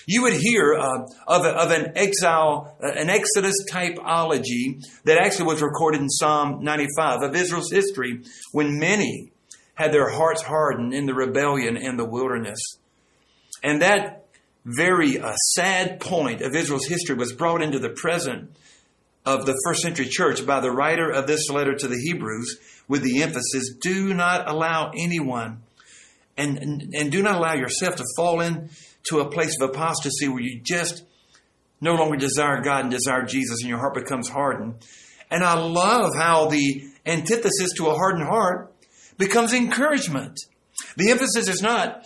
you 0.06 0.22
would 0.22 0.34
hear 0.34 0.74
uh, 0.74 1.06
of, 1.26 1.46
of 1.46 1.70
an 1.70 1.92
exile, 1.96 2.76
uh, 2.82 2.88
an 2.92 3.10
Exodus 3.10 3.54
typology 3.70 4.82
that 5.04 5.18
actually 5.18 5.46
was 5.46 5.62
recorded 5.62 6.00
in 6.00 6.08
Psalm 6.08 6.62
95 6.62 7.22
of 7.22 7.34
Israel's 7.34 7.70
history 7.70 8.22
when 8.52 8.78
many 8.78 9.32
had 9.74 9.92
their 9.92 10.10
hearts 10.10 10.42
hardened 10.42 10.94
in 10.94 11.06
the 11.06 11.14
rebellion 11.14 11.76
in 11.76 11.96
the 11.96 12.04
wilderness. 12.04 12.58
And 13.62 13.82
that 13.82 14.26
very 14.64 15.18
uh, 15.18 15.34
sad 15.36 16.00
point 16.00 16.40
of 16.40 16.54
Israel's 16.54 16.86
history 16.86 17.16
was 17.16 17.32
brought 17.32 17.62
into 17.62 17.78
the 17.78 17.90
present 17.90 18.54
of 19.26 19.46
the 19.46 19.58
first 19.64 19.82
century 19.82 20.06
church 20.08 20.44
by 20.46 20.60
the 20.60 20.70
writer 20.70 21.10
of 21.10 21.26
this 21.26 21.48
letter 21.50 21.74
to 21.74 21.88
the 21.88 21.98
Hebrews 21.98 22.58
with 22.88 23.02
the 23.02 23.22
emphasis 23.22 23.74
do 23.80 24.12
not 24.12 24.48
allow 24.48 24.90
anyone 24.96 25.62
and, 26.36 26.58
and, 26.58 26.94
and 26.94 27.12
do 27.12 27.22
not 27.22 27.36
allow 27.36 27.54
yourself 27.54 27.96
to 27.96 28.04
fall 28.16 28.40
into 29.10 29.22
a 29.22 29.30
place 29.30 29.56
of 29.60 29.70
apostasy 29.70 30.28
where 30.28 30.40
you 30.40 30.60
just 30.62 31.04
no 31.80 31.94
longer 31.94 32.16
desire 32.16 32.62
God 32.62 32.82
and 32.82 32.90
desire 32.90 33.24
Jesus 33.24 33.60
and 33.60 33.68
your 33.68 33.78
heart 33.78 33.94
becomes 33.94 34.28
hardened. 34.28 34.74
And 35.30 35.42
I 35.42 35.58
love 35.58 36.14
how 36.14 36.46
the 36.46 36.84
antithesis 37.04 37.72
to 37.76 37.88
a 37.88 37.94
hardened 37.94 38.26
heart 38.26 38.72
becomes 39.18 39.52
encouragement. 39.52 40.38
The 40.96 41.10
emphasis 41.10 41.48
is 41.48 41.62
not 41.62 42.04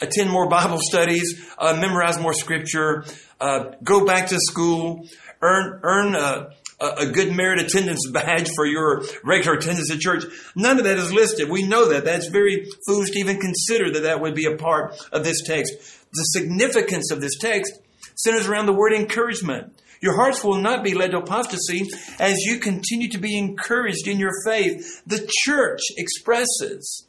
attend 0.00 0.30
more 0.30 0.48
Bible 0.48 0.78
studies, 0.80 1.44
uh, 1.58 1.76
memorize 1.80 2.18
more 2.18 2.34
scripture, 2.34 3.04
uh, 3.40 3.72
go 3.82 4.04
back 4.04 4.28
to 4.28 4.38
school, 4.38 5.06
earn 5.40 5.80
earn 5.82 6.14
a, 6.14 6.50
a 6.80 7.06
good 7.06 7.34
merit 7.34 7.60
attendance 7.60 8.08
badge 8.12 8.50
for 8.54 8.66
your 8.66 9.04
regular 9.24 9.56
attendance 9.56 9.90
at 9.90 9.98
church. 9.98 10.24
None 10.54 10.78
of 10.78 10.84
that 10.84 10.98
is 10.98 11.12
listed. 11.12 11.48
We 11.48 11.66
know 11.66 11.88
that. 11.88 12.04
That's 12.04 12.28
very 12.28 12.66
foolish 12.86 13.10
to 13.10 13.18
even 13.18 13.40
consider 13.40 13.90
that 13.92 14.02
that 14.02 14.20
would 14.20 14.34
be 14.34 14.46
a 14.46 14.56
part 14.56 14.94
of 15.12 15.24
this 15.24 15.42
text. 15.44 15.72
The 16.12 16.22
significance 16.22 17.10
of 17.10 17.20
this 17.20 17.38
text 17.38 17.80
centers 18.16 18.48
around 18.48 18.66
the 18.66 18.72
word 18.72 18.92
encouragement. 18.92 19.80
Your 20.00 20.14
hearts 20.14 20.44
will 20.44 20.60
not 20.60 20.84
be 20.84 20.94
led 20.94 21.10
to 21.10 21.18
apostasy 21.18 21.88
as 22.18 22.36
you 22.38 22.58
continue 22.58 23.08
to 23.10 23.18
be 23.18 23.36
encouraged 23.36 24.06
in 24.06 24.18
your 24.18 24.32
faith. 24.44 25.02
The 25.06 25.28
church 25.44 25.80
expresses 25.96 27.06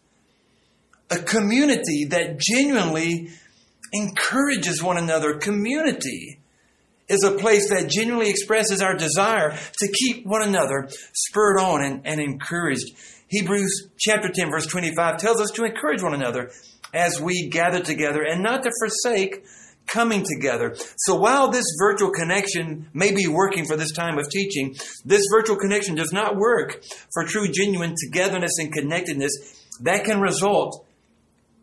a 1.10 1.20
community 1.20 2.06
that 2.06 2.39
genuinely 2.39 3.30
encourages 3.93 4.82
one 4.82 4.97
another. 4.97 5.36
Community 5.36 6.39
is 7.08 7.24
a 7.24 7.32
place 7.32 7.70
that 7.70 7.89
genuinely 7.89 8.30
expresses 8.30 8.82
our 8.82 8.95
desire 8.95 9.58
to 9.80 9.91
keep 9.91 10.26
one 10.26 10.43
another 10.43 10.89
spurred 11.14 11.60
on 11.60 11.84
and, 11.84 12.02
and 12.06 12.20
encouraged. 12.20 12.91
Hebrews 13.28 13.89
chapter 14.00 14.30
10 14.30 14.52
verse 14.52 14.68
25 14.68 15.18
tells 15.18 15.41
us 15.41 15.52
to 15.52 15.64
encourage 15.64 16.02
one 16.02 16.14
another 16.14 16.52
as 16.94 17.20
we 17.20 17.50
gather 17.50 17.82
together 17.82 18.24
and 18.24 18.42
not 18.42 18.64
to 18.64 18.72
forsake 18.80 19.44
coming 19.88 20.24
together. 20.24 20.76
So 20.98 21.16
while 21.16 21.50
this 21.50 21.66
virtual 21.80 22.12
connection 22.12 22.90
may 22.94 23.12
be 23.12 23.28
working 23.28 23.66
for 23.66 23.76
this 23.76 23.92
time 23.92 24.18
of 24.20 24.30
teaching, 24.30 24.76
this 25.04 25.26
virtual 25.32 25.58
connection 25.58 25.96
does 25.96 26.14
not 26.14 26.36
work 26.36 26.84
for 27.14 27.26
true 27.26 27.52
genuine 27.52 27.96
togetherness 28.00 28.60
and 28.60 28.72
connectedness 28.72 29.32
that 29.82 30.06
can 30.06 30.20
result 30.20 30.86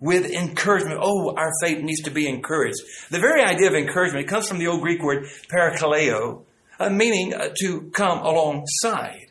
with 0.00 0.30
encouragement. 0.30 0.98
Oh, 1.00 1.34
our 1.36 1.52
faith 1.62 1.82
needs 1.82 2.02
to 2.02 2.10
be 2.10 2.28
encouraged. 2.28 2.78
The 3.10 3.18
very 3.18 3.42
idea 3.42 3.68
of 3.68 3.74
encouragement 3.74 4.28
comes 4.28 4.48
from 4.48 4.58
the 4.58 4.66
old 4.66 4.82
Greek 4.82 5.02
word 5.02 5.26
parakaleo, 5.50 6.44
uh, 6.78 6.90
meaning 6.90 7.32
uh, 7.32 7.50
to 7.60 7.90
come 7.94 8.18
alongside, 8.18 9.25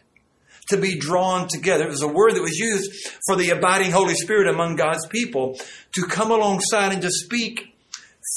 to 0.70 0.78
be 0.78 0.98
drawn 0.98 1.48
together. 1.48 1.86
It 1.86 1.92
was 1.92 2.02
a 2.02 2.08
word 2.08 2.36
that 2.36 2.42
was 2.42 2.58
used 2.58 2.92
for 3.26 3.36
the 3.36 3.50
abiding 3.50 3.92
Holy 3.92 4.16
Spirit 4.16 4.48
among 4.48 4.76
God's 4.76 5.06
people 5.08 5.58
to 5.94 6.06
come 6.06 6.32
alongside 6.32 6.94
and 6.94 7.02
to 7.02 7.12
speak 7.12 7.76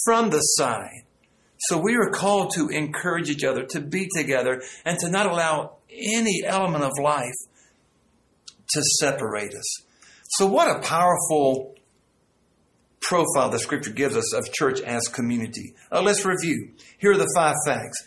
from 0.05 0.31
the 0.31 0.41
side. 0.41 1.05
So 1.61 1.79
we 1.79 1.97
are 1.97 2.11
called 2.11 2.53
to 2.55 2.69
encourage 2.69 3.31
each 3.31 3.45
other, 3.45 3.65
to 3.71 3.81
be 3.81 4.09
together, 4.15 4.63
and 4.85 4.99
to 5.01 5.11
not 5.11 5.27
allow 5.27 5.79
any 5.91 6.43
element 6.45 6.85
of 6.85 6.93
life 7.03 7.35
to 8.71 8.83
separate 9.01 9.55
us. 9.55 9.83
So, 10.31 10.47
what 10.47 10.69
a 10.69 10.81
powerful 10.81 11.75
profile 13.01 13.49
the 13.49 13.59
scripture 13.59 13.91
gives 13.91 14.17
us 14.17 14.35
of 14.35 14.53
church 14.53 14.81
as 14.83 15.09
community. 15.09 15.75
Uh, 15.91 16.03
let's 16.03 16.25
review. 16.25 16.73
Here 16.99 17.13
are 17.13 17.17
the 17.17 17.31
five 17.35 17.57
facts. 17.67 18.07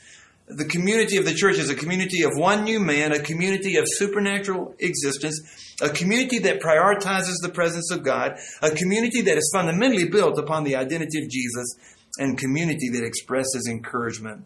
The 0.54 0.66
community 0.66 1.16
of 1.16 1.24
the 1.24 1.34
church 1.34 1.58
is 1.58 1.70
a 1.70 1.76
community 1.76 2.24
of 2.24 2.32
one 2.36 2.66
new 2.66 2.80
man, 2.80 3.14
a 3.14 3.20
community 3.20 3.78
of 3.78 3.86
supernatural 3.88 4.76
existence, 4.80 5.40
a 5.82 5.90
community 5.90 6.40
that 6.40 6.60
prioritizes 6.60 7.36
the 7.42 7.50
presence 7.50 7.90
of 7.90 8.04
God, 8.04 8.38
a 8.62 8.70
community 8.72 9.22
that 9.22 9.38
is 9.38 9.50
fundamentally 9.54 10.10
built 10.10 10.38
upon 10.38 10.66
the 10.66 10.76
identity 10.76 11.24
of 11.24 11.30
Jesus, 11.30 11.74
and 12.18 12.38
community 12.38 12.90
that 12.90 13.06
expresses 13.06 13.66
encouragement 13.70 14.46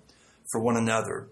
for 0.51 0.62
one 0.62 0.78
another. 0.78 1.28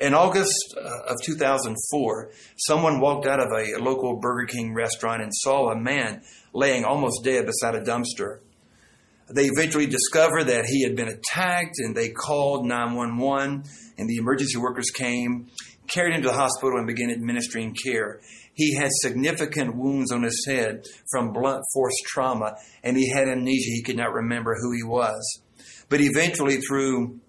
In 0.00 0.14
August 0.14 0.74
uh, 0.76 1.12
of 1.12 1.16
2004, 1.24 2.30
someone 2.56 3.00
walked 3.00 3.26
out 3.26 3.38
of 3.38 3.52
a 3.52 3.78
local 3.78 4.16
Burger 4.16 4.46
King 4.46 4.74
restaurant 4.74 5.22
and 5.22 5.32
saw 5.32 5.70
a 5.70 5.80
man 5.80 6.22
laying 6.52 6.84
almost 6.84 7.22
dead 7.22 7.46
beside 7.46 7.76
a 7.76 7.80
dumpster. 7.80 8.40
They 9.28 9.46
eventually 9.46 9.86
discovered 9.86 10.44
that 10.44 10.66
he 10.66 10.82
had 10.84 10.94
been 10.94 11.08
attacked 11.08 11.78
and 11.78 11.96
they 11.96 12.10
called 12.10 12.66
911 12.66 13.64
and 13.98 14.08
the 14.08 14.16
emergency 14.16 14.56
workers 14.56 14.90
came, 14.90 15.48
carried 15.88 16.14
him 16.14 16.22
to 16.22 16.28
the 16.28 16.34
hospital 16.34 16.78
and 16.78 16.86
began 16.86 17.10
administering 17.10 17.74
care. 17.74 18.20
He 18.54 18.74
had 18.74 18.90
significant 18.92 19.76
wounds 19.76 20.12
on 20.12 20.22
his 20.22 20.44
head 20.48 20.84
from 21.10 21.32
blunt 21.32 21.62
force 21.74 21.96
trauma 22.06 22.56
and 22.84 22.96
he 22.96 23.10
had 23.10 23.28
amnesia. 23.28 23.70
He 23.70 23.82
could 23.82 23.96
not 23.96 24.12
remember 24.12 24.56
who 24.60 24.72
he 24.72 24.84
was. 24.84 25.42
But 25.88 26.00
eventually 26.00 26.58
through 26.60 27.20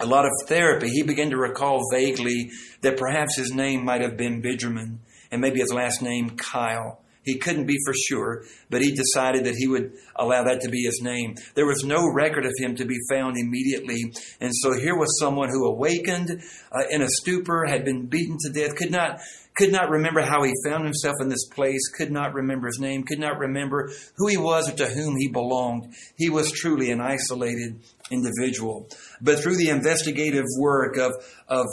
a 0.00 0.06
lot 0.06 0.24
of 0.24 0.32
therapy, 0.46 0.88
he 0.88 1.02
began 1.02 1.30
to 1.30 1.36
recall 1.36 1.82
vaguely 1.92 2.50
that 2.80 2.98
perhaps 2.98 3.36
his 3.36 3.52
name 3.52 3.84
might 3.84 4.00
have 4.00 4.16
been 4.16 4.40
Benjamin 4.40 5.00
and 5.30 5.40
maybe 5.40 5.60
his 5.60 5.72
last 5.72 6.02
name 6.02 6.30
Kyle. 6.30 7.02
He 7.26 7.38
couldn't 7.38 7.66
be 7.66 7.76
for 7.84 7.92
sure, 7.92 8.44
but 8.70 8.82
he 8.82 8.94
decided 8.94 9.44
that 9.44 9.56
he 9.56 9.66
would 9.66 9.92
allow 10.14 10.44
that 10.44 10.60
to 10.60 10.68
be 10.68 10.84
his 10.84 11.00
name. 11.02 11.34
There 11.54 11.66
was 11.66 11.82
no 11.84 12.08
record 12.10 12.46
of 12.46 12.52
him 12.56 12.76
to 12.76 12.84
be 12.84 12.96
found 13.10 13.36
immediately. 13.36 14.00
And 14.40 14.52
so 14.54 14.78
here 14.78 14.96
was 14.96 15.18
someone 15.18 15.48
who 15.48 15.66
awakened 15.66 16.40
uh, 16.70 16.84
in 16.88 17.02
a 17.02 17.08
stupor, 17.08 17.66
had 17.68 17.84
been 17.84 18.06
beaten 18.06 18.36
to 18.42 18.52
death, 18.52 18.76
could 18.76 18.92
not 18.92 19.20
could 19.56 19.72
not 19.72 19.88
remember 19.88 20.20
how 20.20 20.42
he 20.42 20.52
found 20.66 20.84
himself 20.84 21.16
in 21.20 21.30
this 21.30 21.46
place, 21.48 21.80
could 21.96 22.12
not 22.12 22.34
remember 22.34 22.66
his 22.66 22.78
name, 22.78 23.02
could 23.02 23.18
not 23.18 23.38
remember 23.38 23.90
who 24.16 24.28
he 24.28 24.36
was 24.36 24.70
or 24.70 24.76
to 24.76 24.86
whom 24.86 25.16
he 25.16 25.28
belonged. 25.28 25.94
He 26.14 26.28
was 26.28 26.52
truly 26.52 26.90
an 26.90 27.00
isolated 27.00 27.80
individual. 28.10 28.88
But 29.22 29.40
through 29.40 29.56
the 29.56 29.70
investigative 29.70 30.44
work 30.58 30.98
of, 30.98 31.12
of 31.48 31.64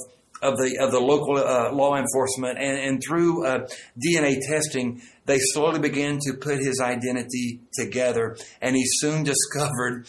of 0.43 0.57
the 0.57 0.77
of 0.79 0.91
the 0.91 0.99
local 0.99 1.37
uh, 1.37 1.71
law 1.71 1.95
enforcement 1.95 2.59
and, 2.59 2.77
and 2.77 3.01
through 3.05 3.45
uh, 3.45 3.67
DNA 3.97 4.37
testing, 4.47 5.01
they 5.25 5.39
slowly 5.39 5.79
began 5.79 6.19
to 6.27 6.33
put 6.33 6.59
his 6.59 6.79
identity 6.81 7.61
together, 7.73 8.37
and 8.61 8.75
he 8.75 8.83
soon 8.85 9.23
discovered 9.33 10.07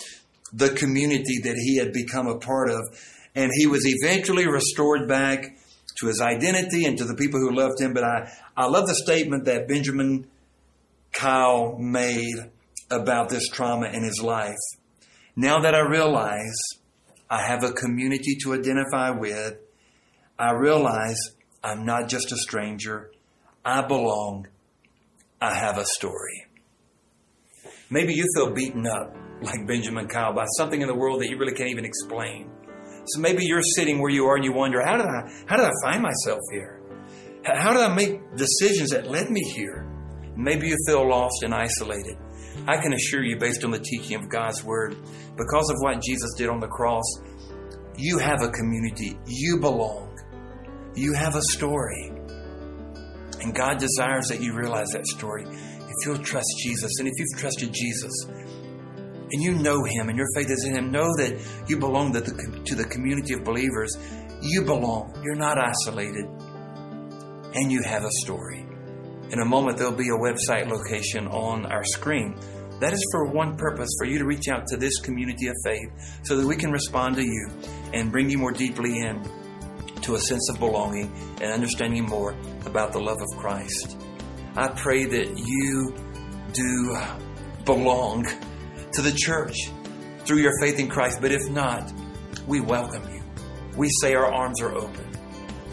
the 0.53 0.71
community 0.71 1.39
that 1.43 1.57
he 1.57 1.79
had 1.79 1.93
become 1.93 2.27
a 2.27 2.39
part 2.39 2.71
of, 2.71 2.81
and 3.35 3.51
he 3.55 3.67
was 3.67 3.85
eventually 3.87 4.47
restored 4.47 5.09
back 5.09 5.57
to 6.01 6.07
his 6.07 6.21
identity 6.21 6.85
and 6.85 6.99
to 6.99 7.05
the 7.05 7.15
people 7.15 7.41
who 7.41 7.55
loved 7.55 7.81
him. 7.81 7.95
But 7.95 8.05
I 8.05 8.33
I 8.57 8.67
love 8.67 8.87
the 8.87 8.95
statement 8.95 9.45
that 9.45 9.69
Benjamin 9.69 10.27
Kyle 11.13 11.79
made 11.79 12.51
about 12.91 13.29
this 13.29 13.49
trauma 13.49 13.87
in 13.87 14.03
his 14.03 14.21
life. 14.23 14.55
Now 15.37 15.61
that 15.61 15.75
I 15.75 15.81
realize 15.81 16.57
I 17.31 17.43
have 17.43 17.65
a 17.65 17.73
community 17.73 18.37
to 18.43 18.55
identify 18.55 19.11
with 19.11 19.57
I 20.39 20.53
realize 20.53 21.17
I'm 21.63 21.87
not 21.87 22.09
just 22.09 22.33
a 22.33 22.37
stranger. 22.37 23.13
I 23.65 23.87
belong. 23.87 24.49
I 25.41 25.55
have 25.55 25.79
a 25.79 25.85
story. 25.85 26.47
Maybe 27.89 28.15
you 28.15 28.25
feel 28.35 28.53
beaten 28.53 28.87
up 28.87 29.15
like 29.43 29.67
Benjamin 29.67 30.09
Kyle 30.09 30.35
by 30.35 30.47
something 30.57 30.81
in 30.81 30.89
the 30.89 30.95
world 30.95 31.21
that 31.21 31.29
you 31.29 31.39
really 31.39 31.53
can't 31.53 31.71
even 31.71 31.85
explain. 31.85 32.51
So 33.07 33.21
maybe 33.21 33.45
you're 33.45 33.63
sitting 33.77 34.01
where 34.01 34.11
you 34.11 34.25
are 34.27 34.37
and 34.37 34.45
you 34.45 34.53
wonder, 34.53 34.83
how 34.85 34.97
did 34.97 35.07
I, 35.07 35.31
how 35.47 35.57
did 35.57 35.67
I 35.67 35.73
find 35.83 36.03
myself 36.03 36.41
here? 36.51 36.81
How 37.45 37.73
did 37.73 37.83
I 37.83 37.95
make 37.95 38.35
decisions 38.37 38.91
that 38.91 39.07
led 39.07 39.31
me 39.31 39.43
here? 39.43 39.87
Maybe 40.35 40.69
you 40.69 40.77
feel 40.87 41.09
lost 41.09 41.43
and 41.43 41.55
isolated. 41.55 42.17
I 42.67 42.79
can 42.79 42.93
assure 42.93 43.23
you, 43.23 43.37
based 43.37 43.65
on 43.65 43.71
the 43.71 43.79
teaching 43.79 44.17
of 44.17 44.31
God's 44.31 44.65
Word, 44.65 44.97
because 45.37 45.71
of 45.71 45.77
what 45.81 46.03
Jesus 46.03 46.33
did 46.37 46.49
on 46.49 46.61
the 46.61 46.69
cross, 46.69 47.05
you 47.97 48.19
have 48.19 48.43
a 48.43 48.49
community. 48.49 49.19
You 49.27 49.59
belong. 49.61 50.14
You 50.95 51.13
have 51.15 51.35
a 51.35 51.43
story. 51.43 52.13
And 53.41 53.55
God 53.55 53.79
desires 53.79 54.29
that 54.29 54.41
you 54.41 54.55
realize 54.55 54.89
that 54.93 55.07
story. 55.07 55.45
If 55.45 56.07
you'll 56.07 56.19
trust 56.19 56.49
Jesus, 56.63 56.91
and 56.99 57.09
if 57.09 57.15
you've 57.19 57.39
trusted 57.39 57.73
Jesus, 57.73 58.13
and 58.29 59.43
you 59.43 59.55
know 59.55 59.83
Him, 59.85 60.09
and 60.09 60.17
your 60.17 60.29
faith 60.37 60.51
is 60.51 60.65
in 60.65 60.77
Him, 60.77 60.93
know 60.93 61.09
that 61.17 61.41
you 61.67 61.79
belong 61.79 62.13
to 62.13 62.21
the, 62.21 62.63
to 62.67 62.75
the 62.77 62.85
community 62.85 63.35
of 63.35 63.43
believers. 63.43 63.97
You 64.41 64.63
belong. 64.63 65.21
You're 65.25 65.35
not 65.35 65.59
isolated. 65.59 66.27
And 67.55 67.73
you 67.73 67.83
have 67.83 68.05
a 68.05 68.11
story. 68.23 68.65
In 69.31 69.41
a 69.41 69.45
moment, 69.45 69.79
there'll 69.79 69.93
be 69.93 70.11
a 70.11 70.19
website 70.19 70.69
location 70.69 71.27
on 71.27 71.67
our 71.67 71.85
screen. 71.85 72.37
That 72.81 72.93
is 72.93 73.05
for 73.11 73.27
one 73.27 73.57
purpose 73.57 73.89
for 73.99 74.07
you 74.07 74.19
to 74.19 74.25
reach 74.25 74.49
out 74.49 74.67
to 74.69 74.77
this 74.77 75.01
community 75.01 75.49
of 75.49 75.55
faith 75.65 75.89
so 76.23 76.37
that 76.37 76.47
we 76.47 76.57
can 76.57 76.71
respond 76.71 77.17
to 77.17 77.25
you 77.25 77.49
and 77.93 78.13
bring 78.13 78.31
you 78.31 78.39
more 78.39 78.53
deeply 78.53 79.01
in 79.01 79.23
to 80.05 80.15
a 80.15 80.19
sense 80.19 80.49
of 80.51 80.59
belonging 80.59 81.13
and 81.41 81.53
understanding 81.53 82.05
more 82.05 82.35
about 82.67 82.93
the 82.93 83.01
love 83.01 83.21
of 83.21 83.39
Christ. 83.39 83.99
I 84.57 84.69
pray 84.69 85.05
that 85.05 85.39
you 85.39 85.95
do 86.53 86.97
belong 87.65 88.25
to 88.93 89.03
the 89.03 89.13
church 89.13 89.57
through 90.21 90.39
your 90.39 90.53
faith 90.61 90.79
in 90.79 90.89
Christ, 90.89 91.19
but 91.21 91.33
if 91.33 91.51
not, 91.51 91.93
we 92.47 92.61
welcome 92.61 93.03
you. 93.13 93.23
We 93.77 93.89
say 94.01 94.15
our 94.15 94.33
arms 94.33 94.61
are 94.61 94.73
open. 94.73 95.11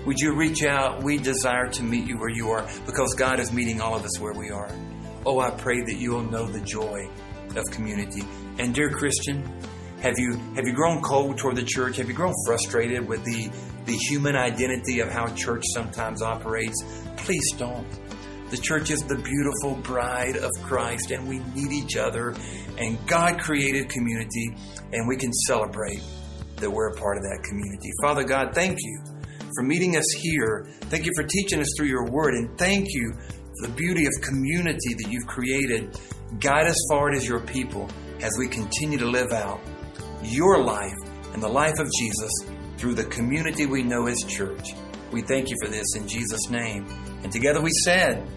Would 0.06 0.20
you 0.20 0.36
reach 0.36 0.64
out? 0.64 1.04
We 1.04 1.18
desire 1.18 1.70
to 1.70 1.84
meet 1.84 2.08
you 2.08 2.18
where 2.18 2.30
you 2.30 2.50
are 2.50 2.68
because 2.88 3.14
God 3.14 3.40
is 3.40 3.54
meeting 3.54 3.82
all 3.82 3.96
of 3.96 4.04
us 4.04 4.20
where 4.20 4.34
we 4.34 4.50
are. 4.50 4.72
Oh, 5.26 5.40
I 5.40 5.52
pray 5.52 5.82
that 5.82 5.96
you 5.98 6.12
will 6.12 6.24
know 6.24 6.48
the 6.48 6.62
joy 6.62 7.08
of 7.56 7.64
community. 7.72 8.24
And 8.58 8.74
dear 8.74 8.90
Christian, 8.90 9.44
have 10.02 10.18
you 10.18 10.38
have 10.56 10.66
you 10.66 10.74
grown 10.74 11.02
cold 11.04 11.38
toward 11.38 11.58
the 11.58 11.64
church? 11.64 11.98
Have 11.98 12.08
you 12.08 12.16
grown 12.16 12.34
frustrated 12.48 13.08
with 13.08 13.24
the 13.24 13.52
the 13.86 13.98
human 13.98 14.36
identity 14.36 15.00
of 15.00 15.10
how 15.10 15.28
church 15.36 15.64
sometimes 15.74 16.22
operates? 16.22 16.76
Please 17.18 17.52
don't. 17.58 17.88
The 18.50 18.58
church 18.58 18.92
is 18.92 19.02
the 19.04 19.16
beautiful 19.16 19.82
bride 19.82 20.36
of 20.36 20.52
Christ, 20.64 21.12
and 21.12 21.28
we 21.28 21.40
need 21.56 21.72
each 21.72 21.96
other. 21.96 22.36
And 22.78 22.98
God 23.08 23.40
created 23.40 23.90
community, 23.90 24.56
and 24.92 25.08
we 25.08 25.16
can 25.16 25.32
celebrate 25.48 26.02
that 26.58 26.70
we're 26.70 26.90
a 26.90 26.96
part 26.96 27.18
of 27.18 27.24
that 27.24 27.44
community. 27.48 27.90
Father 28.02 28.24
God, 28.24 28.54
thank 28.54 28.78
you 28.82 29.04
for 29.56 29.64
meeting 29.64 29.96
us 29.96 30.06
here. 30.20 30.68
Thank 30.82 31.06
you 31.06 31.12
for 31.16 31.24
teaching 31.24 31.62
us 31.62 31.68
through 31.78 31.88
your 31.88 32.06
word, 32.12 32.34
and 32.34 32.58
thank 32.58 32.88
you 32.90 33.14
for 33.14 33.68
the 33.68 33.74
beauty 33.74 34.06
of 34.06 34.12
community 34.22 34.96
that 34.96 35.08
you've 35.10 35.28
created. 35.28 35.98
Guide 36.40 36.68
us 36.68 36.78
forward 36.90 37.16
as 37.16 37.28
your 37.28 37.40
people 37.40 37.90
as 38.22 38.36
we 38.38 38.48
continue 38.48 38.98
to 38.98 39.08
live 39.08 39.32
out 39.32 39.60
your 40.24 40.64
life 40.64 40.94
and 41.34 41.42
the 41.42 41.48
life 41.48 41.80
of 41.80 41.90
Jesus 42.00 42.32
through 42.82 42.96
the 42.96 43.06
community 43.06 43.68
we 43.68 43.84
know 43.84 44.08
as 44.08 44.18
church. 44.28 44.74
We 45.12 45.22
thank 45.22 45.52
you 45.52 45.56
for 45.62 45.70
this 45.70 45.86
in 45.96 46.08
Jesus' 46.08 46.50
name. 46.50 46.88
And 47.22 47.32
together 47.32 47.62
we 47.62 47.70
said, 47.86 48.28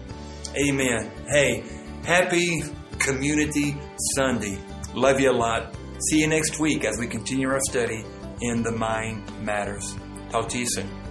Amen. 0.55 1.11
Hey, 1.27 1.63
happy 2.03 2.61
Community 2.99 3.75
Sunday. 4.15 4.59
Love 4.93 5.19
you 5.19 5.31
a 5.31 5.33
lot. 5.33 5.75
See 6.09 6.19
you 6.19 6.27
next 6.27 6.59
week 6.59 6.85
as 6.85 6.97
we 6.99 7.07
continue 7.07 7.49
our 7.49 7.59
study 7.59 8.05
in 8.41 8.61
The 8.61 8.71
Mind 8.71 9.23
Matters. 9.43 9.95
Talk 10.29 10.47
to 10.49 10.59
you 10.59 10.67
soon. 10.69 11.04